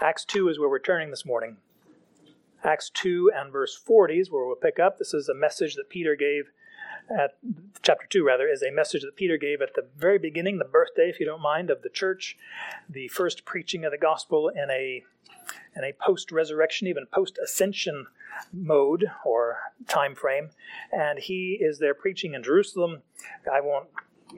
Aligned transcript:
Acts 0.00 0.24
2 0.24 0.48
is 0.48 0.58
where 0.58 0.68
we're 0.68 0.78
turning 0.78 1.10
this 1.10 1.26
morning. 1.26 1.58
Acts 2.64 2.90
2 2.90 3.30
and 3.34 3.52
verse 3.52 3.76
40 3.76 4.20
is 4.20 4.30
where 4.30 4.46
we'll 4.46 4.56
pick 4.56 4.78
up. 4.78 4.98
This 4.98 5.14
is 5.14 5.28
a 5.28 5.34
message 5.34 5.74
that 5.74 5.88
Peter 5.88 6.16
gave 6.16 6.50
at 7.10 7.36
chapter 7.82 8.06
2 8.08 8.24
rather 8.24 8.48
is 8.48 8.62
a 8.62 8.70
message 8.70 9.02
that 9.02 9.16
Peter 9.16 9.36
gave 9.36 9.60
at 9.60 9.74
the 9.74 9.86
very 9.96 10.18
beginning, 10.18 10.58
the 10.58 10.64
birthday, 10.64 11.08
if 11.08 11.18
you 11.18 11.26
don't 11.26 11.42
mind, 11.42 11.70
of 11.70 11.82
the 11.82 11.88
church, 11.88 12.36
the 12.88 13.08
first 13.08 13.44
preaching 13.44 13.84
of 13.84 13.90
the 13.90 13.98
gospel 13.98 14.48
in 14.48 14.70
a 14.70 15.02
in 15.74 15.84
a 15.84 15.92
post-resurrection, 15.92 16.86
even 16.86 17.06
post-ascension 17.06 18.06
mode 18.52 19.06
or 19.24 19.58
time 19.88 20.14
frame. 20.14 20.50
And 20.92 21.18
he 21.18 21.58
is 21.60 21.78
there 21.78 21.94
preaching 21.94 22.34
in 22.34 22.42
Jerusalem. 22.42 23.02
I 23.50 23.60
won't 23.60 23.88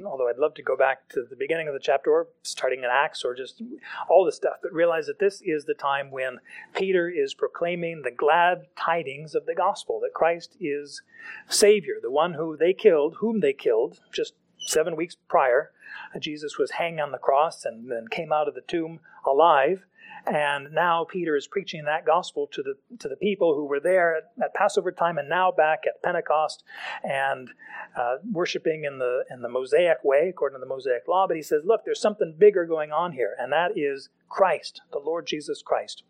although 0.04 0.28
I'd 0.28 0.38
love 0.38 0.54
to 0.54 0.62
go 0.62 0.76
back 0.76 1.08
to 1.10 1.24
the 1.28 1.36
beginning 1.36 1.68
of 1.68 1.74
the 1.74 1.80
chapter 1.80 2.10
or 2.10 2.28
starting 2.42 2.80
in 2.80 2.90
Acts 2.90 3.24
or 3.24 3.34
just 3.34 3.62
all 4.08 4.24
this 4.24 4.36
stuff, 4.36 4.56
but 4.62 4.72
realize 4.72 5.06
that 5.06 5.18
this 5.18 5.42
is 5.42 5.64
the 5.64 5.74
time 5.74 6.10
when 6.10 6.40
Peter 6.74 7.08
is 7.08 7.34
proclaiming 7.34 8.02
the 8.02 8.10
glad 8.10 8.66
tidings 8.76 9.34
of 9.34 9.46
the 9.46 9.54
gospel 9.54 10.00
that 10.00 10.14
Christ 10.14 10.56
is 10.60 11.02
Savior, 11.48 11.96
the 12.02 12.10
one 12.10 12.34
who 12.34 12.56
they 12.56 12.72
killed, 12.72 13.16
whom 13.20 13.40
they 13.40 13.52
killed 13.52 14.00
just 14.12 14.34
seven 14.58 14.96
weeks 14.96 15.16
prior. 15.28 15.70
Jesus 16.18 16.58
was 16.58 16.72
hanged 16.72 17.00
on 17.00 17.12
the 17.12 17.18
cross 17.18 17.64
and 17.64 17.90
then 17.90 18.08
came 18.08 18.32
out 18.32 18.48
of 18.48 18.54
the 18.54 18.62
tomb 18.62 19.00
alive. 19.26 19.84
And 20.26 20.72
now 20.72 21.04
Peter 21.04 21.36
is 21.36 21.46
preaching 21.46 21.84
that 21.84 22.06
gospel 22.06 22.48
to 22.52 22.62
the 22.62 22.74
to 22.98 23.08
the 23.08 23.16
people 23.16 23.54
who 23.54 23.66
were 23.66 23.80
there 23.80 24.16
at, 24.16 24.32
at 24.42 24.54
Passover 24.54 24.90
time 24.90 25.18
and 25.18 25.28
now 25.28 25.52
back 25.52 25.80
at 25.86 26.02
Pentecost 26.02 26.64
and 27.02 27.50
uh, 27.94 28.16
worshiping 28.32 28.84
in 28.84 28.98
the 28.98 29.24
in 29.30 29.42
the 29.42 29.50
Mosaic 29.50 29.98
way 30.02 30.28
according 30.30 30.56
to 30.56 30.60
the 30.60 30.66
Mosaic 30.66 31.06
law. 31.06 31.26
But 31.26 31.36
he 31.36 31.42
says, 31.42 31.62
look, 31.66 31.84
there's 31.84 32.00
something 32.00 32.34
bigger 32.38 32.64
going 32.64 32.90
on 32.90 33.12
here, 33.12 33.36
and 33.38 33.52
that 33.52 33.72
is 33.76 34.08
Christ, 34.28 34.80
the 34.92 34.98
Lord 34.98 35.26
Jesus 35.26 35.60
Christ. 35.62 36.04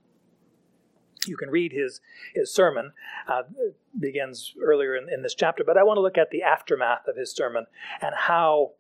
You 1.27 1.37
can 1.37 1.51
read 1.51 1.73
his 1.73 2.01
his 2.35 2.55
sermon. 2.55 2.93
Uh, 3.27 3.43
begins 3.99 4.55
earlier 4.63 4.95
in, 4.95 5.09
in 5.13 5.23
this 5.23 5.35
chapter, 5.35 5.65
but 5.65 5.77
I 5.77 5.83
want 5.83 5.97
to 5.97 6.03
look 6.03 6.19
at 6.19 6.31
the 6.31 6.43
aftermath 6.43 7.09
of 7.09 7.17
his 7.17 7.33
sermon 7.33 7.67
and 8.01 8.15
how 8.15 8.73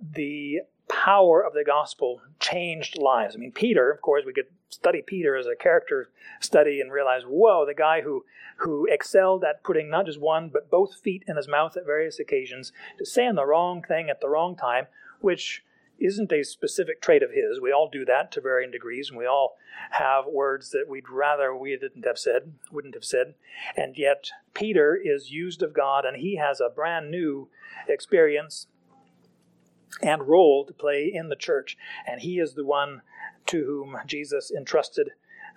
the 0.00 0.60
power 0.88 1.44
of 1.44 1.54
the 1.54 1.64
gospel 1.64 2.20
changed 2.40 2.98
lives. 2.98 3.34
I 3.34 3.38
mean, 3.38 3.52
Peter, 3.52 3.90
of 3.90 4.00
course, 4.00 4.24
we 4.26 4.32
could 4.32 4.46
study 4.68 5.02
Peter 5.02 5.36
as 5.36 5.46
a 5.46 5.56
character 5.56 6.10
study 6.40 6.80
and 6.80 6.92
realize, 6.92 7.22
whoa, 7.22 7.64
the 7.66 7.74
guy 7.74 8.02
who 8.02 8.24
who 8.58 8.86
excelled 8.88 9.42
at 9.42 9.64
putting 9.64 9.90
not 9.90 10.06
just 10.06 10.20
one 10.20 10.48
but 10.48 10.70
both 10.70 10.94
feet 10.94 11.24
in 11.26 11.36
his 11.36 11.48
mouth 11.48 11.76
at 11.76 11.86
various 11.86 12.20
occasions, 12.20 12.72
to 12.98 13.04
saying 13.04 13.34
the 13.34 13.46
wrong 13.46 13.82
thing 13.82 14.08
at 14.08 14.20
the 14.20 14.28
wrong 14.28 14.54
time, 14.54 14.86
which 15.20 15.64
isn't 15.98 16.32
a 16.32 16.42
specific 16.42 17.00
trait 17.00 17.22
of 17.22 17.30
his. 17.30 17.60
We 17.60 17.72
all 17.72 17.88
do 17.88 18.04
that 18.04 18.32
to 18.32 18.40
varying 18.40 18.70
degrees, 18.70 19.10
and 19.10 19.18
we 19.18 19.26
all 19.26 19.56
have 19.90 20.26
words 20.26 20.70
that 20.70 20.86
we'd 20.88 21.08
rather 21.08 21.54
we 21.54 21.76
didn't 21.76 22.04
have 22.04 22.18
said, 22.18 22.52
wouldn't 22.70 22.94
have 22.94 23.04
said. 23.04 23.34
And 23.76 23.96
yet, 23.96 24.30
Peter 24.54 24.96
is 24.96 25.30
used 25.30 25.62
of 25.62 25.72
God, 25.72 26.04
and 26.04 26.16
he 26.16 26.36
has 26.36 26.60
a 26.60 26.68
brand 26.68 27.10
new 27.10 27.48
experience 27.88 28.66
and 30.02 30.26
role 30.28 30.64
to 30.66 30.72
play 30.72 31.10
in 31.12 31.28
the 31.28 31.36
church. 31.36 31.76
And 32.06 32.20
he 32.20 32.38
is 32.38 32.54
the 32.54 32.64
one 32.64 33.02
to 33.46 33.64
whom 33.64 33.96
Jesus 34.06 34.50
entrusted. 34.50 35.10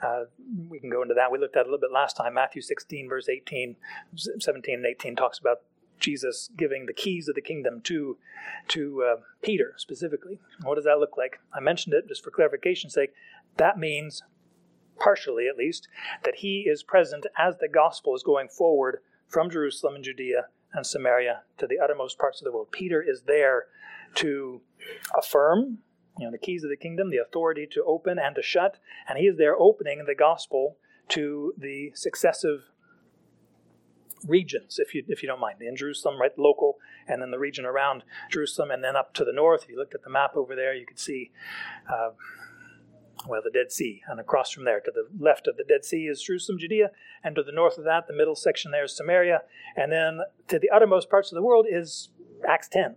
Uh, 0.03 0.25
we 0.69 0.79
can 0.79 0.89
go 0.89 1.01
into 1.01 1.15
that. 1.15 1.31
We 1.31 1.39
looked 1.39 1.55
at 1.55 1.61
a 1.61 1.69
little 1.69 1.79
bit 1.79 1.91
last 1.91 2.15
time. 2.15 2.35
Matthew 2.35 2.61
16, 2.61 3.09
verse 3.09 3.27
18, 3.29 3.75
17, 4.15 4.75
and 4.75 4.85
18 4.85 5.15
talks 5.15 5.39
about 5.39 5.61
Jesus 5.99 6.49
giving 6.55 6.85
the 6.85 6.93
keys 6.93 7.27
of 7.27 7.35
the 7.35 7.41
kingdom 7.41 7.81
to, 7.81 8.17
to 8.69 9.03
uh, 9.03 9.21
Peter 9.41 9.73
specifically. 9.77 10.39
What 10.61 10.75
does 10.75 10.85
that 10.85 10.99
look 10.99 11.17
like? 11.17 11.39
I 11.53 11.59
mentioned 11.59 11.95
it 11.95 12.07
just 12.07 12.23
for 12.23 12.29
clarification's 12.29 12.93
sake. 12.93 13.13
That 13.57 13.79
means, 13.79 14.21
partially 14.99 15.47
at 15.47 15.57
least, 15.57 15.87
that 16.23 16.35
he 16.35 16.67
is 16.69 16.83
present 16.83 17.25
as 17.37 17.57
the 17.57 17.67
gospel 17.67 18.15
is 18.15 18.21
going 18.21 18.49
forward 18.49 18.99
from 19.27 19.49
Jerusalem 19.49 19.95
and 19.95 20.03
Judea 20.03 20.45
and 20.73 20.85
Samaria 20.85 21.41
to 21.57 21.65
the 21.65 21.79
uttermost 21.79 22.19
parts 22.19 22.39
of 22.39 22.45
the 22.45 22.51
world. 22.51 22.71
Peter 22.71 23.01
is 23.01 23.23
there 23.23 23.65
to 24.15 24.61
affirm 25.17 25.79
you 26.17 26.25
know, 26.25 26.31
the 26.31 26.37
keys 26.37 26.63
of 26.63 26.69
the 26.69 26.77
kingdom, 26.77 27.09
the 27.09 27.17
authority 27.17 27.67
to 27.71 27.83
open 27.83 28.17
and 28.17 28.35
to 28.35 28.41
shut, 28.41 28.79
and 29.07 29.17
he 29.17 29.25
is 29.25 29.37
there 29.37 29.55
opening 29.55 30.03
the 30.05 30.15
gospel 30.15 30.77
to 31.09 31.53
the 31.57 31.91
successive 31.93 32.71
regions, 34.25 34.79
if 34.79 34.93
you 34.93 35.03
if 35.07 35.21
you 35.21 35.27
don't 35.27 35.39
mind, 35.39 35.61
in 35.61 35.75
Jerusalem, 35.75 36.19
right, 36.19 36.37
local, 36.37 36.77
and 37.07 37.21
then 37.21 37.31
the 37.31 37.39
region 37.39 37.65
around 37.65 38.03
Jerusalem, 38.31 38.71
and 38.71 38.83
then 38.83 38.95
up 38.95 39.13
to 39.15 39.25
the 39.25 39.33
north. 39.33 39.63
If 39.63 39.69
you 39.69 39.77
looked 39.77 39.95
at 39.95 40.03
the 40.03 40.09
map 40.09 40.35
over 40.35 40.55
there, 40.55 40.73
you 40.73 40.85
could 40.85 40.99
see, 40.99 41.31
uh, 41.87 42.09
well, 43.27 43.41
the 43.43 43.51
Dead 43.51 43.71
Sea, 43.71 44.01
and 44.07 44.19
across 44.19 44.51
from 44.51 44.65
there 44.65 44.79
to 44.79 44.91
the 44.91 45.07
left 45.23 45.47
of 45.47 45.57
the 45.57 45.63
Dead 45.63 45.85
Sea 45.85 46.07
is 46.07 46.21
Jerusalem, 46.21 46.59
Judea, 46.59 46.91
and 47.23 47.35
to 47.35 47.43
the 47.43 47.51
north 47.51 47.77
of 47.77 47.83
that, 47.85 48.07
the 48.07 48.13
middle 48.13 48.35
section 48.35 48.71
there 48.71 48.85
is 48.85 48.95
Samaria, 48.95 49.41
and 49.75 49.91
then 49.91 50.21
to 50.47 50.59
the 50.59 50.69
uttermost 50.69 51.09
parts 51.09 51.31
of 51.31 51.35
the 51.35 51.43
world 51.43 51.67
is 51.69 52.09
Acts 52.47 52.69
10, 52.69 52.95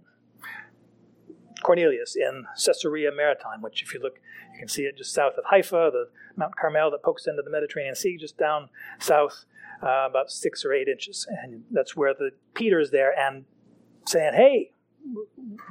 Cornelius 1.63 2.17
in 2.17 2.47
Caesarea 2.65 3.11
Maritima, 3.15 3.59
which, 3.61 3.83
if 3.83 3.95
you 3.95 4.01
look, 4.01 4.21
you 4.53 4.59
can 4.59 4.69
see 4.69 4.83
it 4.83 4.97
just 4.97 5.13
south 5.13 5.35
of 5.39 5.45
Haifa, 5.45 5.91
the 5.93 6.09
Mount 6.37 6.57
Carmel 6.57 6.91
that 6.91 7.03
pokes 7.03 7.27
into 7.27 7.43
the 7.43 7.51
Mediterranean 7.51 7.95
Sea, 7.95 8.17
just 8.17 8.37
down 8.37 8.69
south, 8.99 9.45
uh, 9.83 10.07
about 10.09 10.31
six 10.31 10.65
or 10.65 10.73
eight 10.73 10.89
inches. 10.89 11.27
And 11.43 11.65
that's 11.71 11.97
where 11.97 12.15
the 12.15 12.31
Peter 12.55 12.81
is 12.81 12.91
there 12.91 13.17
and 13.19 13.45
saying, 14.07 14.35
Hey, 14.35 14.73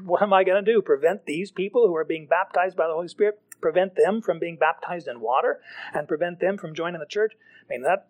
what 0.03 0.21
am 0.21 0.33
I 0.33 0.43
going 0.43 0.63
to 0.63 0.71
do? 0.73 0.81
Prevent 0.81 1.25
these 1.25 1.51
people 1.51 1.87
who 1.87 1.95
are 1.95 2.05
being 2.05 2.27
baptized 2.27 2.75
by 2.75 2.87
the 2.87 2.93
Holy 2.93 3.07
Spirit, 3.07 3.39
prevent 3.61 3.95
them 3.95 4.21
from 4.21 4.39
being 4.39 4.57
baptized 4.57 5.07
in 5.07 5.21
water, 5.21 5.61
and 5.93 6.07
prevent 6.07 6.39
them 6.39 6.57
from 6.57 6.73
joining 6.73 6.99
the 6.99 7.05
church? 7.05 7.33
I 7.63 7.65
mean, 7.69 7.83
that 7.83 8.07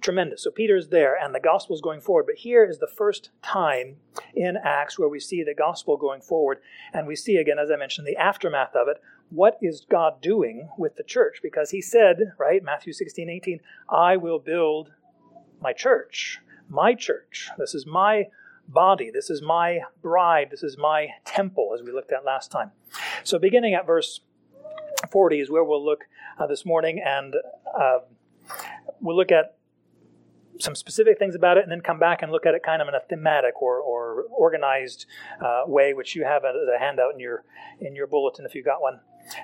tremendous. 0.00 0.42
So 0.42 0.50
Peter's 0.50 0.88
there, 0.88 1.16
and 1.16 1.34
the 1.34 1.40
gospel 1.40 1.74
is 1.74 1.82
going 1.82 2.00
forward. 2.00 2.26
But 2.26 2.36
here 2.36 2.64
is 2.64 2.78
the 2.78 2.86
first 2.86 3.30
time 3.42 3.96
in 4.34 4.56
Acts 4.56 4.98
where 4.98 5.08
we 5.08 5.20
see 5.20 5.42
the 5.42 5.54
gospel 5.54 5.96
going 5.96 6.20
forward, 6.20 6.58
and 6.92 7.06
we 7.06 7.16
see 7.16 7.36
again, 7.36 7.58
as 7.58 7.70
I 7.70 7.76
mentioned, 7.76 8.06
the 8.06 8.16
aftermath 8.16 8.74
of 8.74 8.88
it. 8.88 9.00
What 9.30 9.58
is 9.60 9.86
God 9.88 10.22
doing 10.22 10.68
with 10.78 10.96
the 10.96 11.02
church? 11.02 11.40
Because 11.42 11.70
He 11.70 11.82
said, 11.82 12.32
right, 12.38 12.62
Matthew 12.62 12.92
16, 12.92 13.28
18, 13.28 13.60
I 13.88 14.16
will 14.16 14.38
build 14.38 14.92
my 15.60 15.72
church, 15.72 16.40
my 16.68 16.94
church. 16.94 17.48
This 17.58 17.74
is 17.74 17.86
my 17.86 18.26
body. 18.68 19.10
This 19.12 19.30
is 19.30 19.42
my 19.42 19.80
bride. 20.02 20.48
This 20.50 20.62
is 20.62 20.76
my 20.78 21.08
temple, 21.24 21.72
as 21.74 21.82
we 21.82 21.92
looked 21.92 22.12
at 22.12 22.24
last 22.24 22.50
time. 22.50 22.72
So, 23.24 23.38
beginning 23.38 23.74
at 23.74 23.86
verse 23.86 24.20
40 25.06 25.40
is 25.40 25.50
where 25.50 25.64
we'll 25.64 25.84
look 25.84 26.04
uh, 26.38 26.46
this 26.46 26.64
morning, 26.64 27.02
and 27.04 27.34
uh, 27.78 27.98
we'll 29.00 29.16
look 29.16 29.32
at 29.32 29.56
some 30.58 30.74
specific 30.74 31.18
things 31.18 31.34
about 31.34 31.58
it 31.58 31.62
and 31.62 31.70
then 31.70 31.80
come 31.80 31.98
back 31.98 32.22
and 32.22 32.32
look 32.32 32.46
at 32.46 32.54
it 32.54 32.62
kind 32.62 32.80
of 32.80 32.88
in 32.88 32.94
a 32.94 33.00
thematic 33.00 33.60
or, 33.60 33.78
or 33.78 34.24
organized 34.30 35.06
uh, 35.44 35.62
way, 35.66 35.92
which 35.92 36.14
you 36.16 36.24
have 36.24 36.44
as 36.44 36.54
a 36.74 36.78
handout 36.78 37.12
in 37.12 37.20
your 37.20 37.44
in 37.80 37.94
your 37.94 38.06
bulletin 38.06 38.46
if 38.46 38.54
you 38.54 38.62
got 38.62 38.80
one 38.80 39.00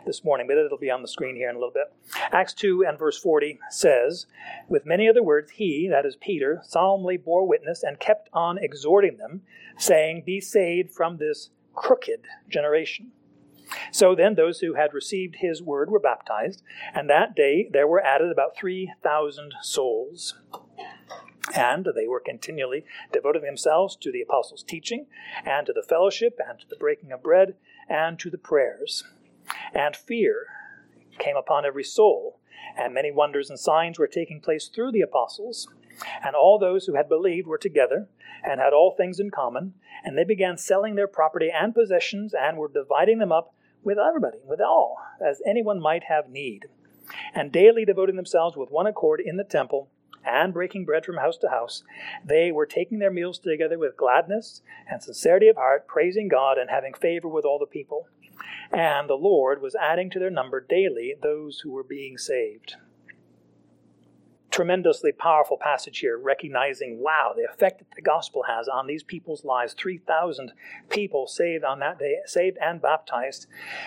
this 0.06 0.24
morning, 0.24 0.46
but 0.46 0.56
it'll 0.56 0.78
be 0.78 0.90
on 0.90 1.02
the 1.02 1.08
screen 1.08 1.36
here 1.36 1.48
in 1.48 1.56
a 1.56 1.58
little 1.58 1.72
bit. 1.72 1.92
Acts 2.30 2.54
2 2.54 2.84
and 2.86 2.98
verse 2.98 3.18
40 3.18 3.58
says, 3.70 4.26
With 4.68 4.86
many 4.86 5.08
other 5.08 5.22
words, 5.22 5.52
he, 5.52 5.88
that 5.88 6.06
is 6.06 6.16
Peter, 6.16 6.60
solemnly 6.64 7.16
bore 7.16 7.46
witness 7.46 7.82
and 7.82 7.98
kept 7.98 8.28
on 8.32 8.58
exhorting 8.58 9.16
them, 9.16 9.42
saying, 9.76 10.22
Be 10.24 10.40
saved 10.40 10.92
from 10.92 11.16
this 11.16 11.50
crooked 11.74 12.26
generation. 12.48 13.10
So 13.90 14.14
then 14.14 14.34
those 14.34 14.60
who 14.60 14.74
had 14.74 14.94
received 14.94 15.36
his 15.36 15.62
word 15.62 15.90
were 15.90 16.00
baptized, 16.00 16.62
and 16.94 17.08
that 17.08 17.34
day 17.34 17.68
there 17.70 17.86
were 17.86 18.04
added 18.04 18.30
about 18.30 18.56
3,000 18.56 19.54
souls. 19.62 20.34
And 21.54 21.86
they 21.94 22.06
were 22.06 22.20
continually 22.20 22.84
devoting 23.12 23.42
themselves 23.42 23.96
to 23.96 24.12
the 24.12 24.22
apostles' 24.22 24.62
teaching, 24.62 25.06
and 25.44 25.66
to 25.66 25.72
the 25.72 25.82
fellowship, 25.82 26.38
and 26.48 26.58
to 26.60 26.68
the 26.68 26.76
breaking 26.76 27.12
of 27.12 27.22
bread, 27.22 27.54
and 27.88 28.18
to 28.20 28.30
the 28.30 28.38
prayers. 28.38 29.04
And 29.74 29.96
fear 29.96 30.46
came 31.18 31.36
upon 31.36 31.66
every 31.66 31.84
soul, 31.84 32.40
and 32.76 32.94
many 32.94 33.10
wonders 33.10 33.50
and 33.50 33.58
signs 33.58 33.98
were 33.98 34.06
taking 34.06 34.40
place 34.40 34.68
through 34.68 34.92
the 34.92 35.02
apostles. 35.02 35.68
And 36.24 36.34
all 36.34 36.58
those 36.58 36.86
who 36.86 36.94
had 36.94 37.08
believed 37.08 37.46
were 37.46 37.58
together, 37.58 38.08
and 38.44 38.60
had 38.60 38.72
all 38.72 38.92
things 38.92 39.20
in 39.20 39.30
common, 39.30 39.74
and 40.04 40.16
they 40.16 40.24
began 40.24 40.56
selling 40.56 40.94
their 40.94 41.06
property 41.06 41.50
and 41.52 41.74
possessions, 41.74 42.32
and 42.34 42.56
were 42.56 42.68
dividing 42.68 43.18
them 43.18 43.32
up 43.32 43.54
with 43.82 43.98
everybody, 43.98 44.38
with 44.44 44.60
all, 44.60 44.96
as 45.24 45.42
anyone 45.46 45.80
might 45.80 46.04
have 46.04 46.28
need. 46.28 46.66
And 47.34 47.52
daily 47.52 47.84
devoting 47.84 48.16
themselves 48.16 48.56
with 48.56 48.70
one 48.70 48.86
accord 48.86 49.20
in 49.20 49.36
the 49.36 49.44
temple, 49.44 49.88
and 50.24 50.52
breaking 50.52 50.84
bread 50.84 51.04
from 51.04 51.16
house 51.16 51.36
to 51.38 51.48
house, 51.48 51.82
they 52.24 52.52
were 52.52 52.66
taking 52.66 52.98
their 52.98 53.10
meals 53.10 53.38
together 53.38 53.78
with 53.78 53.96
gladness 53.96 54.62
and 54.88 55.02
sincerity 55.02 55.48
of 55.48 55.56
heart, 55.56 55.86
praising 55.86 56.28
God 56.28 56.58
and 56.58 56.70
having 56.70 56.94
favor 56.94 57.28
with 57.28 57.44
all 57.44 57.58
the 57.58 57.66
people. 57.66 58.06
And 58.70 59.08
the 59.08 59.14
Lord 59.14 59.60
was 59.60 59.74
adding 59.74 60.10
to 60.10 60.18
their 60.18 60.30
number 60.30 60.60
daily 60.60 61.14
those 61.20 61.60
who 61.60 61.72
were 61.72 61.82
being 61.82 62.16
saved. 62.18 62.76
Tremendously 64.52 65.10
powerful 65.12 65.56
passage 65.56 65.98
here, 65.98 66.16
recognizing, 66.18 67.00
wow, 67.00 67.32
the 67.34 67.44
effect 67.50 67.78
that 67.78 67.90
the 67.96 68.02
gospel 68.02 68.44
has 68.46 68.68
on 68.68 68.86
these 68.86 69.02
people's 69.02 69.44
lives. 69.44 69.74
3,000 69.74 70.52
people 70.90 71.26
saved 71.26 71.64
on 71.64 71.80
that 71.80 71.98
day, 71.98 72.16
saved 72.26 72.58
and 72.60 72.80
baptized. 72.80 73.46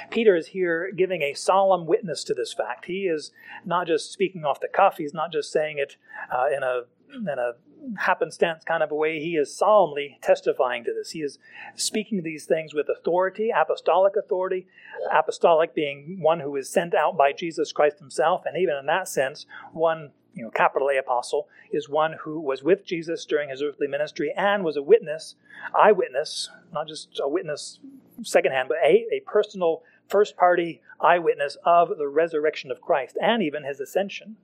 Peter 0.10 0.36
is 0.36 0.48
here 0.48 0.92
giving 0.92 1.22
a 1.22 1.34
solemn 1.34 1.86
witness 1.86 2.24
to 2.24 2.34
this 2.34 2.54
fact. 2.54 2.86
He 2.86 3.04
is 3.04 3.32
not 3.64 3.88
just 3.88 4.12
speaking 4.12 4.44
off 4.44 4.60
the 4.60 4.68
cuff, 4.68 4.98
he's 4.98 5.14
not 5.14 5.32
just 5.32 5.52
saying 5.52 5.78
it 5.78 5.98
uh, 6.34 6.48
in 6.56 6.64
a 6.64 6.82
in 7.16 7.40
a 7.40 7.54
happenstance 7.98 8.64
kind 8.64 8.84
of 8.84 8.92
a 8.92 8.96
way, 8.96 9.20
he 9.20 9.36
is 9.36 9.56
solemnly 9.56 10.18
testifying 10.22 10.84
to 10.84 10.94
this. 10.94 11.12
He 11.12 11.20
is 11.22 11.38
speaking 11.76 12.24
these 12.24 12.46
things 12.46 12.74
with 12.74 12.90
authority, 12.90 13.52
apostolic 13.56 14.16
authority, 14.16 14.68
apostolic 15.14 15.76
being 15.76 16.18
one 16.20 16.40
who 16.40 16.56
is 16.56 16.70
sent 16.70 16.96
out 16.96 17.18
by 17.18 17.32
Jesus 17.32 17.72
Christ 17.72 18.00
himself, 18.00 18.44
and 18.46 18.58
even 18.58 18.76
in 18.76 18.86
that 18.88 19.08
sense, 19.08 19.46
one 19.72 20.12
you 20.36 20.44
know, 20.44 20.52
capital 20.52 20.90
A 20.90 20.98
apostle, 20.98 21.48
is 21.72 21.90
one 21.90 22.14
who 22.22 22.40
was 22.40 22.62
with 22.62 22.86
Jesus 22.86 23.26
during 23.26 23.50
his 23.50 23.64
earthly 23.64 23.88
ministry 23.88 24.34
and 24.36 24.64
was 24.64 24.76
a 24.76 24.84
witness, 24.84 25.36
eyewitness, 25.74 26.50
not 26.74 26.88
just 26.88 27.20
a 27.24 27.28
witness 27.28 27.80
secondhand, 28.22 28.68
but 28.70 28.78
a, 28.84 29.06
a 29.12 29.22
personal 29.26 29.82
first 30.10 30.36
party 30.36 30.82
eyewitness 31.00 31.58
of 31.66 31.90
the 31.98 32.08
resurrection 32.08 32.70
of 32.70 32.82
Christ 32.82 33.18
and 33.22 33.42
even 33.42 33.64
his 33.64 33.80
ascension. 33.80 34.36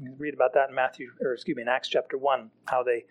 You 0.00 0.14
read 0.16 0.34
about 0.34 0.54
that 0.54 0.70
in 0.70 0.74
Matthew, 0.74 1.10
or 1.20 1.34
excuse 1.34 1.56
me, 1.56 1.62
in 1.62 1.68
Acts 1.68 1.88
chapter 1.88 2.16
1, 2.16 2.50
how 2.66 2.82
they 2.82 3.04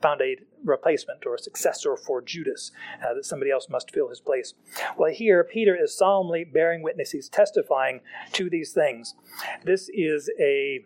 found 0.00 0.20
a 0.20 0.36
replacement 0.64 1.26
or 1.26 1.34
a 1.34 1.38
successor 1.38 1.96
for 1.96 2.22
Judas, 2.22 2.70
uh, 3.04 3.14
that 3.14 3.24
somebody 3.24 3.50
else 3.50 3.68
must 3.68 3.90
fill 3.90 4.08
his 4.08 4.20
place. 4.20 4.54
Well, 4.96 5.12
here, 5.12 5.42
Peter 5.42 5.76
is 5.76 5.96
solemnly 5.96 6.44
bearing 6.44 6.82
witness. 6.82 7.10
He's 7.10 7.28
testifying 7.28 8.00
to 8.32 8.48
these 8.48 8.72
things. 8.72 9.14
This 9.64 9.90
is 9.92 10.30
a 10.38 10.84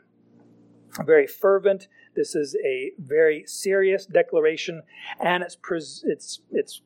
very 1.02 1.26
fervent. 1.26 1.88
This 2.14 2.34
is 2.34 2.56
a 2.64 2.92
very 2.98 3.44
serious 3.46 4.06
declaration, 4.06 4.82
and 5.20 5.42
it's 5.42 5.56
pres- 5.56 6.04
it's 6.06 6.40
it's 6.52 6.82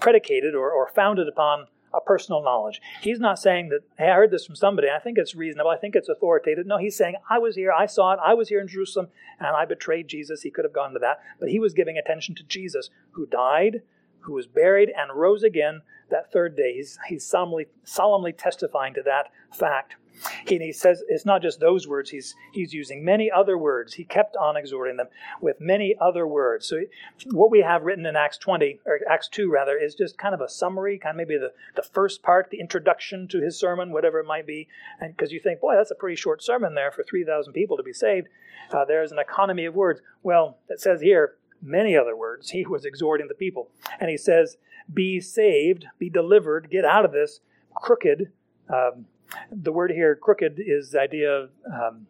predicated 0.00 0.54
or, 0.54 0.70
or 0.70 0.88
founded 0.88 1.28
upon 1.28 1.66
a 1.92 2.00
personal 2.00 2.42
knowledge. 2.42 2.80
He's 3.00 3.20
not 3.20 3.38
saying 3.38 3.68
that, 3.68 3.80
hey, 3.96 4.10
I 4.10 4.16
heard 4.16 4.30
this 4.30 4.44
from 4.44 4.56
somebody. 4.56 4.88
I 4.90 4.98
think 4.98 5.16
it's 5.16 5.34
reasonable. 5.34 5.70
I 5.70 5.76
think 5.76 5.94
it's 5.94 6.08
authoritative. 6.08 6.66
No, 6.66 6.76
he's 6.76 6.96
saying, 6.96 7.14
I 7.30 7.38
was 7.38 7.54
here. 7.54 7.72
I 7.72 7.86
saw 7.86 8.12
it. 8.12 8.20
I 8.22 8.34
was 8.34 8.48
here 8.48 8.60
in 8.60 8.66
Jerusalem, 8.66 9.08
and 9.38 9.56
I 9.56 9.64
betrayed 9.64 10.08
Jesus. 10.08 10.42
He 10.42 10.50
could 10.50 10.64
have 10.64 10.72
gone 10.72 10.92
to 10.94 10.98
that. 10.98 11.20
But 11.38 11.50
he 11.50 11.60
was 11.60 11.72
giving 11.72 11.96
attention 11.96 12.34
to 12.36 12.42
Jesus, 12.42 12.90
who 13.12 13.26
died, 13.26 13.82
who 14.20 14.32
was 14.32 14.46
buried, 14.46 14.90
and 14.96 15.18
rose 15.18 15.44
again 15.44 15.82
that 16.10 16.32
third 16.32 16.56
day. 16.56 16.74
He's, 16.74 16.98
he's 17.08 17.24
solemnly, 17.24 17.66
solemnly 17.84 18.32
testifying 18.32 18.94
to 18.94 19.02
that 19.04 19.30
fact. 19.56 19.96
He, 20.46 20.58
he 20.58 20.72
says 20.72 21.02
it's 21.08 21.26
not 21.26 21.42
just 21.42 21.60
those 21.60 21.86
words, 21.86 22.10
he's, 22.10 22.34
he's 22.52 22.72
using 22.72 23.04
many 23.04 23.30
other 23.30 23.58
words. 23.58 23.94
He 23.94 24.04
kept 24.04 24.36
on 24.36 24.56
exhorting 24.56 24.96
them 24.96 25.08
with 25.40 25.60
many 25.60 25.94
other 26.00 26.26
words. 26.26 26.66
So, 26.66 26.82
what 27.30 27.50
we 27.50 27.60
have 27.60 27.82
written 27.82 28.06
in 28.06 28.16
Acts 28.16 28.38
20, 28.38 28.80
or 28.86 29.00
Acts 29.10 29.28
2 29.28 29.50
rather, 29.50 29.76
is 29.76 29.94
just 29.94 30.18
kind 30.18 30.34
of 30.34 30.40
a 30.40 30.48
summary, 30.48 30.98
kind 30.98 31.14
of 31.14 31.16
maybe 31.16 31.38
the, 31.38 31.52
the 31.76 31.82
first 31.82 32.22
part, 32.22 32.50
the 32.50 32.60
introduction 32.60 33.28
to 33.28 33.40
his 33.40 33.58
sermon, 33.58 33.92
whatever 33.92 34.20
it 34.20 34.26
might 34.26 34.46
be. 34.46 34.68
And 35.00 35.16
because 35.16 35.32
you 35.32 35.40
think, 35.40 35.60
boy, 35.60 35.74
that's 35.76 35.90
a 35.90 35.96
pretty 35.96 36.16
short 36.16 36.42
sermon 36.42 36.74
there 36.74 36.90
for 36.90 37.02
3,000 37.02 37.52
people 37.52 37.76
to 37.76 37.82
be 37.82 37.92
saved. 37.92 38.28
Uh, 38.70 38.84
there's 38.84 39.12
an 39.12 39.18
economy 39.18 39.64
of 39.64 39.74
words. 39.74 40.00
Well, 40.22 40.58
it 40.68 40.80
says 40.80 41.00
here, 41.00 41.36
many 41.62 41.96
other 41.96 42.16
words. 42.16 42.50
He 42.50 42.64
was 42.66 42.84
exhorting 42.84 43.28
the 43.28 43.34
people. 43.34 43.70
And 43.98 44.10
he 44.10 44.16
says, 44.16 44.56
Be 44.92 45.20
saved, 45.20 45.86
be 45.98 46.10
delivered, 46.10 46.70
get 46.70 46.84
out 46.84 47.04
of 47.04 47.12
this 47.12 47.40
crooked, 47.74 48.30
um, 48.68 49.06
the 49.50 49.72
word 49.72 49.90
here, 49.90 50.14
crooked, 50.14 50.58
is 50.58 50.90
the 50.90 51.00
idea 51.00 51.30
of 51.30 51.50
um, 51.66 52.06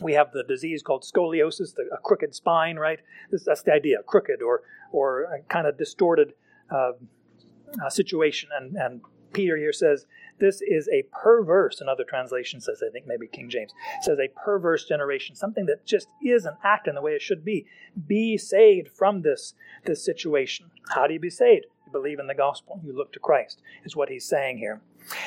we 0.00 0.12
have 0.12 0.32
the 0.32 0.44
disease 0.44 0.82
called 0.82 1.02
scoliosis, 1.02 1.74
the, 1.74 1.88
a 1.92 1.98
crooked 1.98 2.34
spine, 2.34 2.76
right? 2.76 3.00
This, 3.30 3.44
that's 3.44 3.62
the 3.62 3.72
idea, 3.72 3.98
crooked 4.06 4.42
or 4.42 4.62
or 4.92 5.40
kind 5.48 5.66
of 5.66 5.76
distorted 5.76 6.34
uh, 6.70 6.92
uh, 7.84 7.90
situation. 7.90 8.50
And, 8.56 8.76
and 8.76 9.00
Peter 9.32 9.56
here 9.56 9.72
says 9.72 10.06
this 10.38 10.60
is 10.62 10.88
a 10.88 11.04
perverse. 11.12 11.80
Another 11.80 12.04
translation 12.04 12.60
says, 12.60 12.82
I 12.86 12.90
think 12.90 13.06
maybe 13.06 13.26
King 13.26 13.48
James 13.48 13.72
says 14.02 14.18
a 14.18 14.28
perverse 14.28 14.86
generation, 14.86 15.34
something 15.34 15.66
that 15.66 15.86
just 15.86 16.08
isn't 16.24 16.56
acting 16.62 16.94
the 16.94 17.02
way 17.02 17.12
it 17.12 17.22
should 17.22 17.44
be. 17.44 17.66
Be 18.06 18.36
saved 18.36 18.88
from 18.88 19.22
this 19.22 19.54
this 19.84 20.04
situation. 20.04 20.70
How 20.90 21.06
do 21.06 21.14
you 21.14 21.20
be 21.20 21.30
saved? 21.30 21.66
You 21.86 21.92
believe 21.92 22.18
in 22.18 22.26
the 22.26 22.34
gospel. 22.34 22.80
You 22.84 22.94
look 22.94 23.12
to 23.12 23.20
Christ. 23.20 23.62
Is 23.84 23.96
what 23.96 24.08
he's 24.08 24.26
saying 24.26 24.58
here. 24.58 24.82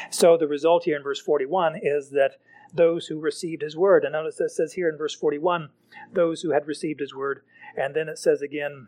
So 0.09 0.37
the 0.37 0.47
result 0.47 0.83
here 0.83 0.97
in 0.97 1.03
verse 1.03 1.21
41 1.21 1.79
is 1.81 2.09
that 2.11 2.33
those 2.73 3.07
who 3.07 3.19
received 3.19 3.61
his 3.61 3.75
word, 3.75 4.03
and 4.03 4.13
notice 4.13 4.39
it 4.39 4.51
says 4.51 4.73
here 4.73 4.89
in 4.89 4.97
verse 4.97 5.15
41, 5.15 5.69
those 6.13 6.41
who 6.41 6.51
had 6.51 6.67
received 6.67 6.99
his 6.99 7.15
word, 7.15 7.41
and 7.75 7.95
then 7.95 8.09
it 8.09 8.17
says 8.17 8.41
again 8.41 8.87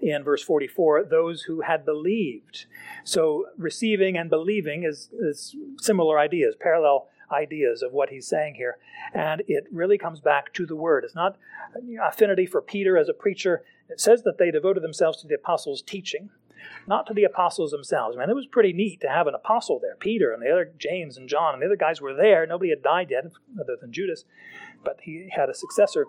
in 0.00 0.24
verse 0.24 0.42
44, 0.42 1.04
those 1.04 1.42
who 1.42 1.62
had 1.62 1.84
believed. 1.84 2.66
So 3.04 3.46
receiving 3.56 4.16
and 4.16 4.28
believing 4.28 4.84
is, 4.84 5.10
is 5.12 5.56
similar 5.80 6.18
ideas, 6.18 6.56
parallel 6.58 7.08
ideas 7.32 7.82
of 7.82 7.92
what 7.92 8.10
he's 8.10 8.26
saying 8.26 8.54
here. 8.56 8.76
And 9.12 9.42
it 9.48 9.64
really 9.72 9.98
comes 9.98 10.20
back 10.20 10.52
to 10.54 10.66
the 10.66 10.76
word. 10.76 11.04
It's 11.04 11.14
not 11.14 11.36
affinity 12.02 12.46
for 12.46 12.60
Peter 12.60 12.98
as 12.98 13.08
a 13.08 13.14
preacher. 13.14 13.64
It 13.88 14.00
says 14.00 14.22
that 14.22 14.38
they 14.38 14.50
devoted 14.50 14.82
themselves 14.82 15.20
to 15.22 15.26
the 15.26 15.34
apostles' 15.34 15.82
teaching 15.82 16.30
not 16.86 17.06
to 17.06 17.14
the 17.14 17.24
apostles 17.24 17.70
themselves. 17.70 18.16
I 18.16 18.20
mean, 18.20 18.30
it 18.30 18.34
was 18.34 18.46
pretty 18.46 18.72
neat 18.72 19.00
to 19.00 19.08
have 19.08 19.26
an 19.26 19.34
apostle 19.34 19.78
there. 19.80 19.96
Peter 19.96 20.32
and 20.32 20.42
the 20.42 20.50
other 20.50 20.72
James 20.78 21.16
and 21.16 21.28
John 21.28 21.54
and 21.54 21.62
the 21.62 21.66
other 21.66 21.76
guys 21.76 22.00
were 22.00 22.14
there. 22.14 22.46
Nobody 22.46 22.70
had 22.70 22.82
died 22.82 23.08
yet, 23.10 23.24
other 23.60 23.76
than 23.80 23.92
Judas, 23.92 24.24
but 24.84 24.98
he 25.02 25.28
had 25.34 25.48
a 25.48 25.54
successor. 25.54 26.06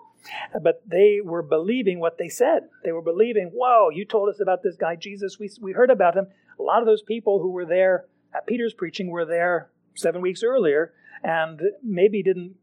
But 0.62 0.82
they 0.86 1.20
were 1.24 1.42
believing 1.44 2.00
what 2.00 2.18
they 2.18 2.30
said. 2.30 2.64
They 2.84 2.92
were 2.92 3.02
believing, 3.02 3.52
whoa, 3.54 3.90
you 3.90 4.06
told 4.06 4.30
us 4.30 4.40
about 4.42 4.64
this 4.64 4.76
guy 4.76 4.96
Jesus. 4.96 5.40
We, 5.40 5.50
we 5.62 5.74
heard 5.74 5.92
about 5.92 6.16
him. 6.16 6.28
A 6.60 6.64
lot 6.64 6.82
of 6.82 6.86
those 6.86 7.02
people 7.02 7.40
who 7.40 7.52
were 7.52 7.66
there 7.66 8.06
at 8.36 8.48
Peter's 8.48 8.74
preaching 8.74 9.10
were 9.10 9.26
there 9.26 9.70
seven 9.96 10.22
weeks 10.22 10.44
earlier 10.44 10.94
and 11.24 11.62
maybe 11.84 12.22
didn't 12.22 12.56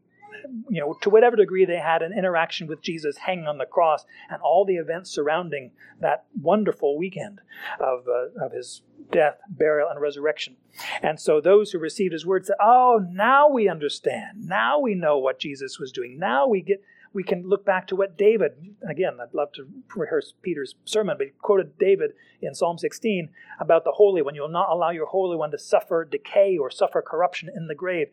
you 0.69 0.81
know, 0.81 0.93
to 1.01 1.09
whatever 1.09 1.35
degree 1.35 1.65
they 1.65 1.77
had 1.77 2.01
an 2.01 2.17
interaction 2.17 2.67
with 2.67 2.81
Jesus 2.81 3.17
hanging 3.17 3.47
on 3.47 3.57
the 3.57 3.65
cross 3.65 4.05
and 4.29 4.41
all 4.41 4.65
the 4.65 4.75
events 4.75 5.11
surrounding 5.11 5.71
that 5.99 6.25
wonderful 6.39 6.97
weekend 6.97 7.41
of, 7.79 8.07
uh, 8.07 8.45
of 8.45 8.51
his 8.51 8.81
death, 9.11 9.39
burial, 9.49 9.89
and 9.89 9.99
resurrection. 10.01 10.55
And 11.01 11.19
so 11.19 11.39
those 11.39 11.71
who 11.71 11.79
received 11.79 12.13
his 12.13 12.25
word 12.25 12.45
said, 12.45 12.55
Oh, 12.61 12.99
now 13.11 13.49
we 13.49 13.67
understand. 13.67 14.45
Now 14.45 14.79
we 14.79 14.95
know 14.95 15.17
what 15.17 15.39
Jesus 15.39 15.79
was 15.79 15.91
doing. 15.91 16.17
Now 16.17 16.47
we 16.47 16.61
get 16.61 16.81
we 17.13 17.23
can 17.23 17.47
look 17.47 17.63
back 17.63 17.87
to 17.87 17.95
what 17.95 18.17
David, 18.17 18.53
again, 18.89 19.17
I'd 19.21 19.33
love 19.33 19.51
to 19.53 19.67
rehearse 19.95 20.33
Peter's 20.41 20.75
sermon, 20.83 21.15
but 21.17 21.27
he 21.27 21.33
quoted 21.39 21.77
David 21.77 22.11
in 22.41 22.55
Psalm 22.55 22.77
16 22.77 23.29
about 23.59 23.83
the 23.83 23.91
Holy 23.91 24.21
One. 24.21 24.33
You'll 24.33 24.49
not 24.49 24.69
allow 24.69 24.89
your 24.89 25.05
Holy 25.05 25.37
One 25.37 25.51
to 25.51 25.59
suffer 25.59 26.03
decay 26.03 26.57
or 26.57 26.71
suffer 26.71 27.01
corruption 27.01 27.49
in 27.55 27.67
the 27.67 27.75
grave. 27.75 28.07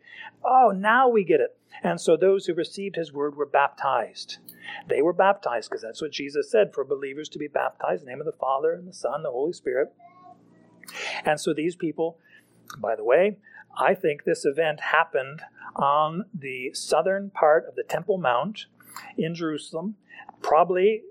Oh, 0.45 0.71
now 0.75 1.09
we 1.09 1.23
get 1.23 1.41
it. 1.41 1.57
And 1.83 1.99
so 1.99 2.15
those 2.15 2.45
who 2.45 2.53
received 2.53 2.95
his 2.95 3.11
word 3.11 3.35
were 3.35 3.45
baptized. 3.45 4.37
They 4.87 5.01
were 5.01 5.13
baptized 5.13 5.69
because 5.69 5.81
that's 5.81 6.01
what 6.01 6.11
Jesus 6.11 6.51
said 6.51 6.73
for 6.73 6.83
believers 6.83 7.27
to 7.29 7.39
be 7.39 7.47
baptized 7.47 8.03
in 8.03 8.05
the 8.05 8.11
name 8.11 8.21
of 8.21 8.25
the 8.25 8.31
Father 8.33 8.73
and 8.73 8.87
the 8.87 8.93
Son, 8.93 9.23
the 9.23 9.31
Holy 9.31 9.53
Spirit. 9.53 9.93
And 11.25 11.39
so 11.39 11.53
these 11.53 11.75
people, 11.75 12.19
by 12.77 12.95
the 12.95 13.03
way, 13.03 13.37
I 13.77 13.95
think 13.95 14.23
this 14.23 14.45
event 14.45 14.79
happened 14.79 15.41
on 15.75 16.25
the 16.33 16.71
southern 16.73 17.29
part 17.29 17.65
of 17.67 17.75
the 17.75 17.83
Temple 17.83 18.17
Mount 18.17 18.65
in 19.17 19.35
Jerusalem. 19.35 19.95
Probably 20.41 21.03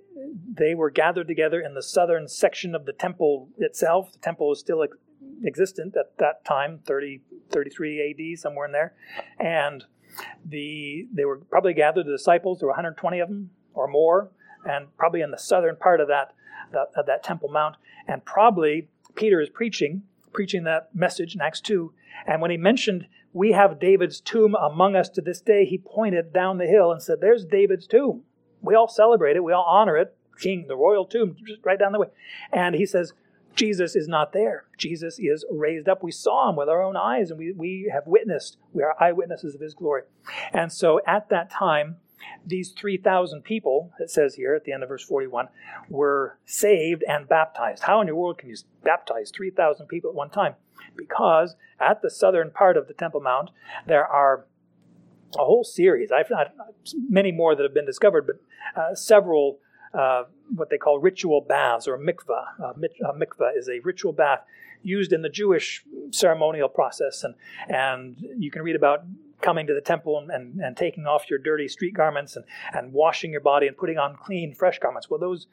they 0.52 0.75
were 0.75 0.90
gathered 0.90 1.28
together 1.28 1.60
in 1.60 1.75
the 1.75 1.82
southern 1.82 2.28
section 2.28 2.75
of 2.75 2.84
the 2.84 2.92
temple 2.92 3.49
itself. 3.58 4.12
The 4.12 4.18
temple 4.18 4.49
was 4.49 4.60
still 4.60 4.84
existent 5.46 5.96
at 5.96 6.16
that 6.18 6.44
time, 6.44 6.80
30, 6.84 7.20
33 7.50 8.34
AD, 8.34 8.38
somewhere 8.38 8.66
in 8.66 8.72
there. 8.72 8.94
And 9.38 9.84
the 10.44 11.06
they 11.12 11.25
were 11.25 11.38
probably 11.38 11.75
gathered, 11.75 12.06
the 12.06 12.12
disciples, 12.12 12.58
there 12.58 12.66
were 12.66 12.72
120 12.72 13.20
of 13.20 13.28
them 13.28 13.50
or 13.75 13.87
more, 13.87 14.30
and 14.64 14.94
probably 14.96 15.20
in 15.20 15.30
the 15.30 15.38
southern 15.38 15.76
part 15.76 16.00
of 16.00 16.08
that, 16.08 16.34
that, 16.72 16.88
of 16.96 17.06
that 17.06 17.22
Temple 17.22 17.49
Mount. 17.49 17.76
And 18.08 18.25
probably 18.25 18.88
Peter 19.14 19.40
is 19.40 19.49
preaching, 19.49 20.02
preaching 20.32 20.64
that 20.64 20.94
message 20.94 21.34
in 21.34 21.40
Acts 21.40 21.60
2. 21.60 21.92
And 22.26 22.40
when 22.40 22.50
he 22.50 22.56
mentioned 22.56 23.06
we 23.32 23.52
have 23.52 23.78
David's 23.78 24.20
tomb 24.20 24.54
among 24.54 24.96
us 24.96 25.08
to 25.10 25.20
this 25.20 25.40
day, 25.40 25.64
he 25.64 25.78
pointed 25.78 26.32
down 26.32 26.58
the 26.58 26.66
hill 26.66 26.90
and 26.90 27.02
said, 27.02 27.20
There's 27.20 27.44
David's 27.44 27.87
tomb. 27.87 28.22
We 28.60 28.75
all 28.75 28.88
celebrate 28.88 29.37
it, 29.37 29.44
we 29.44 29.52
all 29.52 29.64
honor 29.64 29.96
it. 29.96 30.16
King, 30.38 30.66
the 30.68 30.76
royal 30.76 31.04
tomb, 31.04 31.37
just 31.46 31.60
right 31.64 31.78
down 31.78 31.92
the 31.92 32.00
way. 32.00 32.08
And 32.50 32.75
he 32.75 32.87
says, 32.87 33.12
Jesus 33.54 33.94
is 33.94 34.08
not 34.08 34.32
there. 34.32 34.64
Jesus 34.78 35.18
is 35.18 35.44
raised 35.50 35.88
up. 35.88 36.02
We 36.02 36.12
saw 36.12 36.49
him 36.49 36.56
with 36.56 36.68
our 36.68 36.82
own 36.82 36.96
eyes 36.96 37.30
and 37.30 37.38
we, 37.38 37.52
we 37.52 37.90
have 37.92 38.06
witnessed. 38.06 38.56
We 38.72 38.82
are 38.82 38.94
eyewitnesses 38.99 39.54
of 39.54 39.60
his 39.60 39.75
glory. 39.75 40.02
And 40.52 40.72
so 40.72 41.00
at 41.06 41.28
that 41.28 41.50
time, 41.50 41.96
these 42.46 42.72
3,000 42.72 43.42
people, 43.42 43.92
it 44.00 44.10
says 44.10 44.34
here 44.34 44.54
at 44.54 44.64
the 44.64 44.72
end 44.72 44.82
of 44.82 44.88
verse 44.88 45.04
41, 45.04 45.48
were 45.88 46.38
saved 46.44 47.02
and 47.08 47.28
baptized. 47.28 47.82
How 47.82 48.00
in 48.00 48.06
your 48.06 48.16
world 48.16 48.38
can 48.38 48.48
you 48.48 48.56
baptize 48.84 49.30
3,000 49.30 49.86
people 49.86 50.10
at 50.10 50.16
one 50.16 50.30
time? 50.30 50.54
because 50.96 51.56
at 51.78 52.02
the 52.02 52.10
southern 52.10 52.50
part 52.50 52.76
of 52.76 52.88
the 52.88 52.94
Temple 52.94 53.20
Mount, 53.20 53.50
there 53.86 54.06
are 54.06 54.46
a 55.38 55.44
whole 55.44 55.64
series. 55.64 56.10
I've 56.10 56.30
not 56.30 56.52
many 57.08 57.32
more 57.32 57.54
that 57.54 57.62
have 57.62 57.74
been 57.74 57.86
discovered, 57.86 58.26
but 58.26 58.80
uh, 58.80 58.94
several 58.94 59.58
uh, 59.94 60.24
what 60.54 60.70
they 60.70 60.78
call 60.78 60.98
ritual 61.00 61.40
baths 61.40 61.88
or 61.88 61.98
mikvah. 61.98 62.46
Uh, 62.62 62.72
mikvah 63.12 63.56
is 63.56 63.68
a 63.68 63.80
ritual 63.80 64.12
bath 64.12 64.40
used 64.82 65.12
in 65.12 65.22
the 65.22 65.28
Jewish 65.28 65.84
ceremonial 66.10 66.68
process, 66.68 67.24
and 67.24 67.34
and 67.68 68.16
you 68.38 68.50
can 68.50 68.62
read 68.62 68.76
about 68.76 69.04
coming 69.40 69.66
to 69.66 69.75
the 69.75 69.80
temple 69.80 70.18
and, 70.18 70.30
and, 70.30 70.61
and 70.61 70.76
taking 70.76 71.06
off 71.06 71.30
your 71.30 71.38
dirty 71.38 71.68
street 71.68 71.94
garments 71.94 72.37
and, 72.37 72.44
and 72.73 72.92
washing 72.92 73.32
your 73.32 73.40
body 73.40 73.66
and 73.66 73.76
putting 73.76 73.99
on 73.99 74.16
clean, 74.16 74.54
fresh 74.54 74.78
garments. 74.78 75.09
Well, 75.09 75.20
those 75.20 75.47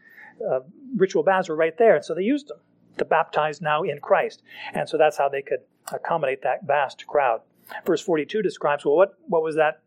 uh, 0.50 0.60
ritual 0.96 1.24
baths 1.24 1.50
were 1.50 1.56
right 1.56 1.78
there, 1.78 1.96
and 1.96 2.06
so 2.06 2.14
they 2.14 2.24
used 2.24 2.48
them 2.48 2.60
to 2.98 3.06
baptize 3.06 3.62
now 3.62 3.84
in 3.84 4.00
Christ. 4.00 4.44
And 4.74 4.88
so 4.90 4.98
that's 4.98 5.18
how 5.18 5.30
they 5.30 5.42
could 5.42 5.60
accommodate 5.92 6.42
that 6.44 6.66
vast 6.66 7.06
crowd. 7.08 7.42
Verse 7.86 8.02
42 8.02 8.42
describes, 8.42 8.86
well, 8.86 8.96
what, 8.96 9.14
what 9.28 9.44
was 9.44 9.56
that 9.56 9.82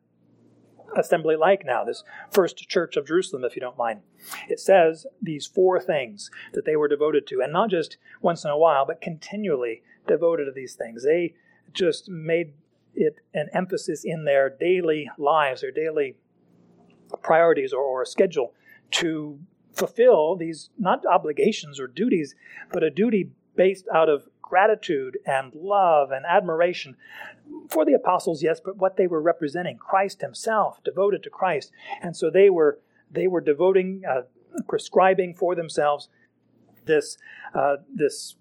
assembly 0.96 1.36
like 1.36 1.64
now, 1.64 1.84
this 1.84 2.02
first 2.30 2.56
church 2.68 2.96
of 2.96 3.06
Jerusalem, 3.06 3.44
if 3.44 3.56
you 3.56 3.60
don't 3.60 3.78
mind? 3.78 4.00
It 4.48 4.60
says 4.60 5.06
these 5.22 5.46
four 5.46 5.80
things 5.80 6.30
that 6.52 6.64
they 6.64 6.76
were 6.76 6.88
devoted 6.88 7.26
to, 7.28 7.40
and 7.40 7.52
not 7.52 7.70
just 7.70 7.96
once 8.20 8.44
in 8.44 8.50
a 8.50 8.58
while, 8.58 8.86
but 8.86 9.00
continually 9.00 9.82
devoted 10.06 10.46
to 10.46 10.52
these 10.52 10.74
things. 10.74 11.04
They 11.04 11.34
just 11.72 12.08
made 12.08 12.52
it 13.00 13.16
an 13.34 13.48
emphasis 13.52 14.02
in 14.04 14.24
their 14.24 14.48
daily 14.48 15.10
lives, 15.18 15.62
their 15.62 15.70
daily 15.70 16.16
priorities 17.22 17.72
or, 17.72 17.82
or 17.82 18.04
schedule 18.04 18.54
to 18.90 19.38
fulfill 19.72 20.36
these 20.36 20.70
not 20.78 21.04
obligations 21.06 21.80
or 21.80 21.86
duties, 21.86 22.34
but 22.72 22.82
a 22.82 22.90
duty 22.90 23.30
based 23.56 23.86
out 23.94 24.08
of 24.08 24.28
gratitude 24.42 25.18
and 25.26 25.54
love 25.54 26.10
and 26.10 26.26
admiration 26.26 26.96
for 27.68 27.84
the 27.84 27.94
apostles, 27.94 28.42
yes, 28.42 28.60
but 28.62 28.76
what 28.76 28.96
they 28.96 29.06
were 29.06 29.22
representing, 29.22 29.76
Christ 29.78 30.20
Himself, 30.20 30.82
devoted 30.84 31.22
to 31.22 31.30
Christ, 31.30 31.70
and 32.02 32.16
so 32.16 32.30
they 32.30 32.50
were 32.50 32.80
they 33.12 33.26
were 33.26 33.40
devoting, 33.40 34.02
uh, 34.08 34.22
prescribing 34.68 35.34
for 35.34 35.54
themselves 35.54 36.08
this 36.84 37.16
uh, 37.54 37.76
this 37.92 38.36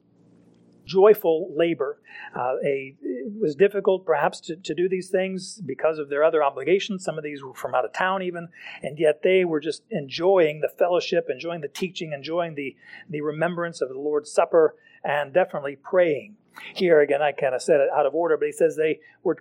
joyful 0.98 1.38
labor. 1.55 1.91
Uh, 2.36 2.55
a, 2.65 2.96
it 3.01 3.34
was 3.39 3.55
difficult, 3.55 4.05
perhaps, 4.05 4.38
to, 4.41 4.55
to 4.55 4.74
do 4.74 4.89
these 4.89 5.10
things 5.10 5.62
because 5.65 5.98
of 6.00 6.10
their 6.10 6.24
other 6.24 6.43
obligations. 6.43 7.03
Some 7.03 7.17
of 7.17 7.24
these 7.24 7.43
were 7.43 7.53
from 7.53 7.75
out 7.75 7.86
of 7.86 7.93
town, 7.93 8.22
even, 8.24 8.48
and 8.81 8.98
yet 8.98 9.22
they 9.24 9.46
were 9.46 9.60
just 9.60 9.84
enjoying 9.91 10.62
the 10.62 10.74
fellowship, 10.81 11.27
enjoying 11.29 11.62
the 11.62 11.67
teaching, 11.81 12.12
enjoying 12.13 12.55
the, 12.55 12.75
the 13.10 13.22
remembrance 13.22 13.81
of 13.81 13.89
the 13.89 14.00
Lord's 14.10 14.31
Supper, 14.31 14.75
and 15.03 15.34
definitely 15.34 15.77
praying. 15.91 16.36
Here 16.74 17.00
again, 17.01 17.22
I 17.22 17.31
kind 17.31 17.55
of 17.55 17.62
said 17.62 17.79
it 17.79 17.89
out 17.96 18.05
of 18.05 18.15
order, 18.15 18.36
but 18.38 18.48
he 18.48 18.51
says 18.51 18.75
they 18.75 19.00
were. 19.24 19.38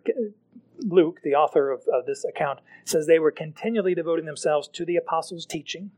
Luke, 0.80 1.18
the 1.24 1.34
author 1.34 1.72
of, 1.72 1.80
of 1.92 2.06
this 2.06 2.24
account, 2.24 2.60
says 2.84 3.06
they 3.06 3.18
were 3.18 3.32
continually 3.32 3.96
devoting 3.96 4.26
themselves 4.26 4.68
to 4.68 4.84
the 4.84 4.94
apostles' 4.94 5.44
teaching, 5.44 5.90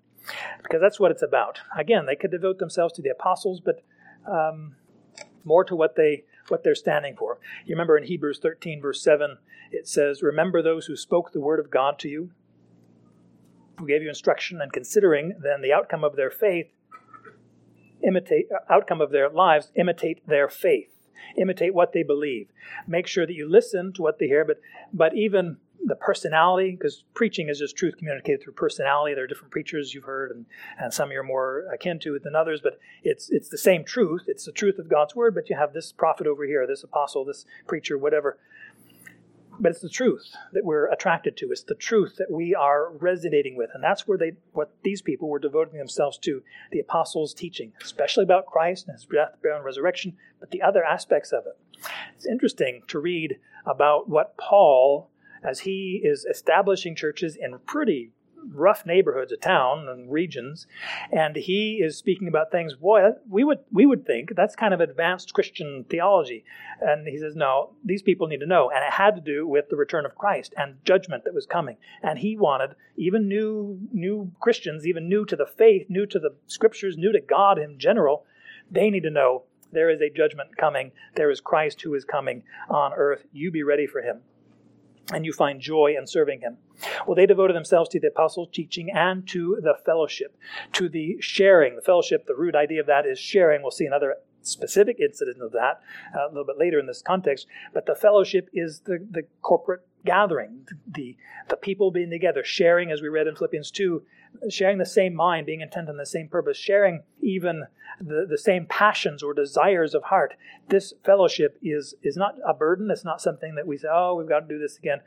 because 0.62 0.80
that's 0.80 0.99
what 0.99 1.11
it's 1.11 1.23
about. 1.23 1.61
Again, 1.76 2.07
they 2.07 2.16
could 2.16 2.30
devote 2.30 2.59
themselves 2.59 2.95
to 2.95 3.02
the 3.02 3.11
apostles, 3.11 3.61
but 3.61 3.85
um, 4.26 4.76
more 5.45 5.65
to 5.65 5.77
what 5.77 5.97
they 5.97 6.25
what 6.49 6.65
they're 6.65 6.75
standing 6.75 7.17
for. 7.17 7.39
You 7.65 7.75
remember 7.75 7.97
in 7.97 8.05
Hebrews 8.05 8.41
13 8.41 8.81
verse 8.81 9.03
7 9.03 9.39
it 9.71 9.87
says, 9.87 10.23
"Remember 10.23 10.63
those 10.63 10.87
who 10.87 10.97
spoke 10.97 11.33
the 11.33 11.41
word 11.41 11.61
of 11.61 11.71
God 11.71 11.99
to 12.01 12.09
you, 12.09 12.31
who 13.79 13.87
gave 13.87 14.03
you 14.03 14.09
instruction, 14.09 14.61
and 14.61 14.73
considering 14.73 15.39
then 15.41 15.61
the 15.63 15.73
outcome 15.73 16.05
of 16.05 16.17
their 16.17 16.31
faith, 16.31 16.73
imitate 18.03 18.47
uh, 18.51 18.73
outcome 18.73 19.01
of 19.01 19.11
their 19.11 19.29
lives, 19.29 19.73
imitate 19.75 20.27
their 20.27 20.49
faith." 20.49 20.97
Imitate 21.37 21.75
what 21.75 21.93
they 21.93 22.03
believe. 22.03 22.49
Make 22.89 23.07
sure 23.07 23.27
that 23.27 23.35
you 23.35 23.49
listen 23.49 23.93
to 23.93 24.03
what 24.03 24.19
they 24.19 24.27
hear, 24.27 24.45
but 24.45 24.59
but 24.93 25.15
even 25.15 25.59
the 25.85 25.97
personality, 25.97 26.73
because 26.73 27.05
preaching 27.15 27.49
is 27.49 27.59
just 27.59 27.77
truth 27.77 27.97
communicated 27.97 28.43
through 28.43 28.53
personality. 28.53 29.15
There 29.15 29.25
are 29.25 29.29
different 29.29 29.53
preachers 29.53 29.95
you've 29.95 30.05
heard, 30.05 30.31
and, 30.31 30.47
and 30.79 30.93
some 30.93 31.11
you're 31.11 31.23
more 31.23 31.65
akin 31.73 31.99
to 32.01 32.19
than 32.19 32.37
others, 32.37 32.61
but 32.63 32.79
it's 33.03 33.31
it's 33.31 33.49
the 33.49 33.59
same 33.59 33.85
truth. 33.85 34.25
It's 34.27 34.45
the 34.45 34.53
truth 34.53 34.79
of 34.79 34.89
God's 34.89 35.17
word, 35.17 35.35
but 35.35 35.49
you 35.49 35.57
have 35.57 35.73
this 35.73 35.93
prophet 35.93 36.27
over 36.27 36.45
here, 36.45 36.67
this 36.67 36.85
apostle, 36.85 37.25
this 37.25 37.47
preacher, 37.67 37.97
whatever. 37.97 38.39
But 39.59 39.73
it's 39.73 39.81
the 39.83 39.91
truth 39.91 40.35
that 40.55 40.65
we're 40.65 40.91
attracted 40.91 41.37
to. 41.39 41.51
It's 41.51 41.65
the 41.65 41.75
truth 41.75 42.17
that 42.17 42.31
we 42.31 42.55
are 42.55 42.93
resonating 42.93 43.57
with, 43.57 43.71
and 43.75 43.85
that's 43.85 44.09
where 44.09 44.17
they, 44.17 44.33
what 44.53 44.75
these 44.83 45.03
people 45.03 45.29
were 45.29 45.39
devoting 45.39 45.79
themselves 45.79 46.17
to, 46.19 46.43
the 46.73 46.81
apostles' 46.81 47.35
teaching, 47.35 47.73
especially 47.83 48.25
about 48.25 48.47
Christ 48.47 48.87
and 48.87 48.97
His 48.97 49.05
death, 49.05 49.37
burial, 49.43 49.59
and 49.59 49.67
resurrection, 49.67 50.17
but 50.39 50.51
the 50.51 50.63
other 50.63 50.83
aspects 50.83 51.31
of 51.31 51.45
it. 51.47 51.59
It's 52.15 52.27
interesting 52.27 52.83
to 52.89 52.99
read 52.99 53.39
about 53.67 54.09
what 54.09 54.39
Paul 54.39 55.11
as 55.43 55.61
he 55.61 56.01
is 56.03 56.25
establishing 56.25 56.95
churches 56.95 57.37
in 57.37 57.59
pretty 57.67 58.13
rough 58.53 58.87
neighborhoods 58.87 59.33
of 59.33 59.41
town 59.41 59.89
and 59.89 60.11
regions 60.11 60.67
and 61.13 61.37
he 61.37 61.81
is 61.83 61.97
speaking 61.97 62.29
about 62.29 62.51
things 62.51 62.75
boy 62.75 63.11
we 63.29 63.45
would 63.45 63.59
we 63.71 63.87
would 63.87 64.07
think 64.07 64.35
that's 64.35 64.57
kind 64.57 64.73
of 64.73 64.81
advanced 64.81 65.35
christian 65.35 65.85
theology. 65.89 66.45
And 66.81 67.07
he 67.07 67.19
says 67.19 67.37
no 67.37 67.73
these 67.85 68.03
people 68.03 68.27
need 68.27 68.41
to 68.41 68.47
know. 68.47 68.71
And 68.71 68.85
it 68.85 68.93
had 68.93 69.15
to 69.17 69.21
do 69.21 69.47
with 69.47 69.69
the 69.69 69.77
return 69.77 70.07
of 70.07 70.15
christ 70.15 70.55
and 70.57 70.77
judgment 70.85 71.25
that 71.25 71.35
was 71.35 71.47
coming. 71.47 71.77
And 72.03 72.19
he 72.19 72.37
wanted 72.37 72.75
even 72.97 73.29
new 73.29 73.79
new 73.93 74.33
christians 74.41 74.87
even 74.87 75.09
new 75.09 75.25
to 75.27 75.37
the 75.37 75.47
faith 75.47 75.87
new 75.89 76.07
to 76.07 76.19
the 76.19 76.35
scriptures 76.47 76.97
new 76.97 77.13
to 77.13 77.21
god 77.21 77.59
in 77.59 77.79
general 77.79 78.25
they 78.71 78.91
need 78.91 79.03
to 79.03 79.11
know 79.11 79.45
there 79.73 79.91
is 79.91 80.01
a 80.01 80.11
judgment 80.11 80.57
coming. 80.57 80.91
There 81.15 81.31
is 81.31 81.41
christ 81.41 81.83
who 81.83 81.95
is 81.95 82.05
coming 82.05 82.43
on 82.69 82.93
earth. 82.93 83.25
You 83.33 83.51
be 83.51 83.63
ready 83.63 83.87
for 83.87 84.01
him 84.01 84.23
and 85.12 85.25
you 85.25 85.33
find 85.33 85.61
joy 85.61 85.95
in 85.99 86.07
serving 86.07 86.40
him. 86.40 86.59
Well, 87.07 87.14
they 87.14 87.26
devoted 87.26 87.57
themselves 87.57 87.90
to 87.90 88.00
the 88.00 88.09
apostles' 88.09 88.49
teaching 88.52 88.90
and 88.90 89.26
to 89.29 89.59
the 89.62 89.75
fellowship, 89.85 90.37
to 90.73 90.88
the 90.88 91.17
sharing. 91.21 91.76
The 91.76 91.83
fellowship, 91.83 92.26
the 92.26 92.35
root 92.35 92.55
idea 92.55 92.81
of 92.81 92.87
that 92.87 93.07
is 93.07 93.19
sharing. 93.19 93.62
We'll 93.62 93.71
see 93.71 93.87
another 93.87 94.17
specific 94.43 94.99
incident 95.01 95.43
of 95.43 95.53
that 95.53 95.81
uh, 96.15 96.27
a 96.27 96.29
little 96.29 96.45
bit 96.45 96.59
later 96.59 96.79
in 96.79 96.87
this 96.87 97.03
context. 97.03 97.47
But 97.75 97.87
the 97.87 97.95
fellowship 97.95 98.49
is 98.53 98.81
the, 98.81 99.07
the 99.11 99.23
corporate 99.43 99.87
gathering, 100.05 100.67
the, 100.87 101.17
the 101.49 101.57
people 101.57 101.91
being 101.91 102.11
together, 102.11 102.43
sharing, 102.45 102.91
as 102.91 103.03
we 103.03 103.09
read 103.09 103.27
in 103.27 103.37
Philippians 103.37 103.71
2, 103.71 104.03
sharing 104.49 104.79
the 104.79 104.87
same 104.87 105.15
mind, 105.15 105.47
being 105.47 105.61
intent 105.61 105.89
on 105.89 105.97
the 105.97 106.07
same 106.07 106.29
purpose, 106.29 106.57
sharing 106.57 107.03
even 107.21 107.65
the, 108.01 108.27
the 108.29 108.39
same 108.39 108.67
passions 108.67 109.23
or 109.23 109.35
desires 109.35 109.95
of 109.95 110.05
heart. 110.05 110.35
This 110.69 110.95
fellowship 111.05 111.59
is, 111.63 111.95
is 112.03 112.17
not 112.17 112.37
a 112.47 112.55
burden. 112.55 112.91
It's 112.91 113.05
not 113.05 113.21
something 113.21 113.55
that 113.57 113.67
we 113.67 113.77
say, 113.77 113.89
oh, 113.93 114.15
we've 114.15 114.29
got 114.29 114.41
to 114.41 114.49
do 114.49 114.59
this 114.59 114.79
again. 114.79 115.01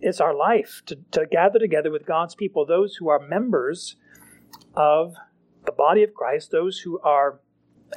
It's 0.00 0.20
our 0.20 0.34
life 0.34 0.82
to, 0.86 0.96
to 1.12 1.26
gather 1.26 1.58
together 1.58 1.90
with 1.90 2.06
God's 2.06 2.34
people, 2.34 2.64
those 2.64 2.96
who 2.96 3.08
are 3.08 3.18
members 3.18 3.96
of 4.74 5.14
the 5.66 5.72
body 5.72 6.02
of 6.02 6.14
Christ, 6.14 6.50
those 6.50 6.78
who 6.78 7.00
are 7.00 7.40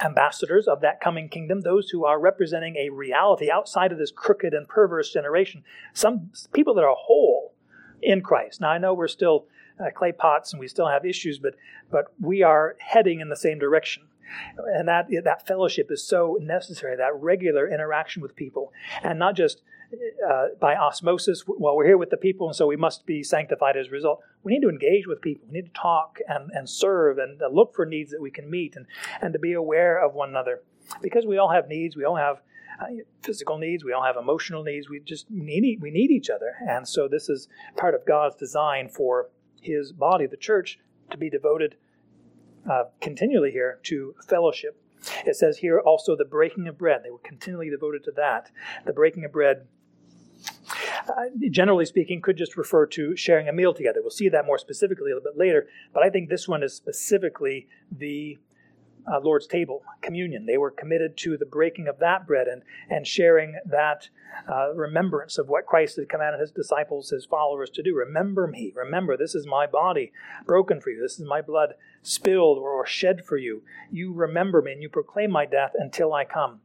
ambassadors 0.02 0.66
of 0.66 0.80
that 0.80 1.00
coming 1.00 1.28
kingdom, 1.28 1.60
those 1.60 1.90
who 1.90 2.04
are 2.04 2.18
representing 2.18 2.76
a 2.76 2.90
reality 2.90 3.50
outside 3.50 3.92
of 3.92 3.98
this 3.98 4.10
crooked 4.10 4.54
and 4.54 4.68
perverse 4.68 5.12
generation, 5.12 5.62
some 5.92 6.30
people 6.52 6.74
that 6.74 6.84
are 6.84 6.96
whole 6.96 7.54
in 8.02 8.20
Christ. 8.20 8.60
Now, 8.60 8.70
I 8.70 8.78
know 8.78 8.94
we're 8.94 9.08
still 9.08 9.46
uh, 9.80 9.90
clay 9.94 10.12
pots 10.12 10.52
and 10.52 10.60
we 10.60 10.68
still 10.68 10.88
have 10.88 11.04
issues, 11.04 11.38
but 11.38 11.54
but 11.90 12.06
we 12.20 12.42
are 12.42 12.76
heading 12.78 13.20
in 13.20 13.28
the 13.28 13.36
same 13.36 13.58
direction. 13.58 14.04
And 14.56 14.88
that 14.88 15.06
that 15.24 15.46
fellowship 15.46 15.90
is 15.90 16.02
so 16.02 16.38
necessary. 16.40 16.96
That 16.96 17.14
regular 17.14 17.68
interaction 17.68 18.22
with 18.22 18.34
people, 18.34 18.72
and 19.02 19.18
not 19.18 19.36
just 19.36 19.62
uh, 20.28 20.46
by 20.60 20.74
osmosis. 20.74 21.44
Well, 21.46 21.76
we're 21.76 21.86
here 21.86 21.98
with 21.98 22.10
the 22.10 22.16
people, 22.16 22.46
and 22.46 22.56
so 22.56 22.66
we 22.66 22.76
must 22.76 23.06
be 23.06 23.22
sanctified 23.22 23.76
as 23.76 23.88
a 23.88 23.90
result. 23.90 24.20
We 24.42 24.52
need 24.52 24.62
to 24.62 24.68
engage 24.68 25.06
with 25.06 25.20
people. 25.20 25.46
We 25.48 25.60
need 25.60 25.66
to 25.66 25.80
talk 25.80 26.18
and, 26.28 26.50
and 26.52 26.68
serve 26.68 27.18
and 27.18 27.40
uh, 27.40 27.48
look 27.48 27.74
for 27.74 27.86
needs 27.86 28.10
that 28.10 28.20
we 28.20 28.30
can 28.30 28.50
meet, 28.50 28.76
and 28.76 28.86
and 29.20 29.32
to 29.32 29.38
be 29.38 29.52
aware 29.52 30.02
of 30.04 30.14
one 30.14 30.28
another, 30.28 30.62
because 31.02 31.26
we 31.26 31.38
all 31.38 31.50
have 31.50 31.68
needs. 31.68 31.96
We 31.96 32.04
all 32.04 32.16
have 32.16 32.42
uh, 32.80 32.86
physical 33.22 33.58
needs. 33.58 33.84
We 33.84 33.92
all 33.92 34.04
have 34.04 34.16
emotional 34.16 34.62
needs. 34.62 34.88
We 34.88 35.00
just 35.00 35.30
need 35.30 35.78
we 35.80 35.90
need 35.90 36.10
each 36.10 36.30
other, 36.30 36.54
and 36.68 36.86
so 36.86 37.08
this 37.08 37.28
is 37.28 37.48
part 37.76 37.94
of 37.94 38.06
God's 38.06 38.36
design 38.36 38.88
for 38.88 39.30
his 39.60 39.92
body, 39.92 40.26
the 40.26 40.36
church, 40.36 40.78
to 41.10 41.16
be 41.16 41.30
devoted 41.30 41.76
uh, 42.70 42.84
continually 43.00 43.50
here 43.50 43.80
to 43.84 44.14
fellowship. 44.28 44.80
It 45.26 45.36
says 45.36 45.58
here 45.58 45.78
also 45.80 46.16
the 46.16 46.24
breaking 46.24 46.66
of 46.66 46.78
bread. 46.78 47.02
They 47.04 47.10
were 47.10 47.18
continually 47.18 47.68
devoted 47.68 48.04
to 48.04 48.12
that. 48.12 48.50
The 48.86 48.92
breaking 48.92 49.24
of 49.24 49.32
bread, 49.32 49.66
uh, 51.08 51.24
generally 51.50 51.84
speaking, 51.84 52.20
could 52.20 52.36
just 52.36 52.56
refer 52.56 52.86
to 52.86 53.16
sharing 53.16 53.48
a 53.48 53.52
meal 53.52 53.74
together. 53.74 54.00
We'll 54.00 54.10
see 54.10 54.28
that 54.28 54.46
more 54.46 54.58
specifically 54.58 55.10
a 55.10 55.14
little 55.14 55.30
bit 55.32 55.38
later, 55.38 55.68
but 55.92 56.02
I 56.02 56.10
think 56.10 56.28
this 56.28 56.48
one 56.48 56.62
is 56.62 56.74
specifically 56.74 57.66
the 57.90 58.38
uh, 59.06 59.20
Lord's 59.20 59.46
table, 59.46 59.82
communion. 60.00 60.46
They 60.46 60.56
were 60.56 60.70
committed 60.70 61.16
to 61.18 61.36
the 61.36 61.46
breaking 61.46 61.88
of 61.88 61.98
that 61.98 62.26
bread 62.26 62.46
and, 62.48 62.62
and 62.88 63.06
sharing 63.06 63.54
that 63.66 64.08
uh, 64.50 64.72
remembrance 64.74 65.38
of 65.38 65.48
what 65.48 65.66
Christ 65.66 65.96
had 65.96 66.08
commanded 66.08 66.40
his 66.40 66.50
disciples, 66.50 67.10
his 67.10 67.26
followers 67.26 67.70
to 67.70 67.82
do. 67.82 67.94
Remember 67.94 68.46
me. 68.46 68.72
Remember, 68.74 69.16
this 69.16 69.34
is 69.34 69.46
my 69.46 69.66
body 69.66 70.12
broken 70.46 70.80
for 70.80 70.90
you. 70.90 71.00
This 71.00 71.18
is 71.18 71.26
my 71.26 71.40
blood 71.40 71.74
spilled 72.02 72.58
or 72.58 72.86
shed 72.86 73.24
for 73.24 73.36
you. 73.36 73.62
You 73.90 74.12
remember 74.12 74.62
me 74.62 74.72
and 74.72 74.82
you 74.82 74.88
proclaim 74.88 75.30
my 75.30 75.46
death 75.46 75.72
until 75.74 76.12
I 76.12 76.24
come. 76.24 76.60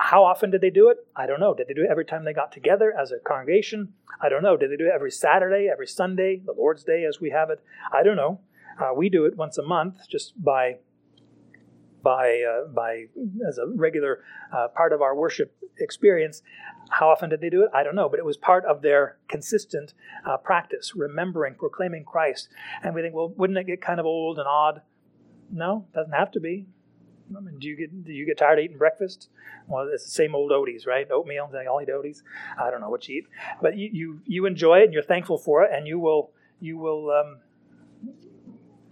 How 0.00 0.24
often 0.24 0.50
did 0.50 0.62
they 0.62 0.70
do 0.70 0.88
it? 0.88 0.96
I 1.14 1.26
don't 1.26 1.40
know. 1.40 1.52
Did 1.52 1.68
they 1.68 1.74
do 1.74 1.82
it 1.82 1.90
every 1.90 2.06
time 2.06 2.24
they 2.24 2.32
got 2.32 2.52
together 2.52 2.92
as 2.98 3.12
a 3.12 3.18
congregation? 3.18 3.92
I 4.18 4.30
don't 4.30 4.42
know. 4.42 4.56
Did 4.56 4.70
they 4.70 4.76
do 4.76 4.86
it 4.86 4.92
every 4.94 5.10
Saturday, 5.10 5.68
every 5.70 5.86
Sunday, 5.86 6.40
the 6.44 6.54
Lord's 6.56 6.84
Day 6.84 7.04
as 7.04 7.20
we 7.20 7.30
have 7.30 7.50
it? 7.50 7.62
I 7.92 8.02
don't 8.02 8.16
know. 8.16 8.40
Uh, 8.80 8.94
we 8.96 9.10
do 9.10 9.26
it 9.26 9.36
once 9.36 9.58
a 9.58 9.62
month 9.62 10.08
just 10.08 10.42
by 10.42 10.78
by 12.02 12.42
uh, 12.42 12.68
by 12.68 13.08
as 13.46 13.58
a 13.58 13.66
regular 13.66 14.24
uh, 14.50 14.68
part 14.68 14.94
of 14.94 15.02
our 15.02 15.14
worship 15.14 15.54
experience. 15.78 16.40
How 16.88 17.10
often 17.10 17.28
did 17.28 17.42
they 17.42 17.50
do 17.50 17.62
it? 17.64 17.70
I 17.74 17.82
don't 17.82 17.94
know, 17.94 18.08
but 18.08 18.18
it 18.18 18.24
was 18.24 18.38
part 18.38 18.64
of 18.64 18.80
their 18.80 19.18
consistent 19.28 19.92
uh, 20.26 20.38
practice, 20.38 20.94
remembering, 20.96 21.56
proclaiming 21.56 22.04
Christ. 22.04 22.48
And 22.82 22.94
we 22.94 23.02
think, 23.02 23.14
well, 23.14 23.34
wouldn't 23.36 23.58
it 23.58 23.66
get 23.66 23.82
kind 23.82 24.00
of 24.00 24.06
old 24.06 24.38
and 24.38 24.48
odd? 24.48 24.80
No, 25.52 25.88
doesn't 25.92 26.14
have 26.14 26.30
to 26.32 26.40
be. 26.40 26.66
I 27.36 27.40
mean, 27.40 27.58
do 27.58 27.68
you 27.68 27.76
get 27.76 28.04
do 28.04 28.12
you 28.12 28.26
get 28.26 28.38
tired 28.38 28.58
of 28.58 28.64
eating 28.64 28.78
breakfast? 28.78 29.28
Well, 29.68 29.88
it's 29.92 30.04
the 30.04 30.10
same 30.10 30.34
old 30.34 30.50
Oaties, 30.50 30.86
right? 30.86 31.08
Oatmeal, 31.10 31.48
they 31.52 31.66
all 31.66 31.80
eat 31.80 31.88
Oaties. 31.88 32.22
I 32.58 32.70
don't 32.70 32.80
know 32.80 32.90
what 32.90 33.08
you 33.08 33.18
eat, 33.18 33.26
but 33.62 33.76
you 33.76 33.90
you, 33.92 34.20
you 34.26 34.46
enjoy 34.46 34.80
it 34.80 34.84
and 34.84 34.92
you're 34.92 35.02
thankful 35.02 35.38
for 35.38 35.62
it, 35.62 35.70
and 35.72 35.86
you 35.86 35.98
will 35.98 36.32
you 36.60 36.76
will 36.76 37.10
um, 37.10 37.38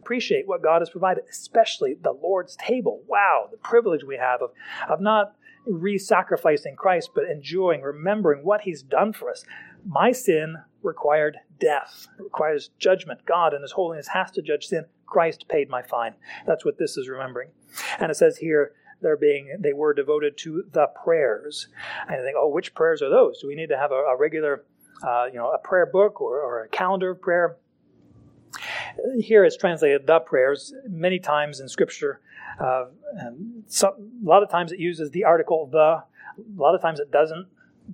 appreciate 0.00 0.46
what 0.46 0.62
God 0.62 0.80
has 0.80 0.90
provided, 0.90 1.24
especially 1.28 1.94
the 2.00 2.12
Lord's 2.12 2.56
table. 2.56 3.02
Wow, 3.06 3.48
the 3.50 3.58
privilege 3.58 4.04
we 4.04 4.16
have 4.16 4.40
of 4.40 4.50
of 4.88 5.00
not 5.00 5.34
re-sacrificing 5.66 6.76
Christ, 6.76 7.10
but 7.14 7.24
enjoying, 7.24 7.82
remembering 7.82 8.44
what 8.44 8.62
He's 8.62 8.82
done 8.82 9.12
for 9.12 9.30
us. 9.30 9.44
My 9.84 10.12
sin 10.12 10.56
required 10.82 11.38
death. 11.60 12.08
Requires 12.18 12.70
judgment. 12.78 13.24
God 13.26 13.52
in 13.52 13.62
His 13.62 13.72
holiness 13.72 14.08
has 14.08 14.30
to 14.32 14.42
judge 14.42 14.66
sin. 14.66 14.86
Christ 15.08 15.46
paid 15.48 15.68
my 15.68 15.82
fine. 15.82 16.14
That's 16.46 16.64
what 16.64 16.78
this 16.78 16.96
is 16.96 17.08
remembering. 17.08 17.50
And 17.98 18.10
it 18.10 18.16
says 18.16 18.38
here, 18.38 18.72
they're 19.00 19.16
being 19.16 19.56
they 19.60 19.72
were 19.72 19.94
devoted 19.94 20.36
to 20.38 20.64
the 20.72 20.88
prayers. 21.04 21.68
And 22.08 22.16
I 22.16 22.24
think, 22.24 22.36
oh, 22.36 22.48
which 22.48 22.74
prayers 22.74 23.00
are 23.00 23.10
those? 23.10 23.40
Do 23.40 23.48
we 23.48 23.54
need 23.54 23.68
to 23.68 23.76
have 23.78 23.92
a, 23.92 23.94
a 23.94 24.16
regular, 24.16 24.64
uh, 25.06 25.26
you 25.26 25.38
know, 25.38 25.50
a 25.50 25.58
prayer 25.58 25.86
book 25.86 26.20
or, 26.20 26.40
or 26.40 26.64
a 26.64 26.68
calendar 26.68 27.10
of 27.10 27.20
prayer? 27.20 27.56
Here 29.20 29.44
it's 29.44 29.56
translated 29.56 30.06
the 30.06 30.18
prayers. 30.18 30.74
Many 30.88 31.20
times 31.20 31.60
in 31.60 31.68
Scripture, 31.68 32.20
uh, 32.58 32.86
some, 33.68 33.92
a 34.24 34.28
lot 34.28 34.42
of 34.42 34.50
times 34.50 34.72
it 34.72 34.80
uses 34.80 35.10
the 35.10 35.24
article 35.24 35.66
the. 35.66 36.02
A 36.38 36.60
lot 36.60 36.74
of 36.74 36.80
times 36.80 37.00
it 37.00 37.10
doesn't. 37.10 37.46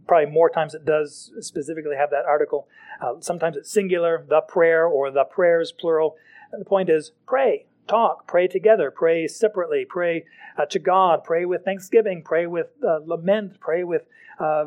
Probably 0.06 0.30
more 0.30 0.50
times 0.50 0.74
it 0.74 0.84
does 0.84 1.32
specifically 1.40 1.96
have 1.96 2.10
that 2.10 2.24
article. 2.26 2.68
Uh, 3.00 3.14
sometimes 3.20 3.56
it's 3.56 3.70
singular, 3.70 4.24
the 4.28 4.40
prayer, 4.40 4.86
or 4.86 5.10
the 5.10 5.24
prayers, 5.24 5.72
plural. 5.72 6.16
The 6.58 6.64
point 6.64 6.88
is 6.88 7.12
pray, 7.26 7.66
talk, 7.88 8.26
pray 8.26 8.48
together, 8.48 8.90
pray 8.90 9.26
separately, 9.26 9.84
pray 9.88 10.24
uh, 10.56 10.66
to 10.66 10.78
God, 10.78 11.24
pray 11.24 11.44
with 11.44 11.64
thanksgiving, 11.64 12.22
pray 12.22 12.46
with 12.46 12.68
uh, 12.86 13.00
lament, 13.04 13.60
pray 13.60 13.84
with 13.84 14.06
uh, 14.38 14.66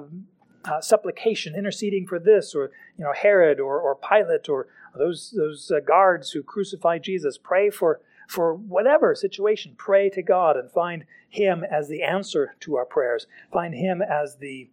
uh 0.65 0.81
supplication, 0.81 1.55
interceding 1.55 2.07
for 2.07 2.19
this, 2.19 2.53
or 2.55 2.71
you 2.97 3.05
know 3.05 3.13
Herod 3.13 3.59
or, 3.59 3.79
or 3.79 3.95
Pilate 3.95 4.49
or 4.49 4.67
those 4.95 5.33
those 5.35 5.71
uh, 5.71 5.79
guards 5.79 6.31
who 6.31 6.43
crucified 6.43 7.03
Jesus. 7.03 7.37
Pray 7.37 7.69
for 7.69 8.01
for 8.27 8.53
whatever 8.53 9.15
situation. 9.15 9.75
Pray 9.77 10.09
to 10.09 10.21
God 10.21 10.57
and 10.57 10.71
find 10.71 11.05
Him 11.29 11.63
as 11.63 11.87
the 11.87 12.03
answer 12.03 12.55
to 12.61 12.75
our 12.75 12.85
prayers. 12.85 13.27
Find 13.51 13.73
Him 13.73 14.01
as 14.01 14.37
the 14.37 14.69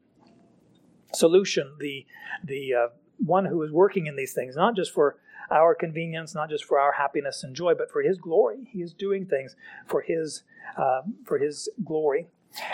solution, 1.13 1.77
the 1.79 2.07
the 2.43 2.75
uh, 2.75 2.89
one 3.19 3.45
who 3.45 3.63
is 3.63 3.71
working 3.71 4.07
in 4.07 4.17
these 4.17 4.33
things, 4.33 4.57
not 4.57 4.75
just 4.77 4.93
for 4.93 5.17
our 5.51 5.75
convenience, 5.75 6.35
not 6.35 6.51
just 6.51 6.65
for 6.65 6.79
our 6.79 6.93
happiness 6.93 7.43
and 7.43 7.55
joy, 7.55 7.75
but 7.75 7.91
for 7.91 8.03
His 8.03 8.19
glory. 8.19 8.69
He 8.71 8.83
is 8.83 8.93
doing 8.93 9.27
things 9.27 9.57
for 9.87 10.03
His 10.03 10.43
uh, 10.77 11.03
for 11.25 11.39
His 11.39 11.69
glory, 11.85 12.29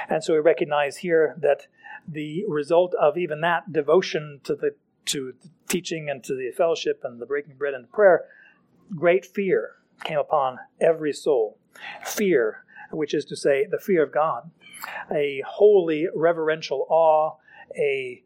and 0.09 0.23
so 0.23 0.35
we 0.35 0.41
recognize 0.41 0.99
here 0.99 1.35
that 1.39 1.67
the 2.07 2.45
result 2.49 2.95
of 2.95 3.17
even 3.17 3.41
that 3.43 3.73
devotion 3.73 4.41
to 4.45 4.55
the 4.55 4.75
to 5.07 5.35
the 5.43 5.49
teaching 5.69 6.09
and 6.11 6.23
to 6.25 6.35
the 6.35 6.51
fellowship 6.51 7.01
and 7.05 7.21
the 7.21 7.27
breaking 7.27 7.57
bread 7.57 7.75
and 7.75 7.91
prayer, 7.91 8.25
great 8.95 9.25
fear 9.25 9.77
came 10.05 10.19
upon 10.19 10.59
every 10.81 11.13
soul. 11.13 11.59
Fear, 12.05 12.65
which 12.91 13.15
is 13.15 13.25
to 13.27 13.37
say, 13.37 13.67
the 13.67 13.79
fear 13.79 14.03
of 14.03 14.13
God, 14.13 14.51
a 15.11 15.43
holy 15.47 16.07
reverential 16.15 16.87
awe, 16.89 17.37
a 17.77 18.23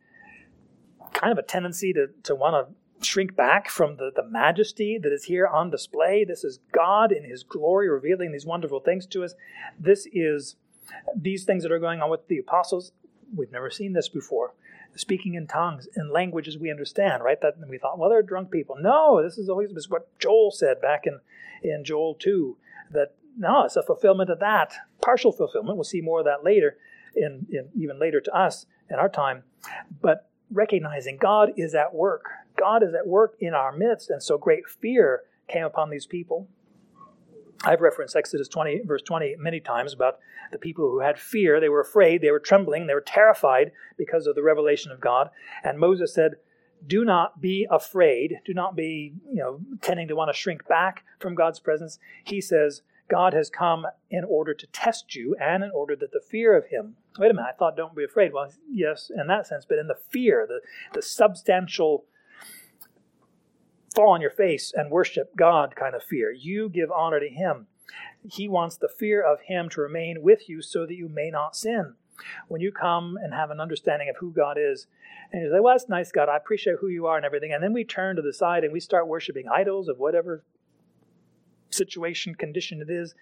kind 1.12 1.32
of 1.32 1.38
a 1.38 1.42
tendency 1.42 1.92
to, 1.92 2.08
to 2.24 2.34
want 2.34 2.54
to 2.54 2.74
shrink 3.04 3.36
back 3.36 3.68
from 3.68 3.96
the, 3.96 4.10
the 4.14 4.24
majesty 4.24 4.98
that 4.98 5.12
is 5.12 5.24
here 5.24 5.46
on 5.46 5.70
display. 5.70 6.24
This 6.24 6.44
is 6.44 6.58
God 6.72 7.12
in 7.12 7.24
His 7.24 7.42
glory 7.42 7.88
revealing 7.88 8.32
these 8.32 8.46
wonderful 8.46 8.80
things 8.80 9.06
to 9.06 9.24
us. 9.24 9.34
This 9.78 10.06
is 10.12 10.56
these 11.16 11.44
things 11.44 11.62
that 11.62 11.72
are 11.72 11.78
going 11.78 12.02
on 12.02 12.10
with 12.10 12.28
the 12.28 12.38
apostles. 12.38 12.92
We've 13.34 13.52
never 13.52 13.70
seen 13.70 13.92
this 13.92 14.08
before. 14.08 14.54
Speaking 14.96 15.34
in 15.34 15.46
tongues 15.46 15.88
in 15.96 16.12
languages 16.12 16.56
we 16.56 16.70
understand, 16.70 17.24
right? 17.24 17.40
That 17.40 17.54
we 17.68 17.78
thought, 17.78 17.98
well, 17.98 18.10
they're 18.10 18.22
drunk 18.22 18.50
people. 18.50 18.76
No, 18.78 19.22
this 19.22 19.38
is 19.38 19.48
always 19.48 19.70
this 19.70 19.84
is 19.84 19.90
what 19.90 20.16
Joel 20.18 20.52
said 20.52 20.80
back 20.80 21.04
in, 21.06 21.18
in 21.62 21.84
Joel 21.84 22.14
2, 22.14 22.56
that 22.92 23.14
no, 23.36 23.64
it's 23.64 23.76
a 23.76 23.82
fulfillment 23.82 24.30
of 24.30 24.38
that. 24.40 24.74
Partial 25.00 25.32
fulfillment. 25.32 25.76
We'll 25.76 25.84
see 25.84 26.00
more 26.00 26.20
of 26.20 26.26
that 26.26 26.44
later, 26.44 26.76
in, 27.16 27.46
in 27.50 27.68
even 27.76 27.98
later 27.98 28.20
to 28.20 28.32
us 28.32 28.66
in 28.88 28.96
our 28.96 29.08
time. 29.08 29.42
But 30.00 30.30
recognizing 30.50 31.16
God 31.16 31.52
is 31.56 31.74
at 31.74 31.94
work. 31.94 32.30
God 32.56 32.82
is 32.82 32.94
at 32.94 33.06
work 33.06 33.34
in 33.40 33.54
our 33.54 33.72
midst, 33.76 34.10
and 34.10 34.22
so 34.22 34.38
great 34.38 34.68
fear 34.68 35.22
came 35.48 35.64
upon 35.64 35.90
these 35.90 36.06
people. 36.06 36.48
I've 37.64 37.80
referenced 37.80 38.14
Exodus 38.14 38.48
20, 38.48 38.82
verse 38.84 39.02
20, 39.02 39.36
many 39.38 39.58
times 39.58 39.94
about 39.94 40.18
the 40.52 40.58
people 40.58 40.90
who 40.90 41.00
had 41.00 41.18
fear. 41.18 41.60
They 41.60 41.68
were 41.68 41.80
afraid, 41.80 42.20
they 42.20 42.30
were 42.30 42.40
trembling, 42.40 42.86
they 42.86 42.94
were 42.94 43.00
terrified 43.00 43.72
because 43.96 44.26
of 44.26 44.34
the 44.34 44.42
revelation 44.42 44.92
of 44.92 45.00
God. 45.00 45.30
And 45.62 45.78
Moses 45.78 46.12
said, 46.12 46.32
Do 46.86 47.04
not 47.04 47.40
be 47.40 47.66
afraid. 47.70 48.40
Do 48.44 48.52
not 48.52 48.76
be, 48.76 49.14
you 49.30 49.36
know, 49.36 49.60
tending 49.80 50.08
to 50.08 50.16
want 50.16 50.28
to 50.28 50.38
shrink 50.38 50.68
back 50.68 51.04
from 51.18 51.34
God's 51.34 51.60
presence. 51.60 51.98
He 52.24 52.40
says, 52.40 52.82
God 53.08 53.34
has 53.34 53.50
come 53.50 53.86
in 54.10 54.24
order 54.24 54.54
to 54.54 54.66
test 54.68 55.14
you 55.14 55.36
and 55.40 55.62
in 55.62 55.70
order 55.70 55.94
that 55.96 56.12
the 56.12 56.20
fear 56.20 56.56
of 56.56 56.66
Him. 56.66 56.96
Wait 57.18 57.30
a 57.30 57.34
minute, 57.34 57.50
I 57.54 57.56
thought 57.56 57.76
don't 57.76 57.96
be 57.96 58.04
afraid. 58.04 58.32
Well, 58.32 58.50
yes, 58.70 59.10
in 59.14 59.26
that 59.28 59.46
sense, 59.46 59.66
but 59.68 59.78
in 59.78 59.88
the 59.88 59.98
fear, 60.10 60.46
the, 60.46 60.60
the 60.94 61.02
substantial 61.02 62.04
fall 63.94 64.10
on 64.10 64.20
your 64.20 64.30
face 64.30 64.72
and 64.74 64.90
worship 64.90 65.36
God 65.36 65.76
kind 65.76 65.94
of 65.94 66.02
fear. 66.02 66.32
You 66.32 66.68
give 66.68 66.90
honor 66.90 67.20
to 67.20 67.28
Him. 67.28 67.66
He 68.28 68.48
wants 68.48 68.76
the 68.76 68.88
fear 68.88 69.22
of 69.22 69.40
Him 69.42 69.68
to 69.70 69.80
remain 69.80 70.22
with 70.22 70.48
you 70.48 70.62
so 70.62 70.86
that 70.86 70.94
you 70.94 71.08
may 71.08 71.30
not 71.30 71.56
sin. 71.56 71.94
When 72.48 72.60
you 72.60 72.70
come 72.70 73.18
and 73.20 73.34
have 73.34 73.50
an 73.50 73.60
understanding 73.60 74.08
of 74.08 74.16
who 74.18 74.32
God 74.32 74.56
is, 74.58 74.86
and 75.32 75.42
you 75.42 75.50
say, 75.50 75.60
Well, 75.60 75.74
that's 75.74 75.88
nice, 75.88 76.12
God, 76.12 76.28
I 76.28 76.36
appreciate 76.36 76.76
who 76.80 76.88
you 76.88 77.06
are 77.06 77.16
and 77.16 77.26
everything, 77.26 77.52
and 77.52 77.62
then 77.62 77.72
we 77.72 77.84
turn 77.84 78.16
to 78.16 78.22
the 78.22 78.32
side 78.32 78.62
and 78.64 78.72
we 78.72 78.80
start 78.80 79.08
worshiping 79.08 79.46
idols 79.52 79.88
of 79.88 79.98
whatever 79.98 80.44
situation, 81.70 82.34
condition 82.34 82.80
it 82.80 82.90
is, 82.90 83.14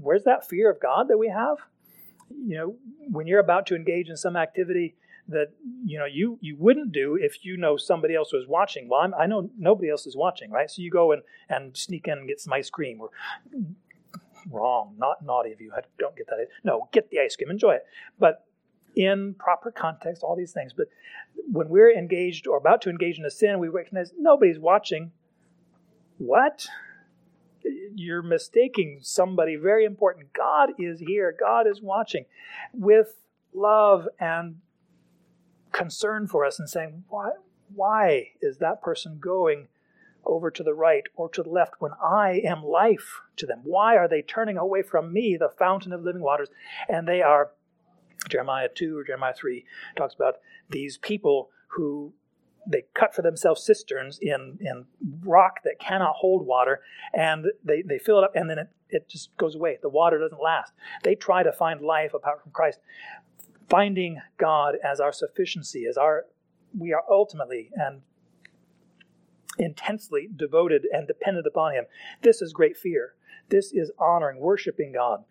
where's 0.00 0.24
that 0.24 0.48
fear 0.48 0.70
of 0.70 0.80
God 0.80 1.08
that 1.08 1.18
we 1.18 1.28
have? 1.28 1.58
You 2.30 2.56
know, 2.56 2.76
when 3.10 3.26
you're 3.26 3.40
about 3.40 3.66
to 3.66 3.76
engage 3.76 4.08
in 4.08 4.16
some 4.16 4.36
activity 4.36 4.96
that 5.28 5.48
you 5.84 5.98
know 5.98 6.04
you 6.04 6.38
you 6.40 6.56
wouldn't 6.56 6.92
do 6.92 7.16
if 7.20 7.44
you 7.44 7.56
know 7.56 7.76
somebody 7.76 8.14
else 8.14 8.32
was 8.32 8.46
watching. 8.46 8.88
Well, 8.88 9.00
I'm, 9.00 9.14
i 9.14 9.26
know 9.26 9.50
nobody 9.58 9.90
else 9.90 10.06
is 10.06 10.16
watching, 10.16 10.50
right? 10.50 10.70
So 10.70 10.82
you 10.82 10.90
go 10.90 11.12
and 11.12 11.22
and 11.48 11.76
sneak 11.76 12.08
in 12.08 12.18
and 12.18 12.28
get 12.28 12.40
some 12.40 12.52
ice 12.52 12.70
cream 12.70 13.00
or 13.00 13.10
wrong, 14.50 14.94
not 14.98 15.24
naughty 15.24 15.52
of 15.52 15.60
you. 15.60 15.72
I 15.76 15.80
don't 15.98 16.16
get 16.16 16.26
that. 16.28 16.46
No, 16.64 16.88
get 16.92 17.10
the 17.10 17.20
ice 17.20 17.36
cream, 17.36 17.50
enjoy 17.50 17.74
it, 17.74 17.86
but 18.18 18.44
in 18.94 19.34
proper 19.38 19.70
context, 19.70 20.22
all 20.22 20.36
these 20.36 20.52
things. 20.52 20.72
But 20.76 20.88
when 21.50 21.68
we're 21.68 21.96
engaged 21.96 22.46
or 22.46 22.58
about 22.58 22.82
to 22.82 22.90
engage 22.90 23.18
in 23.18 23.24
a 23.24 23.30
sin, 23.30 23.58
we 23.58 23.68
recognize 23.68 24.12
nobody's 24.18 24.58
watching. 24.58 25.12
What? 26.18 26.66
you're 27.94 28.22
mistaking 28.22 28.98
somebody 29.02 29.56
very 29.56 29.84
important. 29.84 30.32
God 30.32 30.70
is 30.78 31.00
here, 31.00 31.34
God 31.38 31.66
is 31.66 31.80
watching 31.80 32.24
with 32.72 33.16
love 33.52 34.08
and 34.18 34.56
concern 35.72 36.26
for 36.26 36.44
us 36.44 36.58
and 36.58 36.68
saying, 36.68 37.04
why, 37.08 37.30
why 37.74 38.28
is 38.40 38.58
that 38.58 38.82
person 38.82 39.18
going 39.18 39.68
over 40.24 40.50
to 40.50 40.62
the 40.62 40.74
right 40.74 41.04
or 41.16 41.28
to 41.30 41.42
the 41.42 41.50
left 41.50 41.74
when 41.78 41.92
I 42.02 42.40
am 42.44 42.62
life 42.64 43.20
to 43.36 43.46
them? 43.46 43.60
Why 43.64 43.96
are 43.96 44.08
they 44.08 44.22
turning 44.22 44.56
away 44.56 44.82
from 44.82 45.12
me, 45.12 45.36
the 45.36 45.48
fountain 45.48 45.92
of 45.92 46.02
living 46.02 46.22
waters? 46.22 46.48
And 46.88 47.08
they 47.08 47.22
are, 47.22 47.50
Jeremiah 48.28 48.68
2 48.72 48.98
or 48.98 49.04
Jeremiah 49.04 49.34
3 49.34 49.64
talks 49.96 50.14
about 50.14 50.36
these 50.70 50.98
people 50.98 51.50
who 51.68 52.12
they 52.66 52.84
cut 52.94 53.14
for 53.14 53.22
themselves 53.22 53.64
cisterns 53.64 54.18
in, 54.20 54.58
in 54.60 54.84
rock 55.24 55.62
that 55.64 55.80
cannot 55.80 56.14
hold 56.16 56.46
water, 56.46 56.80
and 57.12 57.46
they, 57.64 57.82
they 57.82 57.98
fill 57.98 58.18
it 58.18 58.24
up, 58.24 58.32
and 58.36 58.48
then 58.48 58.58
it, 58.58 58.68
it 58.88 59.08
just 59.08 59.36
goes 59.36 59.54
away. 59.54 59.78
The 59.82 59.88
water 59.88 60.18
doesn't 60.18 60.40
last. 60.40 60.72
They 61.02 61.14
try 61.14 61.42
to 61.42 61.52
find 61.52 61.80
life 61.80 62.14
apart 62.14 62.42
from 62.42 62.52
Christ. 62.52 62.78
Finding 63.68 64.20
God 64.38 64.76
as 64.84 65.00
our 65.00 65.12
sufficiency, 65.12 65.86
as 65.86 65.96
our 65.96 66.26
we 66.78 66.92
are 66.92 67.04
ultimately 67.10 67.70
and 67.74 68.02
intensely 69.58 70.28
devoted 70.34 70.86
and 70.92 71.06
dependent 71.06 71.46
upon 71.46 71.74
Him. 71.74 71.84
This 72.22 72.40
is 72.40 72.52
great 72.52 72.76
fear. 72.76 73.14
This 73.48 73.72
is 73.72 73.90
honoring, 73.98 74.40
worshiping 74.40 74.92
God. 74.92 75.24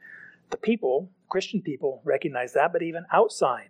the 0.51 0.57
people, 0.57 1.09
Christian 1.29 1.61
people, 1.61 2.01
recognize 2.03 2.53
that, 2.53 2.71
but 2.71 2.83
even 2.83 3.05
outside 3.11 3.69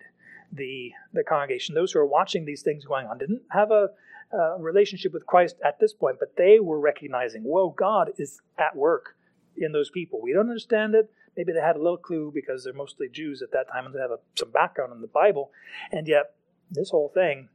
the, 0.52 0.92
the 1.14 1.24
congregation, 1.24 1.74
those 1.74 1.94
who 1.94 2.00
are 2.00 2.06
watching 2.06 2.44
these 2.44 2.62
things 2.62 2.84
going 2.84 3.08
on 3.08 3.18
didn't 3.18 3.44
have 3.52 3.72
a, 3.72 3.90
a 4.34 4.58
relationship 4.60 5.14
with 5.14 5.26
Christ 5.26 5.56
at 5.64 5.80
this 5.80 5.94
point, 5.94 6.18
but 6.20 6.36
they 6.36 6.60
were 6.60 6.80
recognizing, 6.80 7.44
whoa, 7.44 7.70
God 7.70 8.12
is 8.18 8.42
at 8.58 8.76
work 8.76 9.16
in 9.58 9.72
those 9.72 9.90
people. 9.90 10.20
We 10.22 10.34
don't 10.34 10.50
understand 10.50 10.96
it. 10.96 11.10
Maybe 11.36 11.54
they 11.54 11.62
had 11.62 11.76
a 11.76 11.82
little 11.82 11.98
clue 11.98 12.32
because 12.34 12.64
they're 12.64 12.74
mostly 12.74 13.08
Jews 13.10 13.42
at 13.42 13.52
that 13.52 13.70
time 13.70 13.86
and 13.86 13.96
they 13.96 14.00
have 14.00 14.12
a, 14.12 14.20
some 14.36 14.52
background 14.52 14.92
in 14.94 15.02
the 15.02 15.08
Bible. 15.08 15.52
And 15.92 16.08
yet, 16.08 16.36
this 16.70 16.90
whole 16.90 17.10
thing, 17.10 17.50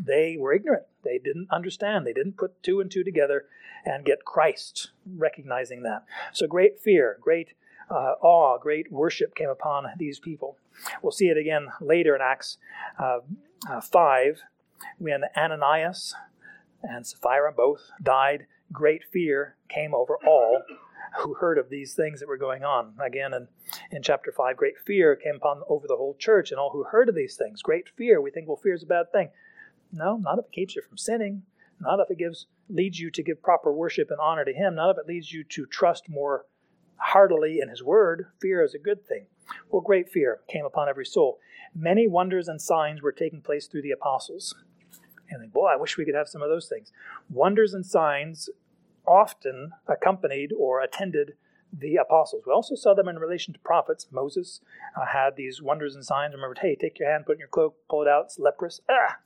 they 0.00 0.36
were 0.38 0.52
ignorant. 0.52 0.84
They 1.04 1.18
didn't 1.18 1.48
understand. 1.50 2.06
They 2.06 2.12
didn't 2.12 2.36
put 2.36 2.62
two 2.62 2.80
and 2.80 2.90
two 2.90 3.04
together 3.04 3.46
and 3.84 4.04
get 4.04 4.24
Christ, 4.24 4.90
recognizing 5.16 5.82
that. 5.82 6.04
So 6.32 6.46
great 6.46 6.80
fear, 6.80 7.18
great 7.20 7.54
uh, 7.90 8.14
awe, 8.22 8.58
great 8.58 8.90
worship 8.92 9.34
came 9.34 9.50
upon 9.50 9.86
these 9.98 10.18
people. 10.18 10.56
We'll 11.02 11.12
see 11.12 11.28
it 11.28 11.36
again 11.36 11.68
later 11.80 12.14
in 12.14 12.22
Acts 12.22 12.58
uh, 12.98 13.18
uh, 13.68 13.80
5 13.80 14.42
when 14.98 15.24
Ananias 15.36 16.14
and 16.82 17.06
Sapphira 17.06 17.52
both 17.52 17.90
died. 18.02 18.46
Great 18.72 19.02
fear 19.04 19.56
came 19.68 19.94
over 19.94 20.16
all 20.26 20.62
who 21.20 21.34
heard 21.34 21.58
of 21.58 21.68
these 21.68 21.94
things 21.94 22.20
that 22.20 22.28
were 22.28 22.38
going 22.38 22.64
on. 22.64 22.94
Again, 23.04 23.34
in, 23.34 23.48
in 23.90 24.02
chapter 24.02 24.32
5, 24.32 24.56
great 24.56 24.78
fear 24.78 25.14
came 25.14 25.36
upon 25.36 25.62
over 25.68 25.86
the 25.86 25.96
whole 25.96 26.16
church 26.18 26.50
and 26.50 26.58
all 26.58 26.70
who 26.70 26.84
heard 26.84 27.08
of 27.08 27.14
these 27.14 27.36
things. 27.36 27.62
Great 27.62 27.88
fear. 27.96 28.20
We 28.20 28.30
think, 28.30 28.48
well, 28.48 28.56
fear 28.56 28.74
is 28.74 28.82
a 28.82 28.86
bad 28.86 29.12
thing. 29.12 29.30
No, 29.92 30.16
not 30.16 30.38
if 30.38 30.46
it 30.46 30.52
keeps 30.52 30.74
you 30.74 30.82
from 30.82 30.96
sinning. 30.96 31.42
Not 31.80 32.00
if 32.00 32.10
it 32.10 32.18
gives 32.18 32.46
leads 32.68 33.00
you 33.00 33.10
to 33.10 33.22
give 33.22 33.42
proper 33.42 33.72
worship 33.72 34.10
and 34.10 34.20
honor 34.20 34.44
to 34.44 34.52
Him. 34.52 34.76
Not 34.76 34.90
if 34.90 34.98
it 34.98 35.06
leads 35.06 35.32
you 35.32 35.44
to 35.44 35.66
trust 35.66 36.08
more 36.08 36.46
heartily 36.96 37.58
in 37.60 37.68
His 37.68 37.82
Word. 37.82 38.26
Fear 38.40 38.62
is 38.62 38.74
a 38.74 38.78
good 38.78 39.06
thing. 39.06 39.26
Well, 39.68 39.82
great 39.82 40.08
fear 40.08 40.40
came 40.48 40.64
upon 40.64 40.88
every 40.88 41.04
soul. 41.04 41.38
Many 41.74 42.06
wonders 42.06 42.48
and 42.48 42.60
signs 42.60 43.02
were 43.02 43.12
taking 43.12 43.42
place 43.42 43.66
through 43.66 43.82
the 43.82 43.90
apostles. 43.90 44.54
And 45.28 45.52
boy, 45.52 45.66
I 45.66 45.76
wish 45.76 45.96
we 45.96 46.04
could 46.04 46.14
have 46.14 46.28
some 46.28 46.42
of 46.42 46.48
those 46.48 46.68
things. 46.68 46.92
Wonders 47.28 47.74
and 47.74 47.84
signs 47.84 48.48
often 49.06 49.72
accompanied 49.88 50.52
or 50.56 50.80
attended 50.80 51.34
the 51.72 51.96
apostles. 51.96 52.44
We 52.46 52.52
also 52.52 52.74
saw 52.74 52.94
them 52.94 53.08
in 53.08 53.18
relation 53.18 53.54
to 53.54 53.60
prophets. 53.60 54.06
Moses 54.10 54.60
uh, 54.94 55.06
had 55.06 55.36
these 55.36 55.62
wonders 55.62 55.94
and 55.94 56.04
signs. 56.04 56.34
Remember, 56.34 56.54
hey, 56.60 56.76
take 56.76 56.98
your 56.98 57.10
hand, 57.10 57.24
put 57.24 57.32
it 57.32 57.34
in 57.36 57.40
your 57.40 57.48
cloak, 57.48 57.76
pull 57.88 58.02
it 58.02 58.08
out. 58.08 58.26
It's 58.26 58.38
leprous. 58.38 58.80
Ah, 58.90 59.16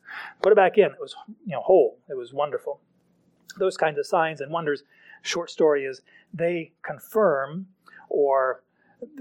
put 0.43 0.53
it 0.53 0.57
back 0.57 0.79
in. 0.79 0.87
It 0.87 1.01
was 1.01 1.17
you 1.45 1.53
know 1.53 1.63
whole. 1.63 1.99
It 2.09 2.17
was 2.17 2.33
wonderful. 2.33 2.81
Those 3.59 3.77
kinds 3.77 3.99
of 3.99 4.07
signs 4.07 4.41
and 4.41 4.53
wonders. 4.53 4.85
Short 5.23 5.51
story 5.51 5.85
is 5.85 6.03
they 6.33 6.73
confirm 6.83 7.67
or 8.09 8.63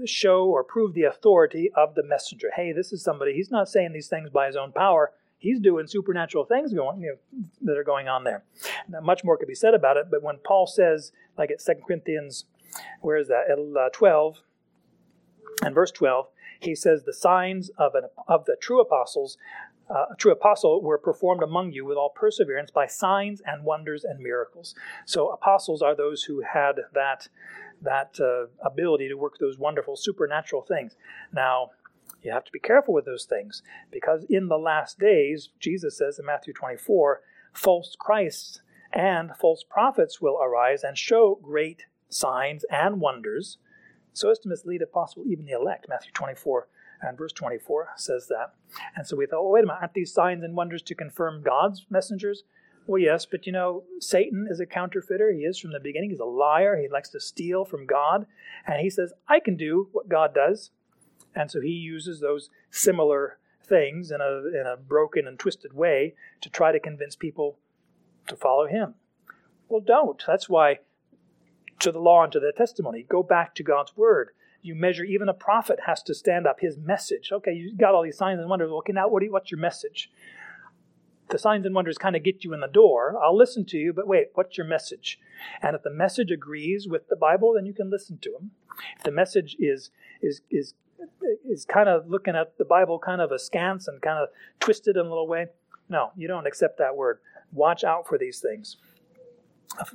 show 0.04 0.44
or 0.44 0.62
prove 0.62 0.94
the 0.94 1.02
authority 1.02 1.70
of 1.74 1.94
the 1.94 2.04
messenger. 2.04 2.50
Hey, 2.54 2.72
this 2.72 2.92
is 2.92 3.02
somebody. 3.02 3.34
He's 3.34 3.50
not 3.50 3.68
saying 3.68 3.92
these 3.92 4.08
things 4.08 4.30
by 4.30 4.46
his 4.46 4.56
own 4.56 4.72
power 4.72 5.12
he's 5.38 5.60
doing 5.60 5.86
supernatural 5.86 6.44
things 6.44 6.72
going 6.72 7.00
you 7.00 7.16
know, 7.32 7.44
that 7.62 7.78
are 7.78 7.84
going 7.84 8.08
on 8.08 8.24
there. 8.24 8.44
Now, 8.88 9.00
much 9.00 9.24
more 9.24 9.36
could 9.36 9.48
be 9.48 9.54
said 9.54 9.74
about 9.74 9.96
it, 9.96 10.06
but 10.10 10.22
when 10.22 10.38
Paul 10.44 10.66
says, 10.66 11.12
like 11.36 11.50
at 11.50 11.64
2 11.64 11.82
Corinthians, 11.86 12.44
where 13.00 13.16
is 13.16 13.28
that? 13.28 13.44
At 13.50 13.58
uh, 13.58 13.88
12 13.92 14.42
and 15.62 15.74
verse 15.74 15.90
12, 15.90 16.26
he 16.60 16.74
says, 16.74 17.04
The 17.04 17.12
signs 17.12 17.70
of, 17.78 17.94
an, 17.94 18.04
of 18.28 18.44
the 18.46 18.56
true 18.60 18.80
apostles, 18.80 19.38
uh, 19.88 20.14
true 20.18 20.32
apostle, 20.32 20.82
were 20.82 20.98
performed 20.98 21.42
among 21.42 21.72
you 21.72 21.84
with 21.84 21.96
all 21.96 22.10
perseverance 22.10 22.70
by 22.70 22.86
signs 22.86 23.42
and 23.44 23.64
wonders 23.64 24.04
and 24.04 24.20
miracles. 24.20 24.74
So 25.04 25.30
apostles 25.30 25.82
are 25.82 25.94
those 25.94 26.24
who 26.24 26.42
had 26.42 26.76
that 26.94 27.28
that 27.82 28.18
uh, 28.18 28.46
ability 28.66 29.06
to 29.06 29.16
work 29.16 29.34
those 29.38 29.58
wonderful 29.58 29.96
supernatural 29.96 30.62
things. 30.62 30.96
Now, 31.30 31.72
you 32.22 32.32
have 32.32 32.44
to 32.44 32.52
be 32.52 32.58
careful 32.58 32.94
with 32.94 33.04
those 33.04 33.24
things 33.24 33.62
because 33.90 34.24
in 34.28 34.48
the 34.48 34.58
last 34.58 34.98
days, 34.98 35.50
Jesus 35.60 35.96
says 35.96 36.18
in 36.18 36.26
Matthew 36.26 36.52
24, 36.52 37.20
false 37.52 37.96
Christs 37.98 38.60
and 38.92 39.30
false 39.36 39.64
prophets 39.68 40.20
will 40.20 40.38
arise 40.42 40.82
and 40.82 40.96
show 40.96 41.38
great 41.42 41.84
signs 42.08 42.64
and 42.70 43.00
wonders, 43.00 43.58
so 44.12 44.30
as 44.30 44.38
to 44.40 44.48
mislead, 44.48 44.82
if 44.82 44.92
possible, 44.92 45.24
even 45.26 45.44
the 45.44 45.52
elect. 45.52 45.86
Matthew 45.88 46.12
24 46.12 46.68
and 47.02 47.18
verse 47.18 47.32
24 47.32 47.90
says 47.96 48.28
that. 48.28 48.54
And 48.96 49.06
so 49.06 49.16
we 49.16 49.26
thought, 49.26 49.42
well, 49.42 49.52
wait 49.52 49.64
a 49.64 49.66
minute, 49.66 49.78
aren't 49.80 49.94
these 49.94 50.14
signs 50.14 50.42
and 50.42 50.56
wonders 50.56 50.82
to 50.82 50.94
confirm 50.94 51.42
God's 51.42 51.86
messengers? 51.90 52.42
Well, 52.86 53.02
yes, 53.02 53.26
but 53.26 53.46
you 53.46 53.52
know, 53.52 53.82
Satan 54.00 54.46
is 54.48 54.60
a 54.60 54.66
counterfeiter. 54.66 55.32
He 55.32 55.40
is 55.40 55.58
from 55.58 55.72
the 55.72 55.80
beginning. 55.80 56.10
He's 56.10 56.20
a 56.20 56.24
liar. 56.24 56.78
He 56.80 56.88
likes 56.88 57.08
to 57.10 57.20
steal 57.20 57.64
from 57.64 57.84
God. 57.84 58.26
And 58.66 58.80
he 58.80 58.90
says, 58.90 59.12
I 59.28 59.40
can 59.40 59.56
do 59.56 59.88
what 59.92 60.08
God 60.08 60.34
does. 60.34 60.70
And 61.36 61.50
so 61.50 61.60
he 61.60 61.68
uses 61.68 62.20
those 62.20 62.50
similar 62.70 63.38
things 63.62 64.10
in 64.10 64.20
a, 64.20 64.58
in 64.58 64.66
a 64.66 64.76
broken 64.76 65.26
and 65.26 65.38
twisted 65.38 65.74
way 65.74 66.14
to 66.40 66.48
try 66.48 66.72
to 66.72 66.80
convince 66.80 67.14
people 67.14 67.58
to 68.26 68.36
follow 68.36 68.66
him. 68.66 68.94
Well, 69.68 69.82
don't. 69.82 70.22
That's 70.26 70.48
why 70.48 70.78
to 71.80 71.92
the 71.92 71.98
law 72.00 72.24
and 72.24 72.32
to 72.32 72.40
the 72.40 72.52
testimony, 72.56 73.04
go 73.08 73.22
back 73.22 73.54
to 73.56 73.62
God's 73.62 73.96
word. 73.96 74.30
You 74.62 74.74
measure, 74.74 75.04
even 75.04 75.28
a 75.28 75.34
prophet 75.34 75.80
has 75.86 76.02
to 76.04 76.14
stand 76.14 76.46
up 76.46 76.60
his 76.60 76.78
message. 76.78 77.30
Okay, 77.30 77.52
you 77.52 77.76
got 77.76 77.94
all 77.94 78.02
these 78.02 78.16
signs 78.16 78.40
and 78.40 78.48
wonders. 78.48 78.70
Okay, 78.70 78.92
now 78.92 79.08
what 79.08 79.22
you, 79.22 79.30
what's 79.30 79.50
your 79.50 79.60
message? 79.60 80.10
The 81.28 81.38
signs 81.38 81.66
and 81.66 81.74
wonders 81.74 81.98
kind 81.98 82.16
of 82.16 82.22
get 82.22 82.44
you 82.44 82.54
in 82.54 82.60
the 82.60 82.68
door. 82.68 83.16
I'll 83.22 83.36
listen 83.36 83.64
to 83.66 83.76
you, 83.76 83.92
but 83.92 84.06
wait, 84.06 84.28
what's 84.34 84.56
your 84.56 84.66
message? 84.66 85.18
And 85.60 85.76
if 85.76 85.82
the 85.82 85.90
message 85.90 86.30
agrees 86.30 86.88
with 86.88 87.08
the 87.08 87.16
Bible, 87.16 87.54
then 87.54 87.66
you 87.66 87.74
can 87.74 87.90
listen 87.90 88.18
to 88.22 88.30
him. 88.30 88.52
If 88.96 89.04
the 89.04 89.10
message 89.10 89.56
is 89.58 89.90
is 90.22 90.40
is 90.50 90.74
is 91.48 91.64
kind 91.64 91.88
of 91.88 92.08
looking 92.08 92.36
at 92.36 92.58
the 92.58 92.64
Bible 92.64 92.98
kind 92.98 93.20
of 93.20 93.32
askance 93.32 93.88
and 93.88 94.00
kind 94.02 94.18
of 94.18 94.28
twisted 94.60 94.96
in 94.96 95.06
a 95.06 95.08
little 95.08 95.28
way. 95.28 95.46
No, 95.88 96.10
you 96.16 96.28
don't 96.28 96.46
accept 96.46 96.78
that 96.78 96.96
word. 96.96 97.18
Watch 97.52 97.84
out 97.84 98.06
for 98.06 98.18
these 98.18 98.40
things. 98.40 98.76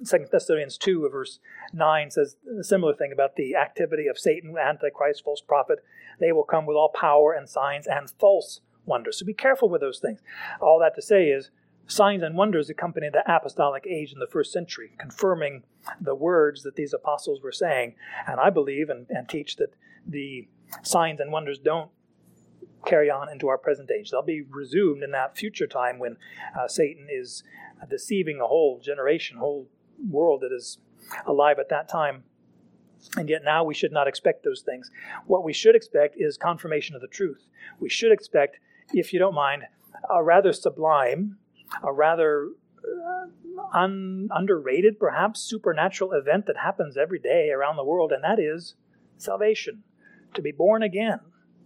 Second 0.04 0.30
Thessalonians 0.32 0.78
2, 0.78 1.10
verse 1.10 1.40
9 1.74 2.12
says 2.12 2.36
a 2.60 2.64
similar 2.64 2.94
thing 2.94 3.12
about 3.12 3.36
the 3.36 3.56
activity 3.56 4.08
of 4.08 4.18
Satan, 4.18 4.56
Antichrist, 4.58 5.24
false 5.24 5.42
prophet. 5.42 5.80
They 6.20 6.32
will 6.32 6.44
come 6.44 6.66
with 6.66 6.76
all 6.76 6.90
power 6.90 7.34
and 7.34 7.50
signs 7.50 7.88
and 7.88 8.10
false 8.20 8.62
wonders. 8.86 9.20
So 9.20 9.26
be 9.26 9.34
careful 9.34 9.70
with 9.70 9.82
those 9.82 10.00
things. 10.00 10.20
All 10.60 10.80
that 10.80 10.96
to 10.96 11.02
say 11.02 11.30
is 11.30 11.50
signs 11.88 12.24
and 12.24 12.36
wonders 12.36 12.70
accompany 12.70 13.10
the 13.10 13.24
apostolic 13.28 13.86
age 13.88 14.14
in 14.14 14.20
the 14.20 14.28
first 14.28 14.54
century, 14.54 14.92
confirming 14.98 15.64
the 16.00 16.16
words 16.16 16.64
that 16.64 16.76
these 16.76 16.94
apostles 16.94 17.42
were 17.42 17.52
saying. 17.52 17.96
And 18.28 18.40
I 18.40 18.50
believe 18.50 18.90
and, 18.90 19.08
and 19.10 19.28
teach 19.28 19.56
that 19.58 19.74
the 20.08 20.48
signs 20.84 21.20
and 21.20 21.32
wonders 21.32 21.60
don't 21.60 21.92
carry 22.86 23.10
on 23.10 23.30
into 23.30 23.48
our 23.48 23.58
present 23.58 23.90
age. 23.92 24.12
They'll 24.12 24.22
be 24.22 24.44
resumed 24.50 25.04
in 25.04 25.12
that 25.12 25.38
future 25.38 25.68
time 25.68 26.00
when 26.00 26.18
uh, 26.60 26.68
Satan 26.68 27.08
is 27.12 27.44
deceiving 27.90 28.40
a 28.40 28.48
whole 28.48 28.80
generation, 28.84 29.38
whole 29.38 29.68
world 30.10 30.42
that 30.42 30.56
is 30.56 30.80
alive 31.26 31.60
at 31.60 31.70
that 31.70 31.90
time. 31.90 32.24
And 33.18 33.30
yet 33.30 33.44
now 33.44 33.64
we 33.64 33.74
should 33.74 33.92
not 33.92 34.08
expect 34.08 34.44
those 34.44 34.62
things. 34.62 34.92
What 35.26 35.44
we 35.44 35.54
should 35.54 35.76
expect 35.76 36.16
is 36.18 36.38
confirmation 36.38 36.96
of 36.96 37.02
the 37.02 37.08
truth. 37.08 37.48
We 37.80 37.90
should 37.90 38.12
expect, 38.12 38.58
if 38.94 39.12
you 39.12 39.20
don't 39.20 39.34
mind, 39.34 39.64
a 40.10 40.24
rather 40.24 40.54
sublime, 40.54 41.38
a 41.84 41.92
rather 41.92 42.50
uh, 42.84 43.78
un- 43.78 44.30
underrated, 44.32 45.00
perhaps 45.00 45.42
supernatural 45.42 46.14
event 46.14 46.46
that 46.46 46.58
happens 46.58 46.96
every 46.96 47.20
day 47.20 47.50
around 47.50 47.76
the 47.76 47.84
world, 47.84 48.12
and 48.12 48.24
that 48.24 48.40
is 48.40 48.76
salvation 49.18 49.84
to 50.34 50.42
be 50.42 50.52
born 50.52 50.84
again. 50.84 51.20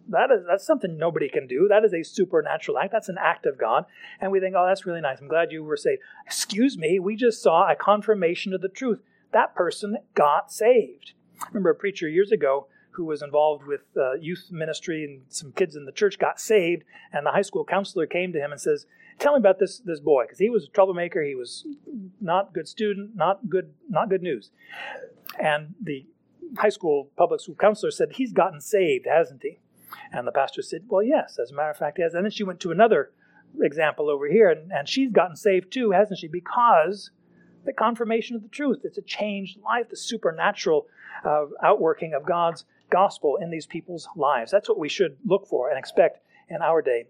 That 0.07 0.29
is 0.31 0.45
that's 0.47 0.65
something 0.65 0.97
nobody 0.97 1.29
can 1.29 1.47
do. 1.47 1.67
That 1.67 1.83
is 1.83 1.93
a 1.93 2.03
supernatural 2.03 2.77
act. 2.77 2.91
That's 2.91 3.09
an 3.09 3.17
act 3.19 3.45
of 3.45 3.57
God. 3.57 3.85
And 4.21 4.31
we 4.31 4.39
think, 4.39 4.55
oh, 4.55 4.65
that's 4.67 4.85
really 4.85 5.01
nice. 5.01 5.19
I'm 5.19 5.27
glad 5.27 5.51
you 5.51 5.63
were 5.63 5.77
saved. 5.77 6.01
Excuse 6.25 6.77
me, 6.77 6.99
we 6.99 7.15
just 7.15 7.41
saw 7.41 7.69
a 7.69 7.75
confirmation 7.75 8.53
of 8.53 8.61
the 8.61 8.69
truth. 8.69 9.01
That 9.31 9.55
person 9.55 9.97
got 10.13 10.51
saved. 10.51 11.13
I 11.41 11.47
remember 11.47 11.71
a 11.71 11.75
preacher 11.75 12.07
years 12.07 12.31
ago 12.31 12.67
who 12.91 13.05
was 13.05 13.21
involved 13.21 13.65
with 13.65 13.81
uh, 13.97 14.13
youth 14.13 14.47
ministry 14.51 15.03
and 15.03 15.23
some 15.27 15.51
kids 15.51 15.75
in 15.75 15.85
the 15.85 15.91
church 15.91 16.17
got 16.17 16.39
saved, 16.39 16.83
and 17.11 17.25
the 17.25 17.31
high 17.31 17.41
school 17.41 17.65
counselor 17.65 18.05
came 18.05 18.31
to 18.31 18.39
him 18.39 18.51
and 18.51 18.61
says, 18.61 18.85
"Tell 19.19 19.33
me 19.33 19.39
about 19.39 19.59
this 19.59 19.79
this 19.79 19.99
boy 19.99 20.25
because 20.25 20.39
he 20.39 20.49
was 20.49 20.65
a 20.65 20.69
troublemaker. 20.69 21.21
He 21.23 21.35
was 21.35 21.65
not 22.21 22.53
good 22.53 22.67
student, 22.67 23.15
not 23.15 23.49
good 23.49 23.73
not 23.89 24.09
good 24.09 24.21
news." 24.21 24.51
And 25.39 25.75
the 25.81 26.05
high 26.57 26.69
school 26.69 27.09
public 27.17 27.41
school 27.41 27.55
counselor 27.55 27.91
said, 27.91 28.13
He's 28.13 28.33
gotten 28.33 28.61
saved, 28.61 29.05
hasn't 29.07 29.43
he? 29.43 29.59
And 30.11 30.27
the 30.27 30.31
pastor 30.31 30.61
said, 30.61 30.83
Well, 30.87 31.03
yes, 31.03 31.37
as 31.41 31.51
a 31.51 31.55
matter 31.55 31.71
of 31.71 31.77
fact, 31.77 31.97
he 31.97 32.03
has. 32.03 32.13
And 32.13 32.23
then 32.23 32.31
she 32.31 32.43
went 32.43 32.59
to 32.61 32.71
another 32.71 33.11
example 33.61 34.09
over 34.09 34.27
here, 34.27 34.49
and, 34.49 34.71
and 34.71 34.87
she's 34.87 35.11
gotten 35.11 35.35
saved 35.35 35.71
too, 35.71 35.91
hasn't 35.91 36.19
she? 36.19 36.27
Because 36.27 37.11
the 37.65 37.73
confirmation 37.73 38.35
of 38.35 38.43
the 38.43 38.49
truth. 38.49 38.81
It's 38.83 38.97
a 38.97 39.01
changed 39.01 39.59
life, 39.61 39.89
the 39.89 39.97
supernatural 39.97 40.87
uh, 41.25 41.45
outworking 41.63 42.13
of 42.13 42.25
God's 42.25 42.65
gospel 42.89 43.37
in 43.41 43.49
these 43.49 43.65
people's 43.65 44.07
lives. 44.15 44.51
That's 44.51 44.69
what 44.69 44.79
we 44.79 44.89
should 44.89 45.17
look 45.25 45.47
for 45.47 45.69
and 45.69 45.77
expect 45.77 46.19
in 46.49 46.61
our 46.61 46.81
day. 46.81 47.07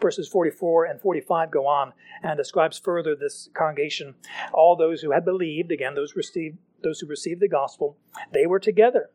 Verses 0.00 0.28
44 0.28 0.84
and 0.84 1.00
45 1.00 1.50
go 1.50 1.66
on 1.66 1.92
and 2.22 2.36
describes 2.36 2.78
further 2.78 3.16
this 3.16 3.50
congregation. 3.54 4.14
All 4.52 4.76
those 4.76 5.00
who 5.00 5.10
had 5.10 5.24
believed, 5.24 5.72
again, 5.72 5.96
those 5.96 6.14
received 6.14 6.58
those 6.84 7.00
who 7.00 7.06
received 7.06 7.40
the 7.40 7.48
gospel, 7.48 7.96
they 8.32 8.46
were 8.46 8.60
together. 8.60 9.10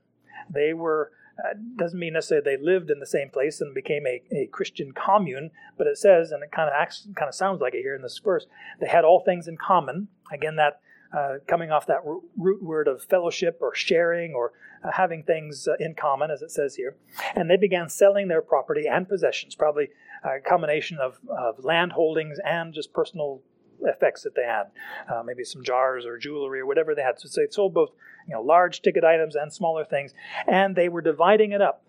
They 0.50 0.74
were 0.74 1.12
uh, 1.40 1.54
doesn't 1.78 2.00
mean 2.00 2.14
necessarily 2.14 2.44
they 2.44 2.62
lived 2.62 2.92
in 2.92 3.00
the 3.00 3.06
same 3.06 3.30
place 3.30 3.62
and 3.62 3.74
became 3.74 4.06
a, 4.06 4.22
a 4.36 4.48
Christian 4.48 4.92
commune, 4.92 5.52
but 5.78 5.88
it 5.88 5.98
says, 5.98 6.32
and 6.32 6.44
it 6.44 6.52
kind 6.52 6.68
of 6.68 6.74
acts, 6.78 7.08
kind 7.16 7.30
of 7.30 7.36
sounds 7.36 7.62
like 7.62 7.74
it 7.74 7.82
here 7.82 7.96
in 7.96 8.02
this 8.02 8.20
verse, 8.20 8.46
they 8.82 8.88
had 8.88 9.06
all 9.06 9.22
things 9.22 9.48
in 9.48 9.56
common. 9.56 10.10
Again, 10.34 10.58
that 10.58 10.82
uh, 11.16 11.36
coming 11.48 11.72
off 11.72 11.88
that 11.88 12.02
root 12.04 12.62
word 12.62 12.88
of 12.88 13.04
fellowship 13.04 13.58
or 13.62 13.74
sharing 13.74 14.34
or 14.34 14.52
uh, 14.84 14.92
having 14.92 15.24
things 15.24 15.68
uh, 15.68 15.74
in 15.80 15.96
common, 15.96 16.30
as 16.30 16.42
it 16.42 16.52
says 16.52 16.76
here. 16.76 16.96
And 17.36 17.50
they 17.50 17.58
began 17.58 17.90
selling 17.90 18.28
their 18.28 18.42
property 18.42 18.86
and 18.88 19.08
possessions, 19.08 19.56
probably 19.56 19.90
a 20.24 20.40
combination 20.40 20.98
of, 20.98 21.20
of 21.30 21.64
land 21.64 21.94
holdings 21.94 22.38
and 22.46 22.74
just 22.74 22.94
personal 22.94 23.42
effects 23.84 24.24
that 24.24 24.36
they 24.36 24.44
had, 24.44 24.66
uh, 25.12 25.24
maybe 25.24 25.44
some 25.44 25.64
jars 25.64 26.06
or 26.06 26.18
jewelry 26.18 26.60
or 26.60 26.66
whatever 26.66 26.96
they 26.96 27.02
had. 27.02 27.20
So 27.20 27.30
they 27.42 27.48
sold 27.50 27.74
both 27.74 27.92
you 28.28 28.36
know, 28.36 28.42
large 28.42 28.82
ticket 28.82 29.04
items 29.04 29.36
and 29.36 29.52
smaller 29.52 29.86
things, 29.86 30.14
and 30.48 30.76
they 30.76 30.90
were 30.90 31.02
dividing 31.02 31.52
it 31.52 31.62
up 31.62 31.84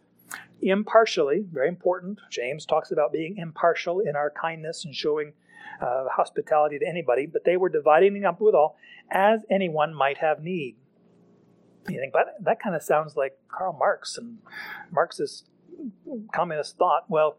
impartially, 0.62 1.44
very 1.50 1.68
important. 1.68 2.20
James 2.30 2.66
talks 2.66 2.90
about 2.90 3.12
being 3.12 3.36
impartial 3.38 4.00
in 4.00 4.16
our 4.16 4.30
kindness 4.30 4.84
and 4.84 4.94
showing 4.94 5.32
uh, 5.80 6.04
hospitality 6.08 6.78
to 6.78 6.86
anybody, 6.86 7.26
but 7.26 7.44
they 7.44 7.56
were 7.56 7.68
dividing 7.68 8.16
it 8.16 8.24
up 8.24 8.40
with 8.40 8.54
all 8.54 8.76
as 9.10 9.40
anyone 9.50 9.94
might 9.94 10.18
have 10.18 10.42
need. 10.42 10.76
You 11.88 11.98
think, 11.98 12.12
but 12.12 12.36
that 12.40 12.60
kind 12.60 12.76
of 12.76 12.82
sounds 12.82 13.16
like 13.16 13.38
Karl 13.48 13.72
Marx 13.72 14.18
and 14.18 14.38
Marxist 14.90 15.46
communist 16.34 16.76
thought. 16.76 17.04
Well, 17.08 17.36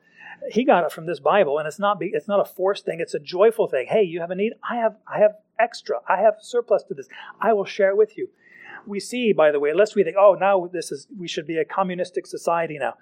he 0.50 0.64
got 0.64 0.84
it 0.84 0.92
from 0.92 1.06
this 1.06 1.20
Bible, 1.20 1.60
and 1.60 1.68
it's 1.68 1.80
not 1.80 2.00
be, 2.00 2.12
it's 2.14 2.28
not 2.28 2.40
a 2.40 2.46
forced 2.46 2.86
thing; 2.86 3.00
it's 3.00 3.14
a 3.14 3.20
joyful 3.20 3.68
thing. 3.68 3.88
Hey, 3.90 4.04
you 4.04 4.22
have 4.22 4.32
a 4.32 4.36
need? 4.36 4.54
I 4.68 4.78
have 4.78 4.96
I 5.08 5.20
have 5.20 5.36
extra. 5.60 6.00
I 6.08 6.18
have 6.18 6.36
surplus 6.40 6.84
to 6.84 6.94
this. 6.94 7.08
I 7.40 7.54
will 7.54 7.66
share 7.66 7.90
it 7.90 7.98
with 7.98 8.18
you. 8.18 8.30
We 8.88 9.00
see, 9.00 9.34
by 9.34 9.52
the 9.52 9.60
way, 9.60 9.74
lest 9.74 9.96
we 9.96 10.04
think, 10.04 10.16
oh, 10.20 10.34
now 10.34 10.70
this 10.72 10.92
is 10.92 11.08
we 11.18 11.28
should 11.28 11.46
be 11.46 11.58
a 11.58 11.66
communistic 11.66 12.26
society 12.26 12.78
now. 12.80 12.96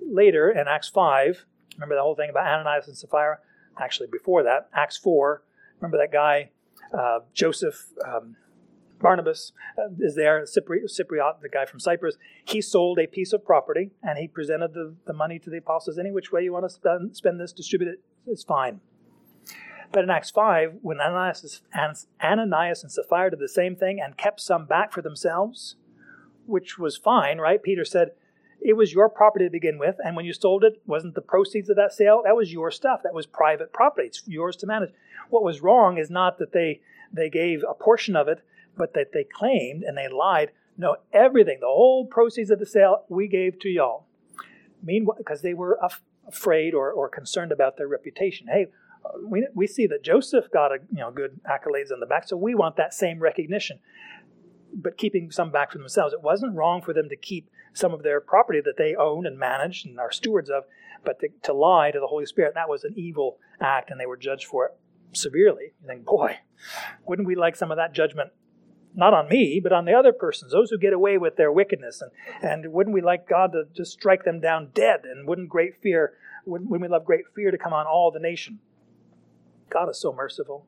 Later 0.00 0.50
in 0.50 0.68
Acts 0.68 0.88
five, 0.88 1.44
remember 1.74 1.96
the 1.96 2.02
whole 2.02 2.14
thing 2.14 2.30
about 2.30 2.46
Ananias 2.46 2.88
and 2.88 2.96
Sapphira. 2.96 3.38
Actually, 3.78 4.08
before 4.10 4.42
that, 4.44 4.68
Acts 4.72 4.96
four. 4.96 5.42
Remember 5.80 5.98
that 5.98 6.12
guy, 6.12 6.50
uh, 6.92 7.20
Joseph. 7.34 7.86
Um, 8.04 8.36
Barnabas 9.00 9.52
uh, 9.78 9.90
is 9.98 10.14
there, 10.14 10.42
Cypriot, 10.42 10.86
Cypriot, 10.86 11.40
the 11.40 11.48
guy 11.48 11.64
from 11.64 11.80
Cyprus. 11.80 12.16
He 12.44 12.60
sold 12.60 12.98
a 12.98 13.06
piece 13.06 13.32
of 13.32 13.44
property 13.44 13.90
and 14.02 14.18
he 14.18 14.28
presented 14.28 14.74
the, 14.74 14.94
the 15.06 15.12
money 15.12 15.38
to 15.38 15.50
the 15.50 15.58
apostles. 15.58 15.98
Any 15.98 16.10
which 16.10 16.32
way 16.32 16.42
you 16.42 16.52
want 16.52 16.64
to 16.64 16.70
spend, 16.70 17.16
spend 17.16 17.40
this, 17.40 17.52
distribute 17.52 17.88
it, 17.88 18.00
it's 18.26 18.44
fine. 18.44 18.80
But 19.90 20.04
in 20.04 20.10
Acts 20.10 20.30
5, 20.30 20.78
when 20.82 21.00
Ananias, 21.00 21.62
Ananias 22.22 22.82
and 22.82 22.92
Sapphira 22.92 23.30
did 23.30 23.38
the 23.38 23.48
same 23.48 23.74
thing 23.74 24.00
and 24.00 24.18
kept 24.18 24.40
some 24.40 24.66
back 24.66 24.92
for 24.92 25.00
themselves, 25.00 25.76
which 26.46 26.78
was 26.78 26.96
fine, 26.96 27.38
right? 27.38 27.62
Peter 27.62 27.84
said, 27.84 28.10
it 28.60 28.76
was 28.76 28.92
your 28.92 29.08
property 29.08 29.46
to 29.46 29.50
begin 29.50 29.78
with, 29.78 29.96
and 30.04 30.16
when 30.16 30.24
you 30.24 30.32
sold 30.32 30.64
it, 30.64 30.82
wasn't 30.84 31.14
the 31.14 31.20
proceeds 31.20 31.70
of 31.70 31.76
that 31.76 31.92
sale? 31.92 32.22
That 32.24 32.36
was 32.36 32.52
your 32.52 32.70
stuff. 32.70 33.02
That 33.04 33.14
was 33.14 33.24
private 33.24 33.72
property. 33.72 34.08
It's 34.08 34.22
yours 34.26 34.56
to 34.56 34.66
manage. 34.66 34.90
What 35.30 35.44
was 35.44 35.62
wrong 35.62 35.96
is 35.96 36.10
not 36.10 36.38
that 36.38 36.52
they 36.52 36.80
they 37.10 37.30
gave 37.30 37.64
a 37.66 37.72
portion 37.72 38.16
of 38.16 38.28
it 38.28 38.42
but 38.78 38.94
that 38.94 39.12
they 39.12 39.24
claimed 39.24 39.82
and 39.82 39.98
they 39.98 40.08
lied. 40.08 40.52
No, 40.78 40.96
everything, 41.12 41.58
the 41.60 41.66
whole 41.66 42.06
proceeds 42.06 42.50
of 42.50 42.60
the 42.60 42.66
sale, 42.66 43.04
we 43.08 43.26
gave 43.26 43.58
to 43.60 43.68
y'all. 43.68 44.06
Meanwhile, 44.82 45.16
because 45.18 45.42
they 45.42 45.54
were 45.54 45.76
af- 45.82 46.02
afraid 46.26 46.72
or, 46.72 46.92
or 46.92 47.08
concerned 47.08 47.50
about 47.50 47.76
their 47.76 47.88
reputation. 47.88 48.46
Hey, 48.46 48.66
uh, 49.04 49.18
we, 49.26 49.46
we 49.54 49.66
see 49.66 49.88
that 49.88 50.04
Joseph 50.04 50.46
got 50.52 50.70
a 50.70 50.78
you 50.92 51.00
know 51.00 51.10
good 51.10 51.40
accolades 51.44 51.92
on 51.92 51.98
the 51.98 52.06
back, 52.06 52.28
so 52.28 52.36
we 52.36 52.54
want 52.54 52.76
that 52.76 52.94
same 52.94 53.18
recognition. 53.18 53.80
But 54.72 54.96
keeping 54.96 55.30
some 55.32 55.50
back 55.50 55.72
for 55.72 55.78
themselves, 55.78 56.12
it 56.12 56.22
wasn't 56.22 56.54
wrong 56.54 56.82
for 56.82 56.92
them 56.92 57.08
to 57.08 57.16
keep 57.16 57.50
some 57.72 57.92
of 57.92 58.02
their 58.02 58.20
property 58.20 58.60
that 58.64 58.76
they 58.76 58.94
own 58.94 59.26
and 59.26 59.38
manage 59.38 59.84
and 59.84 59.98
are 59.98 60.12
stewards 60.12 60.50
of, 60.50 60.64
but 61.04 61.18
to, 61.20 61.28
to 61.42 61.52
lie 61.52 61.90
to 61.90 61.98
the 61.98 62.06
Holy 62.06 62.26
Spirit, 62.26 62.54
that 62.54 62.68
was 62.68 62.84
an 62.84 62.94
evil 62.96 63.38
act, 63.60 63.90
and 63.90 63.98
they 63.98 64.06
were 64.06 64.16
judged 64.16 64.46
for 64.46 64.66
it 64.66 64.72
severely. 65.12 65.72
You 65.80 65.86
think, 65.86 66.04
boy, 66.04 66.38
wouldn't 67.06 67.26
we 67.26 67.34
like 67.34 67.56
some 67.56 67.70
of 67.70 67.76
that 67.78 67.94
judgment 67.94 68.30
not 68.98 69.14
on 69.14 69.28
me, 69.28 69.60
but 69.62 69.72
on 69.72 69.84
the 69.84 69.94
other 69.94 70.12
persons, 70.12 70.50
those 70.50 70.70
who 70.70 70.78
get 70.78 70.92
away 70.92 71.16
with 71.18 71.36
their 71.36 71.52
wickedness. 71.52 72.02
And, 72.02 72.10
and 72.42 72.72
wouldn't 72.72 72.92
we 72.92 73.00
like 73.00 73.28
God 73.28 73.52
to 73.52 73.62
just 73.72 73.92
strike 73.92 74.24
them 74.24 74.40
down 74.40 74.70
dead? 74.74 75.02
And 75.04 75.26
wouldn't 75.26 75.48
great 75.48 75.80
fear, 75.80 76.14
wouldn't, 76.44 76.68
wouldn't 76.68 76.90
we 76.90 76.92
love 76.92 77.04
great 77.04 77.24
fear 77.34 77.52
to 77.52 77.56
come 77.56 77.72
on 77.72 77.86
all 77.86 78.10
the 78.10 78.18
nation? 78.18 78.58
God 79.70 79.88
is 79.88 80.00
so 80.00 80.12
merciful 80.12 80.66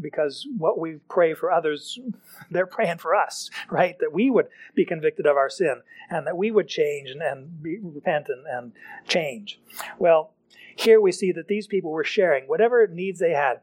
because 0.00 0.48
what 0.58 0.80
we 0.80 0.96
pray 1.08 1.32
for 1.32 1.52
others, 1.52 1.96
they're 2.50 2.66
praying 2.66 2.98
for 2.98 3.14
us, 3.14 3.50
right? 3.70 3.96
That 4.00 4.12
we 4.12 4.30
would 4.30 4.48
be 4.74 4.84
convicted 4.84 5.24
of 5.24 5.36
our 5.36 5.48
sin 5.48 5.82
and 6.10 6.26
that 6.26 6.36
we 6.36 6.50
would 6.50 6.66
change 6.66 7.08
and, 7.08 7.22
and 7.22 7.62
be, 7.62 7.78
repent 7.80 8.26
and, 8.28 8.44
and 8.48 8.72
change. 9.06 9.60
Well, 9.96 10.32
here 10.74 11.00
we 11.00 11.12
see 11.12 11.30
that 11.30 11.46
these 11.46 11.68
people 11.68 11.92
were 11.92 12.02
sharing 12.02 12.48
whatever 12.48 12.84
needs 12.88 13.20
they 13.20 13.30
had. 13.30 13.60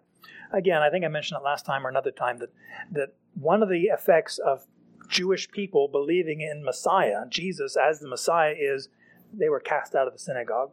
Again, 0.54 0.82
I 0.82 0.90
think 0.90 1.04
I 1.04 1.10
mentioned 1.10 1.42
it 1.42 1.44
last 1.44 1.66
time 1.66 1.86
or 1.86 1.90
another 1.90 2.12
time 2.12 2.38
that, 2.38 2.54
that 2.92 3.14
one 3.34 3.64
of 3.64 3.70
the 3.70 3.86
effects 3.86 4.38
of 4.38 4.66
Jewish 5.08 5.50
people 5.50 5.88
believing 5.88 6.42
in 6.42 6.64
Messiah, 6.64 7.26
Jesus 7.30 7.76
as 7.76 8.00
the 8.00 8.08
Messiah, 8.08 8.54
is 8.58 8.90
they 9.34 9.50
were 9.50 9.60
cast 9.60 9.96
out 9.96 10.08
of 10.08 10.14
the 10.14 10.20
synagogue. 10.20 10.72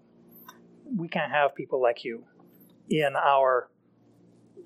We 0.96 1.08
can't 1.08 1.32
have 1.32 1.54
people 1.54 1.82
like 1.82 2.04
you 2.04 2.24
in 2.88 3.14
our 3.16 3.70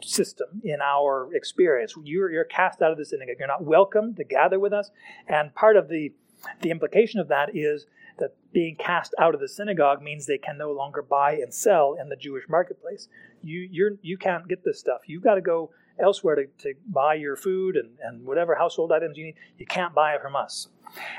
system, 0.03 0.61
in 0.65 0.81
our 0.81 1.31
experience. 1.35 1.95
You're, 2.03 2.31
you're 2.31 2.45
cast 2.45 2.83
out 2.83 2.93
of 2.93 2.99
the 2.99 3.05
synagogue. 3.05 3.37
You're 3.39 3.49
not 3.49 3.65
welcome 3.65 4.15
to 4.17 4.25
gather 4.25 4.59
with 4.59 4.73
us. 4.73 4.91
And 5.29 5.55
part 5.55 5.77
of 5.77 5.89
the, 5.89 6.13
the 6.61 6.71
implication 6.71 7.21
of 7.21 7.29
that 7.29 7.51
is 7.55 7.87
that 8.19 8.37
being 8.53 8.77
cast 8.77 9.15
out 9.19 9.35
of 9.35 9.41
the 9.41 9.49
synagogue 9.49 10.03
means 10.03 10.27
they 10.27 10.39
can 10.39 10.59
no 10.59 10.71
longer 10.71 11.03
buy 11.03 11.33
and 11.33 11.53
sell 11.53 11.97
in 12.01 12.09
the 12.09 12.17
Jewish 12.17 12.45
marketplace. 12.49 13.09
You, 13.43 13.67
you're, 13.71 13.93
you 14.03 14.19
can't 14.19 14.49
get 14.49 14.65
this 14.65 14.79
stuff. 14.79 15.01
You've 15.07 15.23
got 15.23 15.37
to 15.37 15.41
go 15.41 15.71
elsewhere 15.99 16.37
to, 16.37 16.47
to 16.59 16.75
buy 16.87 17.15
your 17.15 17.37
food 17.37 17.77
and, 17.77 17.91
and 18.03 18.25
whatever 18.27 18.55
household 18.55 18.93
items 18.93 19.17
you 19.17 19.27
need. 19.27 19.37
You 19.59 19.67
can't 19.67 19.95
buy 19.95 20.15
it 20.15 20.23
from 20.23 20.37
us. 20.37 20.69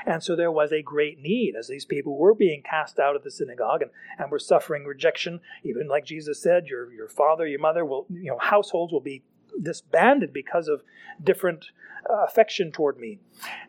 And 0.06 0.22
so 0.22 0.36
there 0.36 0.52
was 0.52 0.72
a 0.72 0.82
great 0.82 1.18
need 1.18 1.56
as 1.56 1.68
these 1.68 1.84
people 1.84 2.16
were 2.16 2.34
being 2.34 2.62
cast 2.62 2.98
out 2.98 3.16
of 3.16 3.24
the 3.24 3.30
synagogue 3.30 3.82
and, 3.82 3.90
and 4.18 4.30
were 4.30 4.38
suffering 4.38 4.84
rejection. 4.84 5.40
Even 5.64 5.88
like 5.88 6.04
Jesus 6.04 6.40
said, 6.40 6.66
your, 6.66 6.92
your 6.92 7.08
father, 7.08 7.46
your 7.46 7.60
mother 7.60 7.84
will, 7.84 8.06
you 8.10 8.30
know, 8.30 8.38
households 8.38 8.92
will 8.92 9.00
be 9.00 9.22
disbanded 9.62 10.32
because 10.32 10.68
of 10.68 10.82
different 11.22 11.66
uh, 12.08 12.24
affection 12.24 12.72
toward 12.72 12.98
me. 12.98 13.18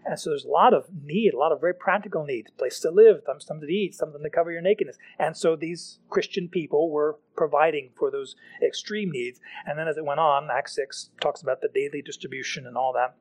And 0.05 0.19
so 0.19 0.29
there's 0.29 0.45
a 0.45 0.49
lot 0.49 0.73
of 0.73 0.85
need, 1.03 1.33
a 1.33 1.37
lot 1.37 1.51
of 1.51 1.61
very 1.61 1.73
practical 1.73 2.25
needs 2.25 2.51
place 2.51 2.79
to 2.81 2.91
live, 2.91 3.21
something 3.25 3.67
to 3.67 3.73
eat, 3.73 3.95
something 3.95 4.21
to 4.21 4.29
cover 4.29 4.51
your 4.51 4.61
nakedness. 4.61 4.97
And 5.19 5.35
so 5.35 5.55
these 5.55 5.99
Christian 6.09 6.49
people 6.49 6.91
were 6.91 7.17
providing 7.35 7.91
for 7.97 8.11
those 8.11 8.35
extreme 8.65 9.11
needs. 9.11 9.39
And 9.65 9.77
then 9.77 9.87
as 9.87 9.97
it 9.97 10.05
went 10.05 10.19
on, 10.19 10.49
Acts 10.51 10.75
6 10.75 11.11
talks 11.21 11.41
about 11.41 11.61
the 11.61 11.69
daily 11.73 12.01
distribution 12.01 12.67
and 12.67 12.77
all 12.77 12.93
that. 12.93 13.15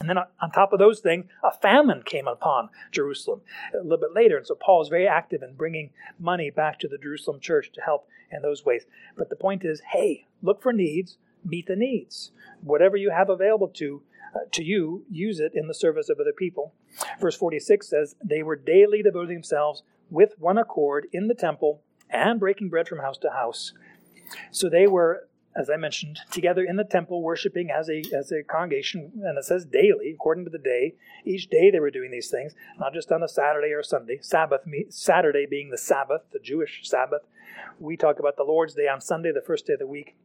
And 0.00 0.08
then 0.08 0.16
on 0.16 0.50
top 0.50 0.72
of 0.72 0.78
those 0.78 1.00
things, 1.00 1.26
a 1.44 1.52
famine 1.52 2.02
came 2.02 2.26
upon 2.26 2.70
Jerusalem 2.90 3.42
a 3.74 3.82
little 3.82 3.98
bit 3.98 4.14
later. 4.14 4.38
And 4.38 4.46
so 4.46 4.54
Paul 4.54 4.80
is 4.80 4.88
very 4.88 5.06
active 5.06 5.42
in 5.42 5.54
bringing 5.54 5.90
money 6.18 6.50
back 6.50 6.80
to 6.80 6.88
the 6.88 6.96
Jerusalem 6.96 7.38
church 7.38 7.70
to 7.74 7.82
help 7.82 8.08
in 8.32 8.40
those 8.40 8.64
ways. 8.64 8.86
But 9.16 9.28
the 9.28 9.36
point 9.36 9.62
is 9.62 9.82
hey, 9.92 10.26
look 10.42 10.62
for 10.62 10.72
needs, 10.72 11.18
meet 11.44 11.66
the 11.66 11.76
needs. 11.76 12.32
Whatever 12.62 12.96
you 12.96 13.10
have 13.10 13.30
available 13.30 13.68
to, 13.68 14.02
uh, 14.34 14.40
to 14.52 14.62
you, 14.62 15.04
use 15.10 15.40
it 15.40 15.52
in 15.54 15.66
the 15.66 15.74
service 15.74 16.08
of 16.08 16.20
other 16.20 16.32
people. 16.32 16.72
Verse 17.20 17.36
46 17.36 17.88
says, 17.88 18.16
They 18.22 18.42
were 18.42 18.56
daily 18.56 19.02
devoting 19.02 19.36
themselves 19.36 19.82
with 20.10 20.34
one 20.38 20.58
accord 20.58 21.06
in 21.12 21.28
the 21.28 21.34
temple 21.34 21.82
and 22.08 22.40
breaking 22.40 22.68
bread 22.68 22.88
from 22.88 22.98
house 22.98 23.18
to 23.18 23.30
house. 23.30 23.72
So 24.50 24.68
they 24.68 24.86
were, 24.86 25.28
as 25.56 25.70
I 25.70 25.76
mentioned, 25.76 26.18
together 26.30 26.64
in 26.64 26.76
the 26.76 26.84
temple, 26.84 27.22
worshiping 27.22 27.70
as 27.70 27.88
a, 27.88 28.02
as 28.14 28.32
a 28.32 28.42
congregation, 28.42 29.12
and 29.22 29.38
it 29.38 29.44
says 29.44 29.64
daily, 29.64 30.12
according 30.12 30.44
to 30.44 30.50
the 30.50 30.58
day. 30.58 30.94
Each 31.24 31.48
day 31.48 31.70
they 31.70 31.80
were 31.80 31.90
doing 31.90 32.10
these 32.10 32.30
things, 32.30 32.54
not 32.78 32.92
just 32.92 33.10
on 33.10 33.22
a 33.22 33.28
Saturday 33.28 33.72
or 33.72 33.82
Sunday. 33.82 34.18
Sabbath, 34.20 34.62
Saturday 34.90 35.46
being 35.48 35.70
the 35.70 35.78
Sabbath, 35.78 36.22
the 36.32 36.38
Jewish 36.38 36.80
Sabbath. 36.84 37.22
We 37.78 37.96
talk 37.96 38.18
about 38.18 38.36
the 38.36 38.44
Lord's 38.44 38.74
Day 38.74 38.88
on 38.88 39.00
Sunday, 39.00 39.32
the 39.32 39.40
first 39.40 39.66
day 39.66 39.74
of 39.74 39.80
the 39.80 39.86
week. 39.86 40.16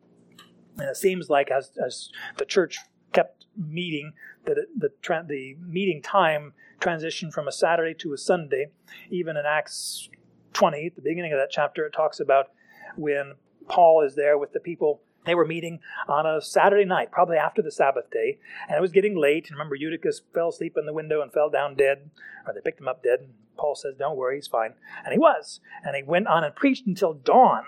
And 0.77 0.89
it 0.89 0.97
seems 0.97 1.29
like 1.29 1.51
as, 1.51 1.71
as 1.83 2.09
the 2.37 2.45
church 2.45 2.79
kept 3.13 3.45
meeting, 3.57 4.13
that 4.45 4.57
it, 4.57 4.67
the, 4.77 4.89
tra- 5.01 5.25
the 5.27 5.55
meeting 5.61 6.01
time 6.01 6.53
transitioned 6.79 7.33
from 7.33 7.47
a 7.47 7.51
Saturday 7.51 7.93
to 7.99 8.13
a 8.13 8.17
Sunday. 8.17 8.67
Even 9.09 9.37
in 9.37 9.45
Acts 9.45 10.09
20, 10.53 10.87
at 10.87 10.95
the 10.95 11.01
beginning 11.01 11.33
of 11.33 11.39
that 11.39 11.51
chapter, 11.51 11.85
it 11.85 11.93
talks 11.93 12.19
about 12.19 12.47
when 12.95 13.33
Paul 13.67 14.03
is 14.03 14.15
there 14.15 14.37
with 14.37 14.53
the 14.53 14.59
people. 14.59 15.01
They 15.25 15.35
were 15.35 15.45
meeting 15.45 15.79
on 16.07 16.27
a 16.27 16.39
Saturday 16.39 16.85
night, 16.85 17.11
probably 17.11 17.37
after 17.37 17.63
the 17.63 17.71
Sabbath 17.71 18.11
day, 18.11 18.37
and 18.67 18.77
it 18.77 18.81
was 18.81 18.91
getting 18.91 19.17
late. 19.17 19.47
And 19.47 19.57
remember, 19.57 19.75
Eutychus 19.75 20.21
fell 20.33 20.49
asleep 20.49 20.75
in 20.77 20.85
the 20.85 20.93
window 20.93 21.21
and 21.21 21.33
fell 21.33 21.49
down 21.49 21.75
dead, 21.75 22.11
or 22.45 22.53
they 22.53 22.61
picked 22.61 22.79
him 22.79 22.87
up 22.87 23.01
dead. 23.01 23.21
And 23.21 23.29
Paul 23.57 23.73
says, 23.73 23.95
Don't 23.97 24.17
worry, 24.17 24.35
he's 24.35 24.47
fine. 24.47 24.73
And 25.03 25.13
he 25.13 25.17
was. 25.17 25.61
And 25.83 25.95
he 25.95 26.03
went 26.03 26.27
on 26.27 26.43
and 26.43 26.55
preached 26.55 26.85
until 26.85 27.13
dawn 27.13 27.63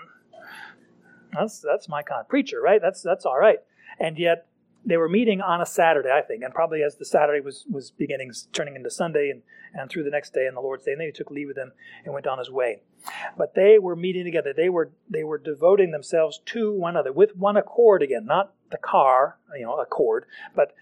that's 1.32 1.60
that's 1.60 1.88
my 1.88 2.02
kind 2.02 2.20
of 2.20 2.28
preacher, 2.28 2.60
right? 2.60 2.80
That's 2.80 3.02
that's 3.02 3.26
all 3.26 3.38
right. 3.38 3.58
And 4.00 4.18
yet 4.18 4.48
they 4.84 4.96
were 4.96 5.08
meeting 5.08 5.40
on 5.40 5.60
a 5.60 5.66
Saturday, 5.66 6.10
I 6.10 6.22
think, 6.22 6.42
and 6.42 6.54
probably 6.54 6.82
as 6.82 6.96
the 6.96 7.04
Saturday 7.04 7.40
was, 7.44 7.64
was 7.70 7.90
beginning, 7.90 8.32
turning 8.52 8.76
into 8.76 8.90
Sunday 8.90 9.30
and, 9.30 9.42
and 9.74 9.90
through 9.90 10.04
the 10.04 10.10
next 10.10 10.32
day 10.32 10.46
and 10.46 10.56
the 10.56 10.60
Lord's 10.60 10.84
Day, 10.84 10.92
and 10.92 11.00
then 11.00 11.08
he 11.08 11.12
took 11.12 11.30
leave 11.30 11.50
of 11.50 11.56
them 11.56 11.72
and 12.04 12.14
went 12.14 12.26
on 12.26 12.38
his 12.38 12.50
way. 12.50 12.80
But 13.36 13.54
they 13.54 13.78
were 13.78 13.96
meeting 13.96 14.24
together. 14.24 14.52
They 14.56 14.68
were 14.68 14.90
they 15.08 15.24
were 15.24 15.38
devoting 15.38 15.90
themselves 15.90 16.40
to 16.46 16.72
one 16.72 16.94
another 16.94 17.12
with 17.12 17.36
one 17.36 17.56
accord 17.56 18.02
again, 18.02 18.24
not 18.24 18.54
the 18.70 18.78
car, 18.78 19.38
you 19.56 19.64
know, 19.64 19.78
accord, 19.78 20.26
but 20.54 20.74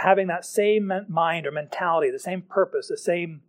having 0.00 0.26
that 0.26 0.44
same 0.44 0.92
mind 1.08 1.46
or 1.46 1.50
mentality, 1.50 2.10
the 2.10 2.18
same 2.18 2.42
purpose, 2.42 2.88
the 2.88 2.98
same 2.98 3.42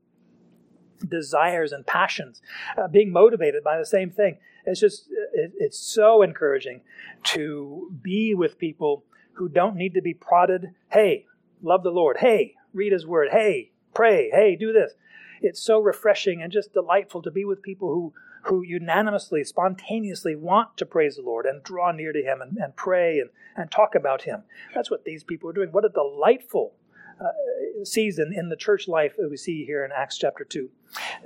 desires 1.08 1.72
and 1.72 1.86
passions, 1.86 2.42
uh, 2.78 2.88
being 2.88 3.12
motivated 3.12 3.64
by 3.64 3.78
the 3.78 3.86
same 3.86 4.10
thing. 4.10 4.38
It's 4.68 4.82
just, 4.82 5.08
it, 5.34 5.54
it's 5.58 5.80
so 5.80 6.22
encouraging 6.22 6.82
to 7.24 7.90
be 8.02 8.36
with 8.36 8.60
people 8.60 9.06
who 9.34 9.48
don't 9.48 9.78
need 9.78 9.94
to 9.94 10.02
be 10.02 10.14
prodded. 10.14 10.74
Hey, 10.90 11.26
love 11.62 11.84
the 11.84 11.90
Lord. 11.90 12.18
Hey, 12.18 12.56
read 12.74 12.92
His 12.92 13.08
Word. 13.08 13.30
Hey, 13.32 13.72
pray. 13.94 14.30
Hey, 14.30 14.56
do 14.56 14.74
this. 14.74 14.94
It's 15.42 15.62
so 15.62 15.80
refreshing 15.80 16.42
and 16.42 16.52
just 16.52 16.74
delightful 16.74 17.22
to 17.22 17.32
be 17.32 17.46
with 17.46 17.62
people 17.62 17.94
who, 17.94 18.14
who 18.44 18.62
unanimously, 18.62 19.44
spontaneously 19.44 20.36
want 20.36 20.76
to 20.78 20.86
praise 20.86 21.16
the 21.16 21.22
Lord 21.22 21.46
and 21.46 21.64
draw 21.64 21.92
near 21.92 22.12
to 22.12 22.22
Him 22.22 22.42
and, 22.42 22.58
and 22.58 22.76
pray 22.76 23.20
and, 23.20 23.30
and 23.56 23.72
talk 23.72 23.96
about 23.96 24.24
Him. 24.24 24.44
That's 24.76 24.92
what 24.92 25.06
these 25.06 25.24
people 25.24 25.50
are 25.50 25.54
doing. 25.54 25.72
What 25.72 25.86
a 25.86 25.90
delightful 25.90 26.74
uh, 27.20 27.84
season 27.84 28.34
in 28.36 28.50
the 28.50 28.56
church 28.56 28.88
life 28.88 29.16
that 29.18 29.30
we 29.30 29.38
see 29.38 29.66
here 29.66 29.84
in 29.84 29.92
Acts 29.92 30.18
chapter 30.18 30.44
2. 30.44 30.70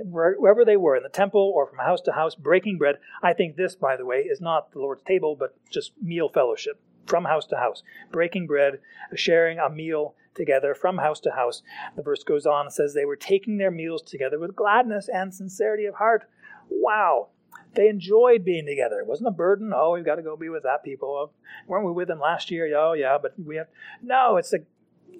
Wherever 0.03 0.65
they 0.65 0.77
were, 0.77 0.95
in 0.95 1.03
the 1.03 1.09
temple 1.09 1.51
or 1.55 1.67
from 1.67 1.79
house 1.79 2.01
to 2.01 2.13
house, 2.13 2.35
breaking 2.35 2.77
bread. 2.77 2.95
I 3.21 3.33
think 3.33 3.55
this, 3.55 3.75
by 3.75 3.95
the 3.95 4.05
way, 4.05 4.19
is 4.19 4.41
not 4.41 4.71
the 4.71 4.79
Lord's 4.79 5.03
table, 5.03 5.35
but 5.35 5.55
just 5.69 5.91
meal 6.01 6.29
fellowship 6.29 6.79
from 7.05 7.25
house 7.25 7.45
to 7.47 7.57
house. 7.57 7.83
Breaking 8.11 8.47
bread, 8.47 8.79
sharing 9.15 9.59
a 9.59 9.69
meal 9.69 10.15
together 10.33 10.73
from 10.73 10.97
house 10.97 11.19
to 11.21 11.31
house. 11.31 11.61
The 11.95 12.01
verse 12.01 12.23
goes 12.23 12.45
on 12.45 12.67
and 12.67 12.73
says, 12.73 12.93
They 12.93 13.05
were 13.05 13.15
taking 13.15 13.57
their 13.57 13.71
meals 13.71 14.01
together 14.01 14.39
with 14.39 14.55
gladness 14.55 15.09
and 15.13 15.33
sincerity 15.33 15.85
of 15.85 15.95
heart. 15.95 16.23
Wow. 16.69 17.29
They 17.73 17.87
enjoyed 17.87 18.43
being 18.43 18.65
together. 18.65 18.99
It 18.99 19.07
wasn't 19.07 19.29
a 19.29 19.31
burden. 19.31 19.71
Oh, 19.73 19.93
we've 19.93 20.05
got 20.05 20.15
to 20.15 20.21
go 20.21 20.35
be 20.35 20.49
with 20.49 20.63
that 20.63 20.83
people. 20.83 21.09
Oh, 21.09 21.31
weren't 21.67 21.85
we 21.85 21.91
with 21.91 22.07
them 22.07 22.19
last 22.19 22.51
year? 22.51 22.69
Oh, 22.77 22.93
yeah, 22.93 23.17
but 23.21 23.33
we 23.39 23.55
have. 23.57 23.67
No, 24.01 24.37
it's 24.37 24.53
a 24.53 24.59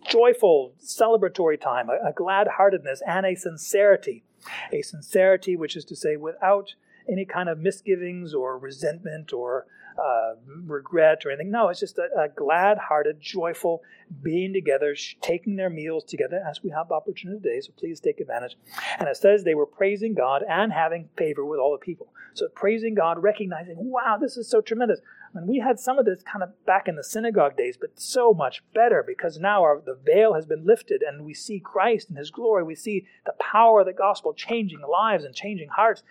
joyful, 0.08 0.74
celebratory 0.84 1.60
time, 1.60 1.90
a, 1.90 2.10
a 2.10 2.14
glad 2.14 2.48
heartedness, 2.58 3.02
and 3.06 3.26
a 3.26 3.36
sincerity. 3.36 4.24
A 4.72 4.82
sincerity, 4.82 5.56
which 5.56 5.76
is 5.76 5.86
to 5.86 5.96
say, 5.96 6.16
without 6.18 6.74
any 7.08 7.26
kind 7.26 7.50
of 7.50 7.60
misgivings 7.60 8.34
or 8.34 8.58
resentment 8.58 9.34
or 9.34 9.66
uh, 9.98 10.36
regret 10.66 11.26
or 11.26 11.32
anything. 11.32 11.52
No, 11.52 11.70
it's 11.70 11.80
just 11.80 11.98
a, 11.98 12.08
a 12.18 12.30
glad 12.30 12.78
hearted, 12.78 13.20
joyful 13.20 13.82
being 14.24 14.54
together, 14.54 14.96
sh- 14.96 15.16
taking 15.22 15.56
their 15.56 15.70
meals 15.70 16.04
together 16.04 16.44
as 16.50 16.64
we 16.64 16.70
have 16.70 16.88
the 16.88 16.94
opportunity 16.94 17.40
today. 17.42 17.62
So 17.62 17.74
please 17.78 18.00
take 18.00 18.20
advantage. 18.20 18.56
And 19.00 19.08
it 19.10 19.18
says 19.18 19.44
they 19.44 19.56
were 19.56 19.66
praising 19.66 20.14
God 20.14 20.44
and 20.48 20.72
having 20.72 21.10
favor 21.18 21.46
with 21.46 21.60
all 21.60 21.72
the 21.72 21.86
people. 21.86 22.08
So 22.34 22.48
praising 22.48 22.96
God, 22.96 23.22
recognizing, 23.22 23.76
wow, 23.78 24.18
this 24.20 24.38
is 24.38 24.50
so 24.50 24.62
tremendous. 24.62 25.02
And 25.34 25.48
we 25.48 25.60
had 25.60 25.80
some 25.80 25.98
of 25.98 26.06
this 26.06 26.24
kind 26.24 26.44
of 26.44 26.65
back 26.65 26.88
in 26.88 26.96
the 26.96 27.04
synagogue 27.04 27.56
days, 27.56 27.78
but 27.80 28.00
so 28.00 28.34
much 28.34 28.63
better 28.74 29.04
because 29.06 29.39
now 29.39 29.62
our, 29.62 29.82
the 29.84 29.98
veil 30.06 30.34
has 30.34 30.46
been 30.46 30.65
lifted 30.65 31.02
and 31.02 31.26
we 31.26 31.34
see 31.34 31.60
Christ 31.60 32.10
in 32.10 32.17
his 32.17 32.32
glory. 32.32 32.63
We 32.63 32.76
see 32.76 33.06
the 33.26 33.34
power 33.39 33.82
of 33.82 33.86
the 33.86 33.94
gospel 33.94 34.34
changing 34.34 34.82
lives 34.82 35.24
and 35.24 35.34
changing 35.34 35.70
hearts. 35.70 36.04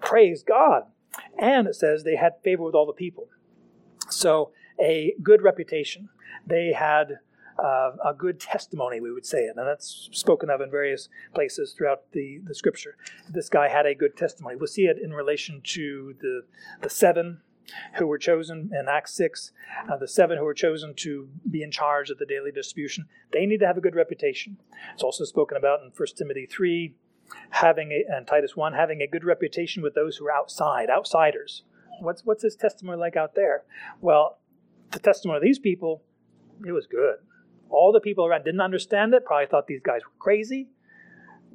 Praise 0.00 0.42
God. 0.42 0.84
And 1.38 1.68
it 1.68 1.76
says 1.76 2.02
they 2.02 2.16
had 2.16 2.32
favor 2.42 2.64
with 2.64 2.74
all 2.74 2.86
the 2.86 2.92
people. 2.92 3.28
So 4.10 4.50
a 4.80 5.14
good 5.22 5.42
reputation. 5.42 6.08
They 6.46 6.72
had 6.72 7.20
uh, 7.58 7.92
a 8.04 8.12
good 8.12 8.40
testimony, 8.40 9.00
we 9.00 9.12
would 9.12 9.26
say 9.26 9.44
it. 9.44 9.54
And 9.56 9.66
that's 9.66 10.08
spoken 10.12 10.50
of 10.50 10.60
in 10.60 10.70
various 10.70 11.08
places 11.34 11.72
throughout 11.72 12.10
the, 12.12 12.40
the 12.44 12.54
scripture. 12.54 12.96
This 13.28 13.48
guy 13.48 13.68
had 13.68 13.86
a 13.86 13.94
good 13.94 14.16
testimony. 14.16 14.56
We'll 14.56 14.66
see 14.66 14.86
it 14.86 14.98
in 14.98 15.12
relation 15.12 15.60
to 15.64 16.16
the, 16.20 16.42
the 16.80 16.90
seven 16.90 17.40
who 17.94 18.06
were 18.06 18.18
chosen 18.18 18.70
in 18.78 18.86
Acts 18.88 19.14
6, 19.14 19.52
uh, 19.90 19.96
the 19.96 20.08
seven 20.08 20.38
who 20.38 20.44
were 20.44 20.54
chosen 20.54 20.94
to 20.96 21.28
be 21.50 21.62
in 21.62 21.70
charge 21.70 22.10
of 22.10 22.18
the 22.18 22.26
daily 22.26 22.52
distribution, 22.52 23.06
they 23.32 23.46
need 23.46 23.60
to 23.60 23.66
have 23.66 23.76
a 23.76 23.80
good 23.80 23.94
reputation. 23.94 24.58
It's 24.92 25.02
also 25.02 25.24
spoken 25.24 25.56
about 25.56 25.80
in 25.80 25.90
1 25.96 26.08
Timothy 26.16 26.46
3, 26.46 26.94
having 27.50 27.92
a, 27.92 28.04
and 28.08 28.26
Titus 28.26 28.56
1, 28.56 28.72
having 28.74 29.00
a 29.00 29.06
good 29.06 29.24
reputation 29.24 29.82
with 29.82 29.94
those 29.94 30.16
who 30.16 30.26
are 30.26 30.32
outside, 30.32 30.90
outsiders. 30.90 31.62
What's, 32.00 32.24
what's 32.24 32.42
his 32.42 32.56
testimony 32.56 32.98
like 32.98 33.16
out 33.16 33.34
there? 33.34 33.64
Well, 34.00 34.38
the 34.90 34.98
testimony 34.98 35.38
of 35.38 35.42
these 35.42 35.58
people, 35.58 36.02
it 36.66 36.72
was 36.72 36.86
good. 36.86 37.16
All 37.70 37.92
the 37.92 38.00
people 38.00 38.26
around 38.26 38.44
didn't 38.44 38.60
understand 38.60 39.14
it, 39.14 39.24
probably 39.24 39.46
thought 39.46 39.66
these 39.66 39.82
guys 39.82 40.02
were 40.04 40.12
crazy. 40.18 40.68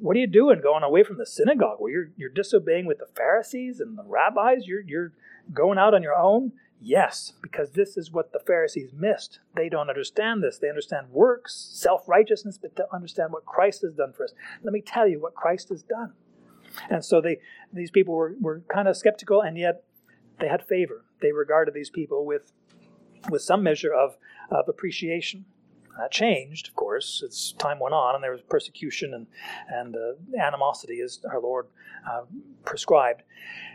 What 0.00 0.16
are 0.16 0.20
you 0.20 0.26
doing 0.26 0.62
going 0.62 0.82
away 0.82 1.02
from 1.02 1.18
the 1.18 1.26
synagogue 1.26 1.76
where 1.78 1.92
you're, 1.92 2.10
you're 2.16 2.30
disobeying 2.30 2.86
with 2.86 2.98
the 2.98 3.08
Pharisees 3.14 3.80
and 3.80 3.98
the 3.98 4.04
rabbis? 4.04 4.66
You're, 4.66 4.80
you're 4.80 5.12
going 5.52 5.78
out 5.78 5.92
on 5.94 6.02
your 6.02 6.16
own? 6.16 6.52
Yes, 6.80 7.34
because 7.42 7.72
this 7.72 7.98
is 7.98 8.10
what 8.10 8.32
the 8.32 8.38
Pharisees 8.38 8.92
missed. 8.94 9.40
They 9.54 9.68
don't 9.68 9.90
understand 9.90 10.42
this. 10.42 10.58
They 10.58 10.70
understand 10.70 11.10
works, 11.10 11.54
self 11.74 12.08
righteousness, 12.08 12.56
but 12.56 12.74
don't 12.74 12.90
understand 12.90 13.32
what 13.32 13.44
Christ 13.44 13.82
has 13.82 13.92
done 13.92 14.14
for 14.14 14.24
us. 14.24 14.32
Let 14.62 14.72
me 14.72 14.80
tell 14.80 15.06
you 15.06 15.20
what 15.20 15.34
Christ 15.34 15.68
has 15.68 15.82
done. 15.82 16.14
And 16.88 17.04
so 17.04 17.20
they, 17.20 17.38
these 17.70 17.90
people 17.90 18.14
were, 18.14 18.34
were 18.40 18.62
kind 18.72 18.88
of 18.88 18.96
skeptical, 18.96 19.42
and 19.42 19.58
yet 19.58 19.84
they 20.38 20.48
had 20.48 20.66
favor. 20.66 21.04
They 21.20 21.32
regarded 21.32 21.74
these 21.74 21.90
people 21.90 22.24
with, 22.24 22.52
with 23.28 23.42
some 23.42 23.62
measure 23.62 23.92
of, 23.92 24.16
of 24.50 24.66
appreciation. 24.66 25.44
That 26.00 26.10
changed, 26.10 26.68
of 26.68 26.74
course, 26.74 27.22
as 27.22 27.52
time 27.58 27.78
went 27.78 27.92
on, 27.92 28.14
and 28.14 28.24
there 28.24 28.32
was 28.32 28.40
persecution 28.40 29.12
and, 29.12 29.26
and 29.68 29.94
uh, 29.94 30.42
animosity, 30.42 31.00
as 31.02 31.20
our 31.30 31.40
Lord 31.40 31.66
uh, 32.10 32.22
prescribed. 32.64 33.22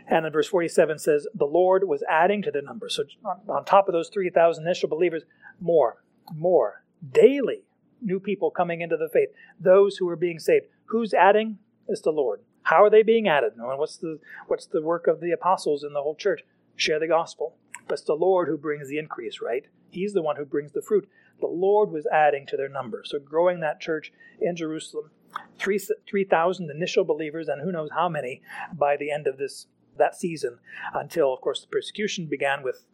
And 0.08 0.26
in 0.26 0.32
verse 0.32 0.48
47 0.48 0.98
says, 0.98 1.28
The 1.34 1.44
Lord 1.44 1.86
was 1.86 2.02
adding 2.10 2.42
to 2.42 2.50
the 2.50 2.62
number. 2.62 2.88
So 2.88 3.04
on, 3.24 3.40
on 3.48 3.64
top 3.64 3.88
of 3.88 3.92
those 3.92 4.08
3,000 4.08 4.66
initial 4.66 4.88
believers, 4.88 5.22
more, 5.60 6.02
more, 6.34 6.82
daily 7.12 7.62
new 8.02 8.18
people 8.18 8.50
coming 8.50 8.80
into 8.80 8.96
the 8.96 9.08
faith, 9.08 9.28
those 9.60 9.96
who 9.96 10.08
are 10.08 10.16
being 10.16 10.40
saved. 10.40 10.66
Who's 10.86 11.14
adding? 11.14 11.58
It's 11.86 12.02
the 12.02 12.10
Lord. 12.10 12.40
How 12.62 12.82
are 12.82 12.90
they 12.90 13.04
being 13.04 13.28
added? 13.28 13.52
What's 13.56 13.98
the, 13.98 14.18
what's 14.48 14.66
the 14.66 14.82
work 14.82 15.06
of 15.06 15.20
the 15.20 15.30
apostles 15.30 15.84
in 15.84 15.92
the 15.92 16.02
whole 16.02 16.16
church? 16.16 16.42
Share 16.74 16.98
the 16.98 17.06
gospel. 17.06 17.56
But 17.86 17.94
it's 17.94 18.02
the 18.02 18.14
Lord 18.14 18.48
who 18.48 18.58
brings 18.58 18.88
the 18.88 18.98
increase, 18.98 19.40
right? 19.40 19.66
He's 19.90 20.12
the 20.12 20.22
one 20.22 20.36
who 20.36 20.44
brings 20.44 20.72
the 20.72 20.82
fruit. 20.82 21.08
The 21.40 21.46
Lord 21.46 21.90
was 21.90 22.06
adding 22.06 22.46
to 22.46 22.56
their 22.56 22.68
number. 22.68 23.02
So 23.04 23.18
growing 23.18 23.60
that 23.60 23.80
church 23.80 24.12
in 24.40 24.56
Jerusalem. 24.56 25.10
3,000 25.58 25.96
3, 26.08 26.74
initial 26.74 27.04
believers, 27.04 27.48
and 27.48 27.60
who 27.60 27.72
knows 27.72 27.90
how 27.94 28.08
many 28.08 28.40
by 28.72 28.96
the 28.96 29.10
end 29.10 29.26
of 29.26 29.36
this 29.36 29.66
that 29.98 30.14
season 30.14 30.58
until, 30.94 31.32
of 31.32 31.40
course, 31.40 31.60
the 31.60 31.66
persecution 31.66 32.26
began 32.26 32.62
with 32.62 32.86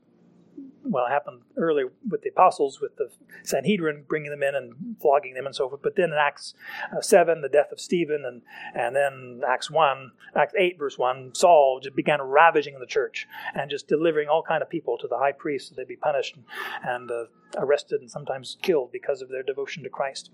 well, 0.85 1.07
it 1.07 1.11
happened 1.11 1.42
early 1.57 1.85
with 2.09 2.23
the 2.23 2.31
apostles, 2.31 2.81
with 2.81 2.97
the 2.97 3.09
Sanhedrin 3.45 4.05
bringing 4.09 4.31
them 4.31 4.42
in 4.42 4.55
and 4.55 4.97
flogging 5.01 5.35
them 5.35 5.47
and 5.47 5.55
so 5.55 5.68
forth. 5.68 5.83
But 5.83 5.97
then 5.97 6.11
in 6.11 6.18
Acts 6.18 6.55
uh, 6.97 7.01
7, 7.01 7.40
the 7.40 7.49
death 7.49 7.73
of 7.73 7.81
Stephen, 7.81 8.25
and, 8.25 8.42
and 8.75 8.97
then 8.97 9.42
Acts 9.47 9.71
1, 9.71 10.12
Acts 10.37 10.55
8, 10.59 10.79
verse 10.79 10.99
1, 10.99 11.35
Saul 11.35 11.81
just 11.83 11.97
began 11.97 12.21
ravaging 12.21 12.79
the 12.81 12.87
church 12.87 13.27
and 13.55 13.71
just 13.71 13.88
delivering 13.88 14.29
all 14.29 14.42
kind 14.42 14.62
of 14.62 14.71
people 14.71 14.99
to 14.99 15.09
the 15.09 15.18
high 15.18 15.33
priest 15.33 15.71
that 15.71 15.77
they'd 15.77 15.88
be 15.88 15.97
punished 15.97 16.37
and, 16.37 16.45
and 16.85 17.11
uh, 17.11 17.25
arrested 17.59 18.01
and 18.01 18.11
sometimes 18.11 18.57
killed 18.62 18.90
because 18.92 19.23
of 19.23 19.29
their 19.29 19.42
devotion 19.42 19.83
to 19.83 19.88
Christ. 19.88 20.31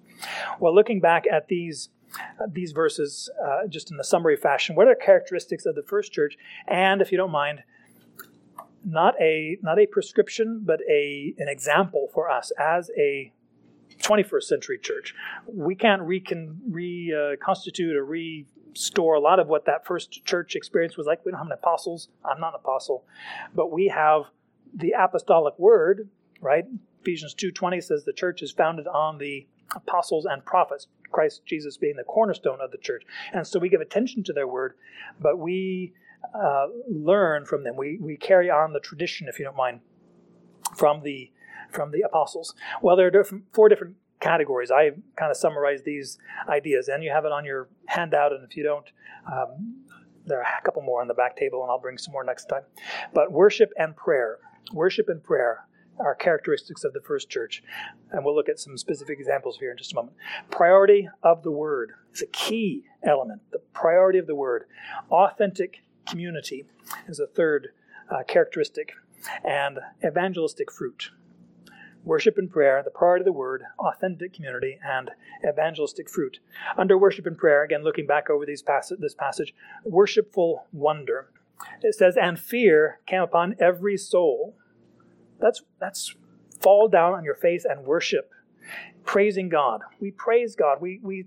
Well, 0.60 0.74
looking 0.74 1.00
back 1.00 1.24
at 1.30 1.48
these 1.48 1.90
uh, 2.40 2.46
these 2.50 2.72
verses 2.72 3.28
uh, 3.44 3.66
just 3.68 3.90
in 3.90 4.00
a 4.00 4.04
summary 4.04 4.36
fashion. 4.36 4.74
What 4.74 4.88
are 4.88 4.94
characteristics 4.94 5.66
of 5.66 5.74
the 5.74 5.82
first 5.82 6.10
church? 6.10 6.38
And 6.66 7.02
if 7.02 7.12
you 7.12 7.18
don't 7.18 7.30
mind, 7.30 7.64
not 8.84 9.14
a 9.20 9.58
not 9.62 9.78
a 9.78 9.86
prescription, 9.86 10.62
but 10.64 10.80
a 10.88 11.34
an 11.38 11.48
example 11.48 12.08
for 12.12 12.30
us 12.30 12.52
as 12.58 12.90
a 12.96 13.32
21st 14.02 14.42
century 14.44 14.78
church. 14.78 15.14
We 15.46 15.74
can't 15.74 16.02
recon, 16.02 16.60
reconstitute 16.68 17.96
uh, 17.96 17.98
or 17.98 18.04
restore 18.04 19.14
a 19.14 19.20
lot 19.20 19.40
of 19.40 19.48
what 19.48 19.66
that 19.66 19.86
first 19.86 20.24
church 20.24 20.54
experience 20.54 20.96
was 20.96 21.06
like. 21.06 21.24
We 21.24 21.32
don't 21.32 21.38
have 21.38 21.46
an 21.48 21.52
apostles. 21.52 22.08
I'm 22.24 22.40
not 22.40 22.54
an 22.54 22.60
apostle, 22.60 23.04
but 23.54 23.72
we 23.72 23.88
have 23.88 24.24
the 24.74 24.94
apostolic 24.98 25.58
word, 25.58 26.08
right? 26.40 26.64
Ephesians 27.00 27.34
2:20 27.34 27.82
says 27.82 28.04
the 28.04 28.12
church 28.12 28.42
is 28.42 28.52
founded 28.52 28.86
on 28.86 29.18
the 29.18 29.46
apostles 29.74 30.24
and 30.24 30.44
prophets. 30.44 30.86
Christ 31.10 31.46
Jesus 31.46 31.76
being 31.78 31.96
the 31.96 32.04
cornerstone 32.04 32.60
of 32.60 32.70
the 32.70 32.78
church. 32.78 33.02
And 33.32 33.46
so 33.46 33.58
we 33.58 33.70
give 33.70 33.80
attention 33.80 34.22
to 34.24 34.32
their 34.32 34.46
word, 34.46 34.74
but 35.18 35.38
we 35.38 35.94
uh, 36.34 36.66
learn 36.88 37.44
from 37.44 37.64
them. 37.64 37.76
We, 37.76 37.98
we 38.00 38.16
carry 38.16 38.50
on 38.50 38.72
the 38.72 38.80
tradition, 38.80 39.28
if 39.28 39.38
you 39.38 39.44
don't 39.44 39.56
mind, 39.56 39.80
from 40.76 41.02
the 41.02 41.30
from 41.70 41.90
the 41.90 42.00
apostles. 42.00 42.54
Well, 42.80 42.96
there 42.96 43.06
are 43.06 43.10
different, 43.10 43.44
four 43.52 43.68
different 43.68 43.96
categories. 44.20 44.70
I 44.70 44.90
kind 45.16 45.30
of 45.30 45.36
summarize 45.36 45.82
these 45.82 46.18
ideas, 46.48 46.88
and 46.88 47.04
you 47.04 47.10
have 47.10 47.26
it 47.26 47.32
on 47.32 47.44
your 47.44 47.68
handout. 47.86 48.32
And 48.32 48.42
if 48.42 48.56
you 48.56 48.62
don't, 48.62 48.86
um, 49.30 49.84
there 50.24 50.38
are 50.38 50.46
a 50.58 50.62
couple 50.62 50.80
more 50.82 51.02
on 51.02 51.08
the 51.08 51.14
back 51.14 51.36
table, 51.36 51.62
and 51.62 51.70
I'll 51.70 51.78
bring 51.78 51.98
some 51.98 52.12
more 52.12 52.24
next 52.24 52.46
time. 52.46 52.62
But 53.12 53.32
worship 53.32 53.70
and 53.76 53.94
prayer, 53.94 54.38
worship 54.72 55.10
and 55.10 55.22
prayer, 55.22 55.66
are 55.98 56.14
characteristics 56.14 56.84
of 56.84 56.92
the 56.92 57.00
first 57.00 57.28
church. 57.28 57.62
And 58.10 58.24
we'll 58.24 58.34
look 58.34 58.48
at 58.48 58.60
some 58.60 58.78
specific 58.78 59.18
examples 59.18 59.58
here 59.58 59.72
in 59.72 59.76
just 59.76 59.92
a 59.92 59.96
moment. 59.96 60.16
Priority 60.50 61.08
of 61.22 61.42
the 61.42 61.50
word 61.50 61.92
is 62.14 62.22
a 62.22 62.26
key 62.26 62.84
element. 63.02 63.42
The 63.50 63.60
priority 63.72 64.18
of 64.18 64.26
the 64.26 64.36
word. 64.36 64.64
Authentic 65.10 65.82
community 66.08 66.64
is 67.06 67.18
a 67.20 67.26
third 67.26 67.68
uh, 68.10 68.22
characteristic. 68.26 68.92
And 69.44 69.80
evangelistic 70.04 70.70
fruit. 70.70 71.10
Worship 72.04 72.38
and 72.38 72.50
prayer, 72.50 72.82
the 72.82 72.90
priority 72.90 73.22
of 73.22 73.26
the 73.26 73.32
word, 73.32 73.64
authentic 73.78 74.32
community, 74.32 74.78
and 74.82 75.10
evangelistic 75.46 76.08
fruit. 76.08 76.38
Under 76.76 76.96
worship 76.96 77.26
and 77.26 77.36
prayer, 77.36 77.64
again 77.64 77.82
looking 77.82 78.06
back 78.06 78.30
over 78.30 78.46
these 78.46 78.62
pass- 78.62 78.92
this 78.98 79.14
passage, 79.14 79.54
worshipful 79.84 80.66
wonder. 80.72 81.30
It 81.82 81.94
says, 81.96 82.16
and 82.16 82.38
fear 82.38 83.00
came 83.06 83.22
upon 83.22 83.56
every 83.58 83.96
soul 83.96 84.56
that's 85.40 85.62
that's 85.80 86.14
fall 86.60 86.88
down 86.88 87.12
on 87.14 87.24
your 87.24 87.34
face 87.34 87.64
and 87.64 87.84
worship, 87.84 88.30
praising 89.04 89.48
God. 89.48 89.82
We 90.00 90.12
praise 90.12 90.54
God. 90.54 90.80
We 90.80 91.00
we 91.02 91.26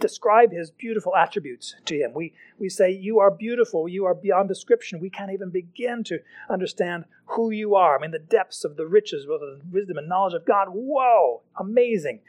describe 0.00 0.52
his 0.52 0.70
beautiful 0.70 1.14
attributes 1.16 1.74
to 1.86 1.96
him. 1.96 2.12
We 2.14 2.34
we 2.58 2.68
say 2.68 2.90
you 2.90 3.18
are 3.20 3.30
beautiful, 3.30 3.88
you 3.88 4.04
are 4.04 4.14
beyond 4.14 4.48
description. 4.48 5.00
We 5.00 5.10
can't 5.10 5.32
even 5.32 5.50
begin 5.50 6.04
to 6.04 6.18
understand 6.50 7.04
who 7.26 7.50
you 7.50 7.74
are. 7.74 7.96
I 7.96 8.00
mean 8.00 8.10
the 8.10 8.18
depths 8.18 8.64
of 8.64 8.76
the 8.76 8.86
riches, 8.86 9.26
of 9.30 9.40
wisdom 9.72 9.98
and 9.98 10.08
knowledge 10.08 10.34
of 10.34 10.44
God. 10.44 10.68
Whoa, 10.70 11.42
amazing. 11.58 12.20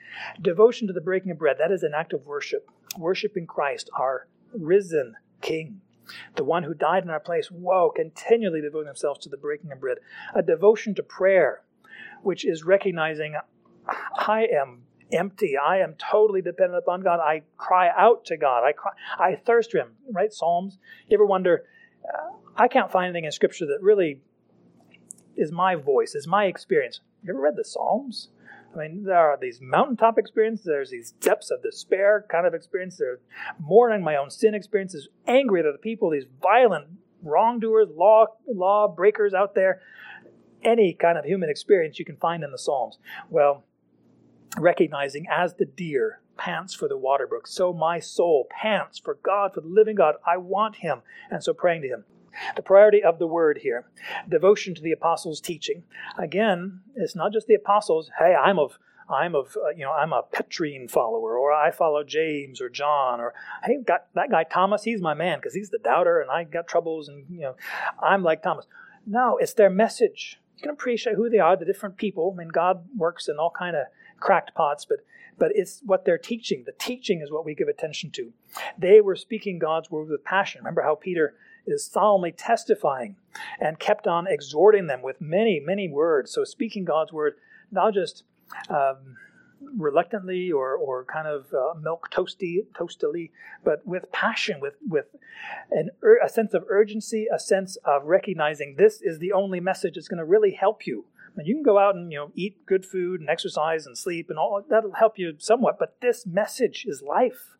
Devotion 0.42 0.88
to 0.88 0.94
the 0.94 1.02
breaking 1.02 1.32
of 1.32 1.40
bread, 1.40 1.58
that 1.60 1.72
is 1.72 1.84
an 1.84 1.94
act 1.96 2.14
of 2.14 2.26
worship. 2.26 2.70
Worshiping 2.98 3.48
Christ, 3.48 3.90
our 3.98 4.28
risen 4.54 5.16
King 5.42 5.82
the 6.36 6.44
one 6.44 6.64
who 6.64 6.74
died 6.74 7.04
in 7.04 7.10
our 7.10 7.20
place, 7.20 7.50
whoa, 7.50 7.92
continually 7.96 8.62
devoting 8.62 8.88
themselves 8.88 9.20
to 9.22 9.30
the 9.30 9.38
breaking 9.38 9.72
of 9.72 9.80
bread. 9.80 9.98
A 10.34 10.42
devotion 10.42 10.94
to 10.96 11.04
prayer, 11.04 11.62
which 12.22 12.46
is 12.46 12.64
recognizing 12.64 13.36
I 13.88 14.48
am 14.54 14.84
empty. 15.12 15.56
I 15.58 15.80
am 15.80 15.96
totally 15.96 16.42
dependent 16.42 16.78
upon 16.78 17.02
God. 17.02 17.20
I 17.20 17.44
cry 17.58 17.90
out 17.96 18.26
to 18.26 18.38
God. 18.38 18.64
I 18.64 18.72
cry, 18.72 18.92
I 19.18 19.36
thirst 19.36 19.72
for 19.72 19.80
Him. 19.80 19.92
Right? 20.12 20.32
Psalms. 20.32 20.78
You 21.08 21.16
ever 21.16 21.26
wonder? 21.26 21.64
Uh, 22.04 22.32
I 22.56 22.68
can't 22.68 22.92
find 22.92 23.08
anything 23.08 23.26
in 23.26 23.32
Scripture 23.32 23.66
that 23.66 23.80
really 23.82 24.22
is 25.36 25.52
my 25.52 25.76
voice, 25.76 26.16
is 26.16 26.28
my 26.28 26.46
experience. 26.46 27.02
You 27.24 27.34
ever 27.34 27.42
read 27.42 27.56
the 27.56 27.66
Psalms? 27.66 28.30
I 28.74 28.78
mean, 28.78 29.04
there 29.04 29.18
are 29.18 29.38
these 29.40 29.60
mountaintop 29.62 30.18
experiences, 30.18 30.66
there's 30.66 30.90
these 30.90 31.12
depths 31.22 31.50
of 31.50 31.64
despair 31.64 32.26
kind 32.30 32.46
of 32.46 32.54
experience, 32.54 32.98
there's 32.98 33.20
mourning 33.58 34.04
my 34.04 34.18
own 34.18 34.30
sin 34.30 34.54
experiences, 34.54 35.08
angry 35.28 35.62
at 35.62 35.72
the 35.72 35.78
people, 35.78 36.10
these 36.10 36.26
violent 36.42 36.88
wrongdoers, 37.24 37.88
law 37.96 38.26
law 38.48 38.88
breakers 38.88 39.34
out 39.34 39.56
there. 39.56 39.82
Any 40.64 40.94
kind 40.94 41.18
of 41.18 41.26
human 41.26 41.50
experience 41.50 42.00
you 42.00 42.06
can 42.06 42.18
find 42.18 42.44
in 42.44 42.52
the 42.52 42.58
Psalms. 42.58 42.98
Well, 43.30 43.64
recognizing 44.58 45.26
as 45.30 45.56
the 45.56 45.66
deer 45.66 46.22
pants 46.38 46.74
for 46.74 46.88
the 46.88 46.98
water 46.98 47.28
brook, 47.28 47.48
so 47.48 47.74
my 47.74 48.00
soul 48.00 48.48
pants 48.50 49.00
for 49.00 49.18
God, 49.24 49.54
for 49.54 49.62
the 49.62 49.68
living 49.68 49.96
God. 49.96 50.16
I 50.26 50.38
want 50.38 50.78
Him, 50.78 51.02
and 51.30 51.44
so 51.44 51.54
praying 51.54 51.82
to 51.84 51.88
Him. 51.88 52.06
The 52.56 52.62
priority 52.62 53.02
of 53.02 53.18
the 53.18 53.28
word 53.28 53.60
here, 53.62 53.86
devotion 54.28 54.76
to 54.76 54.82
the 54.82 54.92
apostles' 54.92 55.40
teaching. 55.40 55.84
Again, 56.18 56.82
it's 56.96 57.16
not 57.16 57.32
just 57.32 57.48
the 57.48 57.56
apostles. 57.56 58.12
Hey, 58.20 58.36
I'm 58.36 58.60
of 58.60 58.78
I'm 59.10 59.36
of 59.36 59.56
uh, 59.56 59.70
you 59.70 59.86
know 59.86 59.92
I'm 59.92 60.14
a 60.14 60.24
Petrine 60.24 60.88
follower, 60.88 61.38
or 61.38 61.54
I 61.54 61.72
follow 61.72 62.04
James 62.04 62.60
or 62.60 62.70
John, 62.70 63.20
or 63.20 63.34
hey, 63.64 63.78
got 63.86 64.08
that 64.16 64.32
guy 64.32 64.44
Thomas. 64.44 64.84
He's 64.84 65.02
my 65.02 65.14
man 65.14 65.40
because 65.40 65.54
he's 65.54 65.70
the 65.70 65.78
doubter, 65.78 66.20
and 66.20 66.30
I 66.30 66.44
got 66.44 66.68
troubles, 66.68 67.08
and 67.08 67.26
you 67.30 67.42
know 67.42 67.56
I'm 68.02 68.24
like 68.24 68.42
Thomas. 68.42 68.66
No, 69.06 69.38
it's 69.38 69.54
their 69.54 69.70
message. 69.70 70.40
You 70.58 70.64
can 70.64 70.72
appreciate 70.72 71.16
who 71.16 71.30
they 71.30 71.40
are, 71.40 71.56
the 71.56 71.66
different 71.66 71.98
people. 71.98 72.34
I 72.34 72.38
mean, 72.38 72.48
God 72.48 72.86
works 72.98 73.28
in 73.28 73.38
all 73.38 73.52
kind 73.52 73.76
of 73.76 73.86
cracked 74.20 74.54
pots, 74.56 74.86
but 74.86 75.00
but 75.38 75.52
it's 75.54 75.82
what 75.86 76.06
they're 76.06 76.18
teaching. 76.18 76.64
The 76.66 76.72
teaching 76.72 77.22
is 77.22 77.32
what 77.32 77.46
we 77.46 77.56
give 77.56 77.68
attention 77.68 78.10
to. 78.12 78.32
They 78.78 79.02
were 79.02 79.18
speaking 79.18 79.60
God's 79.60 79.92
word 79.92 80.08
with 80.08 80.24
passion. 80.24 80.62
Remember 80.62 80.82
how 80.82 80.96
Peter 80.96 81.36
is 81.68 81.86
solemnly 81.86 82.32
testifying 82.32 83.18
and 83.60 83.80
kept 83.80 84.08
on 84.08 84.28
exhorting 84.28 84.88
them 84.88 85.02
with 85.02 85.20
many, 85.20 85.60
many 85.60 85.90
words. 85.90 86.32
So 86.32 86.44
speaking 86.44 86.86
God's 86.86 87.12
word, 87.12 87.34
not 87.72 87.94
just 87.94 88.24
um, 88.70 89.18
reluctantly 89.78 90.52
or, 90.52 90.76
or 90.76 91.06
kind 91.06 91.28
of 91.28 91.54
uh, 91.54 91.74
milk 91.80 92.10
toasty, 92.12 92.66
toastily, 92.78 93.32
but 93.64 93.86
with 93.86 94.12
passion, 94.12 94.60
with, 94.62 94.76
with 94.88 95.08
an, 95.72 95.90
a 96.24 96.30
sense 96.30 96.54
of 96.54 96.64
urgency, 96.70 97.28
a 97.34 97.40
sense 97.40 97.78
of 97.84 98.06
recognizing 98.06 98.76
this 98.78 99.02
is 99.02 99.20
the 99.20 99.32
only 99.32 99.60
message 99.60 99.96
that's 99.96 100.08
going 100.08 100.20
to 100.20 100.26
really 100.26 100.52
help 100.52 100.86
you. 100.86 101.06
And 101.38 101.48
you 101.48 101.56
can 101.56 101.64
go 101.64 101.78
out 101.78 101.96
and 101.96 102.12
you 102.12 102.18
know 102.18 102.32
eat 102.34 102.66
good 102.66 102.86
food 102.86 103.20
and 103.20 103.30
exercise 103.30 103.86
and 103.86 103.98
sleep 103.98 104.30
and 104.30 104.40
all 104.40 104.64
that'll 104.70 104.94
help 104.94 105.18
you 105.18 105.34
somewhat, 105.38 105.78
but 105.80 105.98
this 106.02 106.26
message 106.26 106.86
is 106.88 107.02
life. 107.02 107.58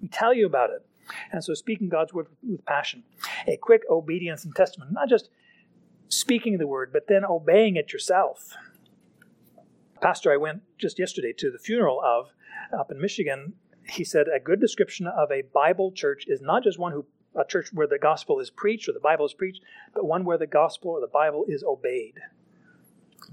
We 0.00 0.08
tell 0.08 0.34
you 0.34 0.46
about 0.46 0.70
it. 0.70 0.86
And 1.32 1.42
so 1.42 1.54
speaking 1.54 1.88
God's 1.88 2.12
word 2.12 2.26
with 2.42 2.64
passion. 2.64 3.04
A 3.46 3.56
quick 3.56 3.82
obedience 3.90 4.44
and 4.44 4.54
testimony, 4.54 4.90
not 4.92 5.08
just 5.08 5.30
speaking 6.08 6.58
the 6.58 6.66
word, 6.66 6.92
but 6.92 7.06
then 7.08 7.24
obeying 7.24 7.76
it 7.76 7.92
yourself. 7.92 8.54
Pastor, 10.00 10.32
I 10.32 10.36
went 10.36 10.62
just 10.78 10.98
yesterday 10.98 11.32
to 11.38 11.50
the 11.50 11.58
funeral 11.58 12.00
of 12.04 12.32
up 12.76 12.90
in 12.90 13.00
Michigan. 13.00 13.54
He 13.88 14.04
said 14.04 14.26
a 14.28 14.40
good 14.40 14.60
description 14.60 15.06
of 15.06 15.30
a 15.30 15.42
Bible 15.54 15.92
church 15.92 16.24
is 16.26 16.40
not 16.40 16.64
just 16.64 16.78
one 16.78 16.92
who 16.92 17.06
a 17.34 17.44
church 17.44 17.68
where 17.72 17.86
the 17.86 17.98
gospel 17.98 18.40
is 18.40 18.50
preached 18.50 18.88
or 18.88 18.92
the 18.92 19.00
Bible 19.00 19.26
is 19.26 19.34
preached, 19.34 19.60
but 19.94 20.06
one 20.06 20.24
where 20.24 20.38
the 20.38 20.46
gospel 20.46 20.92
or 20.92 21.00
the 21.00 21.06
Bible 21.06 21.44
is 21.48 21.62
obeyed. 21.62 22.14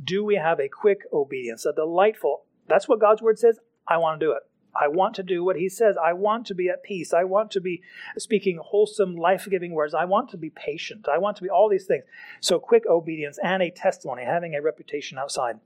Do 0.02 0.24
we 0.24 0.36
have 0.36 0.60
a 0.60 0.70
quick 0.70 1.02
obedience, 1.12 1.66
a 1.66 1.74
delightful? 1.74 2.46
That's 2.68 2.88
what 2.88 3.00
God's 3.00 3.22
word 3.22 3.40
says. 3.40 3.60
I 3.88 3.98
want 3.98 4.20
to 4.20 4.26
do 4.26 4.32
it. 4.32 4.44
I 4.76 4.88
want 4.88 5.16
to 5.16 5.24
do 5.24 5.44
what 5.44 5.56
he 5.56 5.70
says. 5.70 5.96
I 6.04 6.14
want 6.14 6.48
to 6.48 6.56
be 6.56 6.68
at 6.70 6.84
peace. 6.84 7.14
I 7.14 7.26
want 7.26 7.52
to 7.52 7.62
be 7.62 7.84
speaking 8.18 8.60
wholesome, 8.62 9.16
life 9.16 9.48
giving 9.50 9.74
words. 9.74 9.94
I 9.94 10.06
want 10.06 10.30
to 10.30 10.38
be 10.38 10.50
patient. 10.50 11.08
I 11.08 11.20
want 11.20 11.38
to 11.38 11.44
be 11.44 11.50
all 11.50 11.70
these 11.70 11.86
things. 11.86 12.06
So, 12.42 12.60
quick 12.60 12.84
obedience 12.90 13.38
and 13.44 13.62
a 13.62 13.70
testimony, 13.70 14.24
having 14.24 14.56
a 14.56 14.62
reputation 14.62 15.18
outside, 15.18 15.60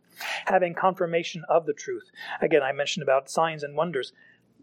having 0.45 0.73
confirmation 0.73 1.43
of 1.47 1.65
the 1.65 1.73
truth. 1.73 2.11
Again, 2.41 2.63
I 2.63 2.73
mentioned 2.73 3.03
about 3.03 3.29
signs 3.29 3.63
and 3.63 3.77
wonders. 3.77 4.11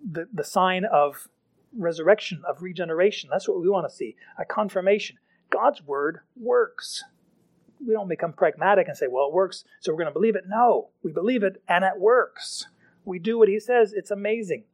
The, 0.07 0.29
the 0.31 0.45
sign 0.45 0.85
of 0.85 1.29
resurrection, 1.77 2.43
of 2.47 2.62
regeneration. 2.62 3.31
That's 3.33 3.49
what 3.49 3.61
we 3.61 3.69
want 3.69 3.89
to 3.89 3.95
see 3.95 4.17
a 4.39 4.45
confirmation. 4.45 5.19
God's 5.51 5.83
word 5.83 6.21
works. 6.37 7.05
We 7.87 7.95
don't 7.95 8.09
become 8.09 8.32
pragmatic 8.32 8.89
and 8.89 8.97
say, 8.97 9.07
well, 9.09 9.28
it 9.28 9.32
works, 9.32 9.64
so 9.80 9.93
we're 9.93 9.99
going 9.99 10.12
to 10.12 10.12
believe 10.12 10.37
it. 10.37 10.45
No, 10.49 10.91
we 11.03 11.12
believe 11.12 11.43
it 11.43 11.62
and 11.68 11.85
it 11.85 11.99
works 11.99 12.66
we 13.05 13.18
do 13.18 13.39
what 13.39 13.49
he 13.49 13.61
says, 13.61 13.93
it's 13.93 14.11
amazing. 14.11 14.64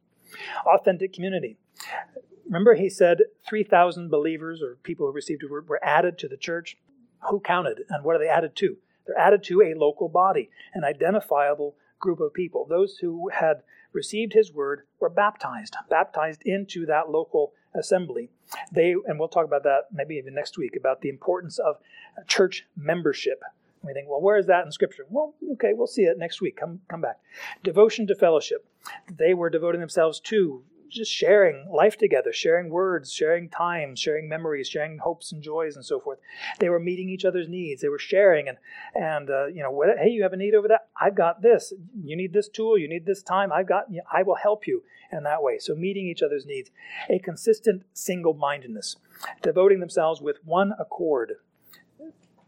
Authentic 0.65 1.13
community. 1.13 1.57
Remember, 2.45 2.73
he 2.75 2.89
said 2.89 3.19
3,000 3.47 4.09
believers 4.09 4.61
or 4.61 4.77
people 4.83 5.07
who 5.07 5.13
received 5.13 5.43
word 5.49 5.67
were 5.67 5.83
added 5.83 6.17
to 6.19 6.27
the 6.27 6.37
church. 6.37 6.77
Who 7.29 7.39
counted 7.39 7.81
and 7.89 8.03
what 8.03 8.15
are 8.15 8.19
they 8.19 8.27
added 8.27 8.55
to? 8.57 8.77
They're 9.05 9.17
added 9.17 9.43
to 9.45 9.61
a 9.61 9.77
local 9.77 10.09
body, 10.09 10.49
an 10.73 10.83
identifiable 10.83 11.75
group 11.99 12.19
of 12.19 12.33
people. 12.33 12.65
Those 12.67 12.97
who 12.97 13.29
had 13.29 13.61
received 13.93 14.33
his 14.33 14.51
word 14.51 14.81
were 14.99 15.09
baptized, 15.09 15.75
baptized 15.89 16.41
into 16.45 16.85
that 16.87 17.09
local 17.09 17.53
assembly. 17.75 18.29
They, 18.71 18.95
and 19.05 19.19
we'll 19.19 19.29
talk 19.29 19.45
about 19.45 19.63
that 19.63 19.87
maybe 19.91 20.15
even 20.15 20.33
next 20.33 20.57
week, 20.57 20.75
about 20.75 21.01
the 21.01 21.09
importance 21.09 21.59
of 21.59 21.77
church 22.27 22.65
membership. 22.75 23.41
We 23.83 23.93
think, 23.93 24.07
well, 24.09 24.21
where 24.21 24.37
is 24.37 24.45
that 24.47 24.65
in 24.65 24.71
Scripture? 24.71 25.05
Well, 25.09 25.33
okay, 25.53 25.71
we'll 25.73 25.87
see 25.87 26.03
it 26.03 26.17
next 26.17 26.39
week. 26.39 26.57
Come, 26.57 26.81
come 26.87 27.01
back. 27.01 27.17
Devotion 27.63 28.05
to 28.07 28.15
fellowship. 28.15 28.65
They 29.11 29.33
were 29.33 29.49
devoting 29.49 29.81
themselves 29.81 30.19
to 30.21 30.63
just 30.91 31.11
sharing 31.11 31.67
life 31.71 31.97
together, 31.97 32.33
sharing 32.33 32.69
words, 32.69 33.11
sharing 33.11 33.49
times, 33.49 33.99
sharing 33.99 34.27
memories, 34.27 34.67
sharing 34.67 34.97
hopes 34.99 35.31
and 35.31 35.41
joys, 35.41 35.75
and 35.75 35.85
so 35.85 35.99
forth. 35.99 36.19
They 36.59 36.69
were 36.69 36.79
meeting 36.79 37.09
each 37.09 37.25
other's 37.25 37.47
needs. 37.47 37.81
They 37.81 37.89
were 37.89 37.99
sharing, 37.99 38.47
and 38.47 38.57
and 38.93 39.29
uh, 39.29 39.47
you 39.47 39.63
know, 39.63 39.71
what, 39.71 39.97
hey, 39.97 40.09
you 40.09 40.23
have 40.23 40.33
a 40.33 40.37
need 40.37 40.55
over 40.55 40.67
that? 40.67 40.87
I've 40.99 41.15
got 41.15 41.41
this. 41.41 41.73
You 42.03 42.15
need 42.15 42.33
this 42.33 42.49
tool. 42.49 42.77
You 42.77 42.87
need 42.87 43.05
this 43.05 43.23
time. 43.23 43.51
I've 43.51 43.67
got. 43.67 43.85
I 44.11 44.23
will 44.23 44.35
help 44.35 44.67
you 44.67 44.83
in 45.11 45.23
that 45.23 45.43
way. 45.43 45.57
So 45.59 45.75
meeting 45.75 46.07
each 46.07 46.21
other's 46.21 46.45
needs, 46.45 46.71
a 47.09 47.19
consistent 47.19 47.83
single-mindedness, 47.93 48.95
devoting 49.41 49.79
themselves 49.79 50.21
with 50.21 50.37
one 50.45 50.73
accord 50.79 51.33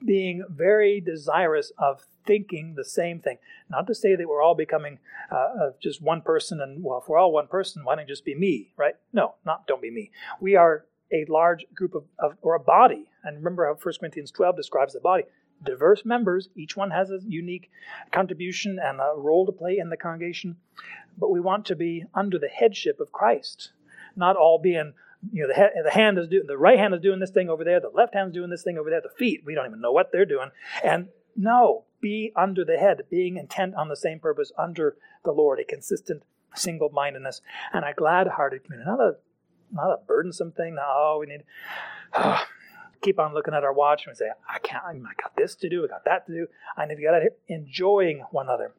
being 0.06 0.44
very 0.50 1.02
desirous 1.02 1.72
of 1.78 2.06
thinking 2.26 2.76
the 2.76 2.86
same 2.86 3.20
thing. 3.20 3.38
Not 3.70 3.88
to 3.88 3.96
say 3.96 4.16
that 4.16 4.28
we're 4.28 4.42
all 4.42 4.56
becoming 4.56 5.00
uh, 5.32 5.72
just 5.82 6.02
one 6.02 6.22
person, 6.22 6.62
and 6.62 6.84
well, 6.84 7.00
if 7.02 7.10
we're 7.10 7.18
all 7.18 7.32
one 7.32 7.48
person, 7.48 7.84
why 7.84 7.96
don't 7.96 8.08
just 8.08 8.26
be 8.26 8.36
me, 8.36 8.74
right? 8.78 8.96
No, 9.12 9.36
not 9.46 9.68
don't 9.68 9.82
be 9.82 9.92
me. 9.92 10.12
We 10.40 10.56
are 10.56 10.86
a 11.12 11.26
large 11.30 11.66
group 11.74 11.96
of, 11.96 12.06
of 12.20 12.38
or 12.42 12.56
a 12.56 12.60
body. 12.60 13.10
And 13.24 13.38
remember 13.38 13.66
how 13.66 13.78
1 13.82 13.94
Corinthians 14.00 14.32
12 14.32 14.56
describes 14.56 14.94
the 14.94 15.00
body. 15.00 15.24
Diverse 15.64 16.04
members, 16.04 16.50
each 16.56 16.76
one 16.76 16.92
has 16.92 17.10
a 17.10 17.20
unique 17.26 17.70
contribution 18.12 18.80
and 18.84 19.00
a 19.00 19.14
role 19.16 19.46
to 19.46 19.52
play 19.52 19.78
in 19.78 19.90
the 19.90 19.98
congregation, 19.98 20.58
but 21.18 21.32
we 21.32 21.40
want 21.40 21.66
to 21.68 21.76
be 21.76 22.04
under 22.14 22.38
the 22.38 22.50
headship 22.50 23.00
of 23.00 23.14
Christ, 23.14 23.72
not 24.16 24.36
all 24.36 24.60
being 24.60 24.94
you 25.32 25.48
know, 25.48 25.54
the, 25.54 25.84
the 25.84 25.92
hand 25.92 26.18
is 26.18 26.28
doing, 26.28 26.46
the 26.48 26.58
right 26.58 26.78
hand 26.78 26.94
is 26.94 27.02
doing 27.02 27.20
this 27.20 27.32
thing 27.32 27.50
over 27.50 27.64
there, 27.64 27.80
the 27.80 27.92
left 27.94 28.14
hand 28.14 28.30
is 28.30 28.34
doing 28.34 28.50
this 28.50 28.64
thing 28.64 28.78
over 28.78 28.90
there, 28.90 29.02
the 29.02 29.10
feet, 29.18 29.42
we 29.46 29.56
don't 29.56 29.66
even 29.66 29.82
know 29.82 29.92
what 29.92 30.12
they're 30.12 30.26
doing. 30.26 30.50
And 30.84 31.10
no, 31.36 31.86
be 32.02 32.32
under 32.36 32.66
the 32.66 32.78
head, 32.78 33.04
being 33.10 33.38
intent 33.38 33.76
on 33.76 33.90
the 33.90 33.96
same 33.96 34.20
purpose 34.20 34.52
under 34.58 34.98
the 35.24 35.32
Lord, 35.32 35.60
a 35.60 35.64
consistent 35.64 36.24
single 36.56 36.90
mindedness, 36.90 37.42
and 37.72 37.86
a 37.86 37.94
glad 37.94 38.28
hearted 38.28 38.64
community. 38.64 38.90
Not 38.90 39.00
a, 39.00 39.16
not 39.72 39.92
a 39.92 39.98
burdensome 40.06 40.52
thing. 40.52 40.78
Oh, 40.80 41.18
we 41.20 41.26
need. 41.26 41.44
Oh, 42.14 42.44
keep 43.02 43.20
on 43.20 43.34
looking 43.34 43.54
at 43.54 43.64
our 43.64 43.74
watch 43.74 44.08
and 44.08 44.18
say, 44.18 44.26
I 44.50 44.60
can't, 44.60 44.84
I 44.86 44.94
got 45.22 45.36
this 45.36 45.56
to 45.56 45.70
do, 45.70 45.84
I 45.84 45.88
got 45.88 46.06
that 46.06 46.26
to 46.28 46.34
do. 46.34 46.48
I 46.78 46.86
need 46.86 46.96
to 46.96 47.02
get 47.02 47.14
out 47.14 47.18
of 47.18 47.24
here. 47.24 47.36
Enjoying 47.48 48.24
one 48.32 48.48
another. 48.48 48.74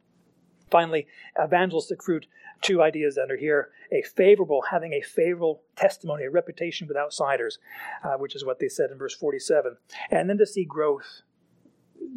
Finally, 0.69 1.07
evangelistic 1.41 2.03
fruit, 2.03 2.27
two 2.61 2.81
ideas 2.81 3.17
under 3.17 3.37
here. 3.37 3.69
A 3.91 4.01
favorable, 4.01 4.63
having 4.71 4.93
a 4.93 5.01
favorable 5.01 5.61
testimony, 5.75 6.25
a 6.25 6.29
reputation 6.29 6.87
with 6.87 6.97
outsiders, 6.97 7.59
uh, 8.03 8.15
which 8.15 8.35
is 8.35 8.45
what 8.45 8.59
they 8.59 8.67
said 8.67 8.89
in 8.91 8.97
verse 8.97 9.15
47. 9.15 9.77
And 10.09 10.29
then 10.29 10.37
to 10.37 10.45
see 10.45 10.65
growth, 10.65 11.21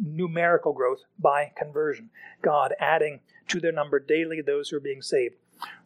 numerical 0.03 0.73
growth 0.73 1.01
by 1.17 1.51
conversion. 1.55 2.09
God 2.41 2.73
adding 2.79 3.21
to 3.47 3.59
their 3.59 3.71
number 3.71 3.99
daily 3.99 4.41
those 4.41 4.69
who 4.69 4.77
are 4.77 4.81
being 4.81 5.01
saved. 5.01 5.35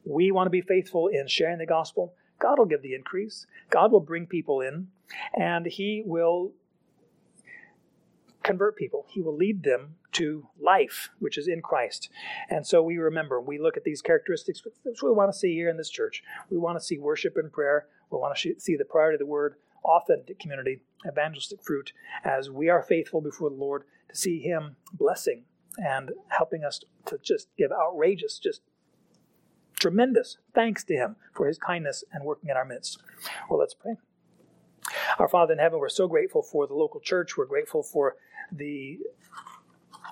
We 0.06 0.32
want 0.32 0.48
to 0.48 0.52
be 0.52 0.62
faithful 0.62 1.08
in 1.08 1.28
sharing 1.28 1.58
the 1.58 1.66
gospel. 1.66 2.14
God 2.40 2.60
will 2.60 2.66
give 2.66 2.82
the 2.82 2.96
increase. 2.96 3.48
God 3.70 3.92
will 3.92 4.02
bring 4.02 4.28
people 4.28 4.62
in, 4.62 4.88
and 5.34 5.66
He 5.66 6.04
will 6.06 6.52
convert 8.44 8.76
people. 8.76 9.06
He 9.10 9.22
will 9.22 9.36
lead 9.36 9.64
them 9.64 9.96
to 10.14 10.48
life, 10.60 11.10
which 11.20 11.38
is 11.38 11.48
in 11.48 11.62
Christ. 11.62 12.10
And 12.50 12.68
so 12.68 12.84
we 12.84 12.98
remember, 12.98 13.42
we 13.42 13.58
look 13.58 13.78
at 13.78 13.84
these 13.84 14.02
characteristics, 14.02 14.62
what 14.64 15.02
we 15.02 15.12
want 15.12 15.32
to 15.32 15.38
see 15.38 15.54
here 15.54 15.70
in 15.70 15.78
this 15.78 15.90
church. 15.90 16.24
We 16.50 16.58
want 16.58 16.78
to 16.78 16.86
see 16.86 16.98
worship 16.98 17.38
and 17.38 17.52
prayer. 17.52 17.88
We 18.12 18.20
want 18.20 18.38
to 18.38 18.60
see 18.60 18.76
the 18.76 18.86
priority 18.86 19.16
of 19.16 19.20
the 19.20 19.26
word, 19.26 19.56
authentic 19.84 20.40
community, 20.40 20.82
evangelistic 21.08 21.64
fruit, 21.64 21.94
as 22.24 22.50
we 22.50 22.70
are 22.70 22.84
faithful 22.84 23.22
before 23.22 23.50
the 23.50 23.56
Lord 23.56 23.84
to 24.10 24.16
see 24.16 24.40
Him 24.40 24.76
blessing 24.94 25.46
and 25.78 26.12
helping 26.28 26.64
us 26.64 26.82
to 27.08 27.18
just 27.24 27.48
give 27.58 27.72
outrageous, 27.72 28.38
just 28.38 28.62
tremendous 29.80 30.38
thanks 30.54 30.84
to 30.86 30.94
Him 30.94 31.16
for 31.34 31.48
His 31.48 31.58
kindness 31.58 32.04
and 32.12 32.24
working 32.24 32.50
in 32.50 32.58
our 32.58 32.66
midst. 32.66 33.02
Well, 33.50 33.60
let's 33.60 33.74
pray. 33.74 33.96
Our 35.18 35.28
Father 35.28 35.54
in 35.54 35.60
heaven, 35.60 35.80
we're 35.80 35.90
so 35.90 36.08
grateful 36.08 36.44
for 36.44 36.68
the 36.68 36.74
local 36.74 37.00
church. 37.00 37.38
We're 37.38 37.46
grateful 37.46 37.84
for 37.84 38.16
the 38.56 39.00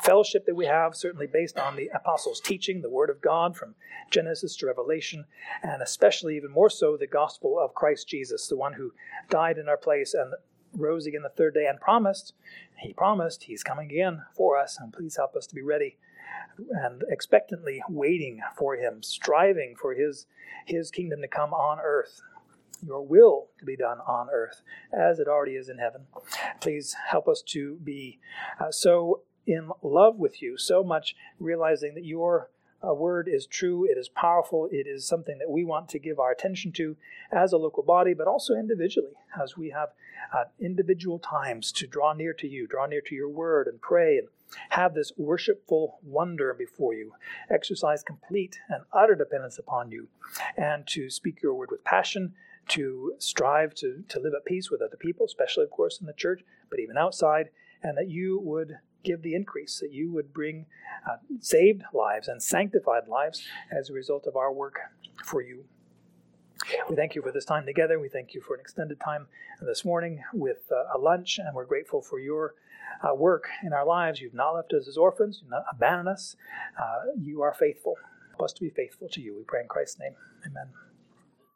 fellowship 0.01 0.45
that 0.45 0.55
we 0.55 0.65
have, 0.65 0.95
certainly 0.95 1.27
based 1.27 1.59
on 1.59 1.75
the 1.75 1.89
apostles' 1.93 2.41
teaching, 2.41 2.81
the 2.81 2.89
Word 2.89 3.09
of 3.09 3.21
God 3.21 3.55
from 3.55 3.75
Genesis 4.09 4.55
to 4.57 4.65
Revelation, 4.65 5.25
and 5.63 5.81
especially 5.81 6.35
even 6.35 6.51
more 6.51 6.69
so 6.69 6.97
the 6.97 7.07
gospel 7.07 7.59
of 7.59 7.75
Christ 7.75 8.07
Jesus, 8.07 8.47
the 8.47 8.57
one 8.57 8.73
who 8.73 8.93
died 9.29 9.57
in 9.57 9.69
our 9.69 9.77
place 9.77 10.13
and 10.13 10.33
rose 10.73 11.05
again 11.05 11.21
the 11.23 11.29
third 11.29 11.53
day 11.53 11.65
and 11.65 11.79
promised, 11.79 12.33
he 12.77 12.93
promised 12.93 13.43
he's 13.43 13.63
coming 13.63 13.91
again 13.91 14.23
for 14.35 14.57
us, 14.57 14.77
and 14.79 14.93
please 14.93 15.17
help 15.17 15.35
us 15.35 15.45
to 15.47 15.55
be 15.55 15.61
ready 15.61 15.97
and 16.57 17.03
expectantly 17.09 17.83
waiting 17.89 18.41
for 18.57 18.75
him, 18.75 19.03
striving 19.03 19.75
for 19.75 19.93
his, 19.93 20.25
his 20.65 20.89
kingdom 20.89 21.21
to 21.21 21.27
come 21.27 21.53
on 21.53 21.79
earth 21.79 22.21
your 22.85 23.05
will 23.05 23.47
to 23.59 23.65
be 23.65 23.75
done 23.75 23.99
on 23.99 24.29
earth 24.33 24.61
as 24.91 25.19
it 25.19 25.27
already 25.27 25.53
is 25.53 25.69
in 25.69 25.77
heaven. 25.77 26.01
Please 26.59 26.95
help 27.07 27.27
us 27.27 27.41
to 27.47 27.77
be 27.83 28.19
uh, 28.59 28.71
so 28.71 29.21
in 29.47 29.69
love 29.81 30.17
with 30.17 30.41
you, 30.41 30.57
so 30.57 30.83
much 30.83 31.15
realizing 31.39 31.95
that 31.95 32.05
your 32.05 32.49
uh, 32.87 32.93
word 32.93 33.29
is 33.31 33.45
true, 33.45 33.85
it 33.85 33.97
is 33.97 34.09
powerful, 34.09 34.67
it 34.71 34.87
is 34.87 35.05
something 35.05 35.37
that 35.37 35.49
we 35.49 35.63
want 35.63 35.87
to 35.89 35.99
give 35.99 36.19
our 36.19 36.31
attention 36.31 36.71
to 36.71 36.95
as 37.31 37.53
a 37.53 37.57
local 37.57 37.83
body, 37.83 38.13
but 38.13 38.27
also 38.27 38.55
individually, 38.55 39.13
as 39.41 39.55
we 39.55 39.69
have 39.69 39.89
uh, 40.33 40.45
individual 40.59 41.19
times 41.19 41.71
to 41.71 41.85
draw 41.85 42.13
near 42.13 42.33
to 42.33 42.47
you, 42.47 42.67
draw 42.67 42.85
near 42.85 43.01
to 43.01 43.15
your 43.15 43.29
word, 43.29 43.67
and 43.67 43.81
pray 43.81 44.17
and 44.17 44.27
have 44.69 44.93
this 44.93 45.11
worshipful 45.15 45.99
wonder 46.03 46.53
before 46.53 46.93
you, 46.93 47.13
exercise 47.49 48.03
complete 48.03 48.59
and 48.69 48.83
utter 48.91 49.15
dependence 49.15 49.57
upon 49.57 49.91
you, 49.91 50.07
and 50.57 50.87
to 50.87 51.09
speak 51.09 51.41
your 51.41 51.53
word 51.53 51.69
with 51.71 51.83
passion 51.83 52.33
to 52.71 53.13
strive 53.19 53.73
to, 53.75 54.03
to 54.09 54.19
live 54.19 54.33
at 54.33 54.45
peace 54.45 54.69
with 54.71 54.81
other 54.81 54.97
people, 54.97 55.25
especially, 55.25 55.63
of 55.63 55.71
course, 55.71 55.99
in 55.99 56.07
the 56.07 56.13
church, 56.13 56.41
but 56.69 56.79
even 56.79 56.97
outside, 56.97 57.49
and 57.83 57.97
that 57.97 58.09
you 58.09 58.39
would 58.43 58.77
give 59.03 59.21
the 59.21 59.35
increase, 59.35 59.79
that 59.79 59.91
you 59.91 60.11
would 60.11 60.33
bring 60.33 60.65
uh, 61.09 61.17
saved 61.39 61.83
lives 61.93 62.27
and 62.27 62.41
sanctified 62.41 63.07
lives 63.07 63.43
as 63.71 63.89
a 63.89 63.93
result 63.93 64.27
of 64.27 64.35
our 64.35 64.53
work 64.53 64.79
for 65.23 65.41
you. 65.41 65.65
We 66.89 66.95
thank 66.95 67.15
you 67.15 67.21
for 67.21 67.31
this 67.31 67.45
time 67.45 67.65
together. 67.65 67.99
We 67.99 68.09
thank 68.09 68.33
you 68.33 68.41
for 68.41 68.53
an 68.53 68.61
extended 68.61 68.99
time 68.99 69.27
this 69.61 69.83
morning 69.83 70.23
with 70.33 70.71
uh, 70.71 70.95
a 70.95 70.99
lunch, 70.99 71.39
and 71.39 71.55
we're 71.55 71.65
grateful 71.65 72.01
for 72.01 72.19
your 72.19 72.53
uh, 73.01 73.15
work 73.15 73.49
in 73.63 73.73
our 73.73 73.85
lives. 73.85 74.21
You've 74.21 74.33
not 74.35 74.51
left 74.51 74.73
us 74.73 74.87
as 74.87 74.97
orphans, 74.97 75.39
you've 75.41 75.49
not 75.49 75.65
abandoned 75.71 76.09
us. 76.09 76.35
Uh, 76.79 77.11
you 77.19 77.41
are 77.41 77.53
faithful. 77.53 77.95
Help 78.29 78.43
us 78.43 78.53
to 78.53 78.61
be 78.61 78.69
faithful 78.69 79.09
to 79.09 79.21
you. 79.21 79.35
We 79.35 79.43
pray 79.43 79.61
in 79.61 79.67
Christ's 79.67 79.99
name. 79.99 80.13
Amen. 80.45 80.90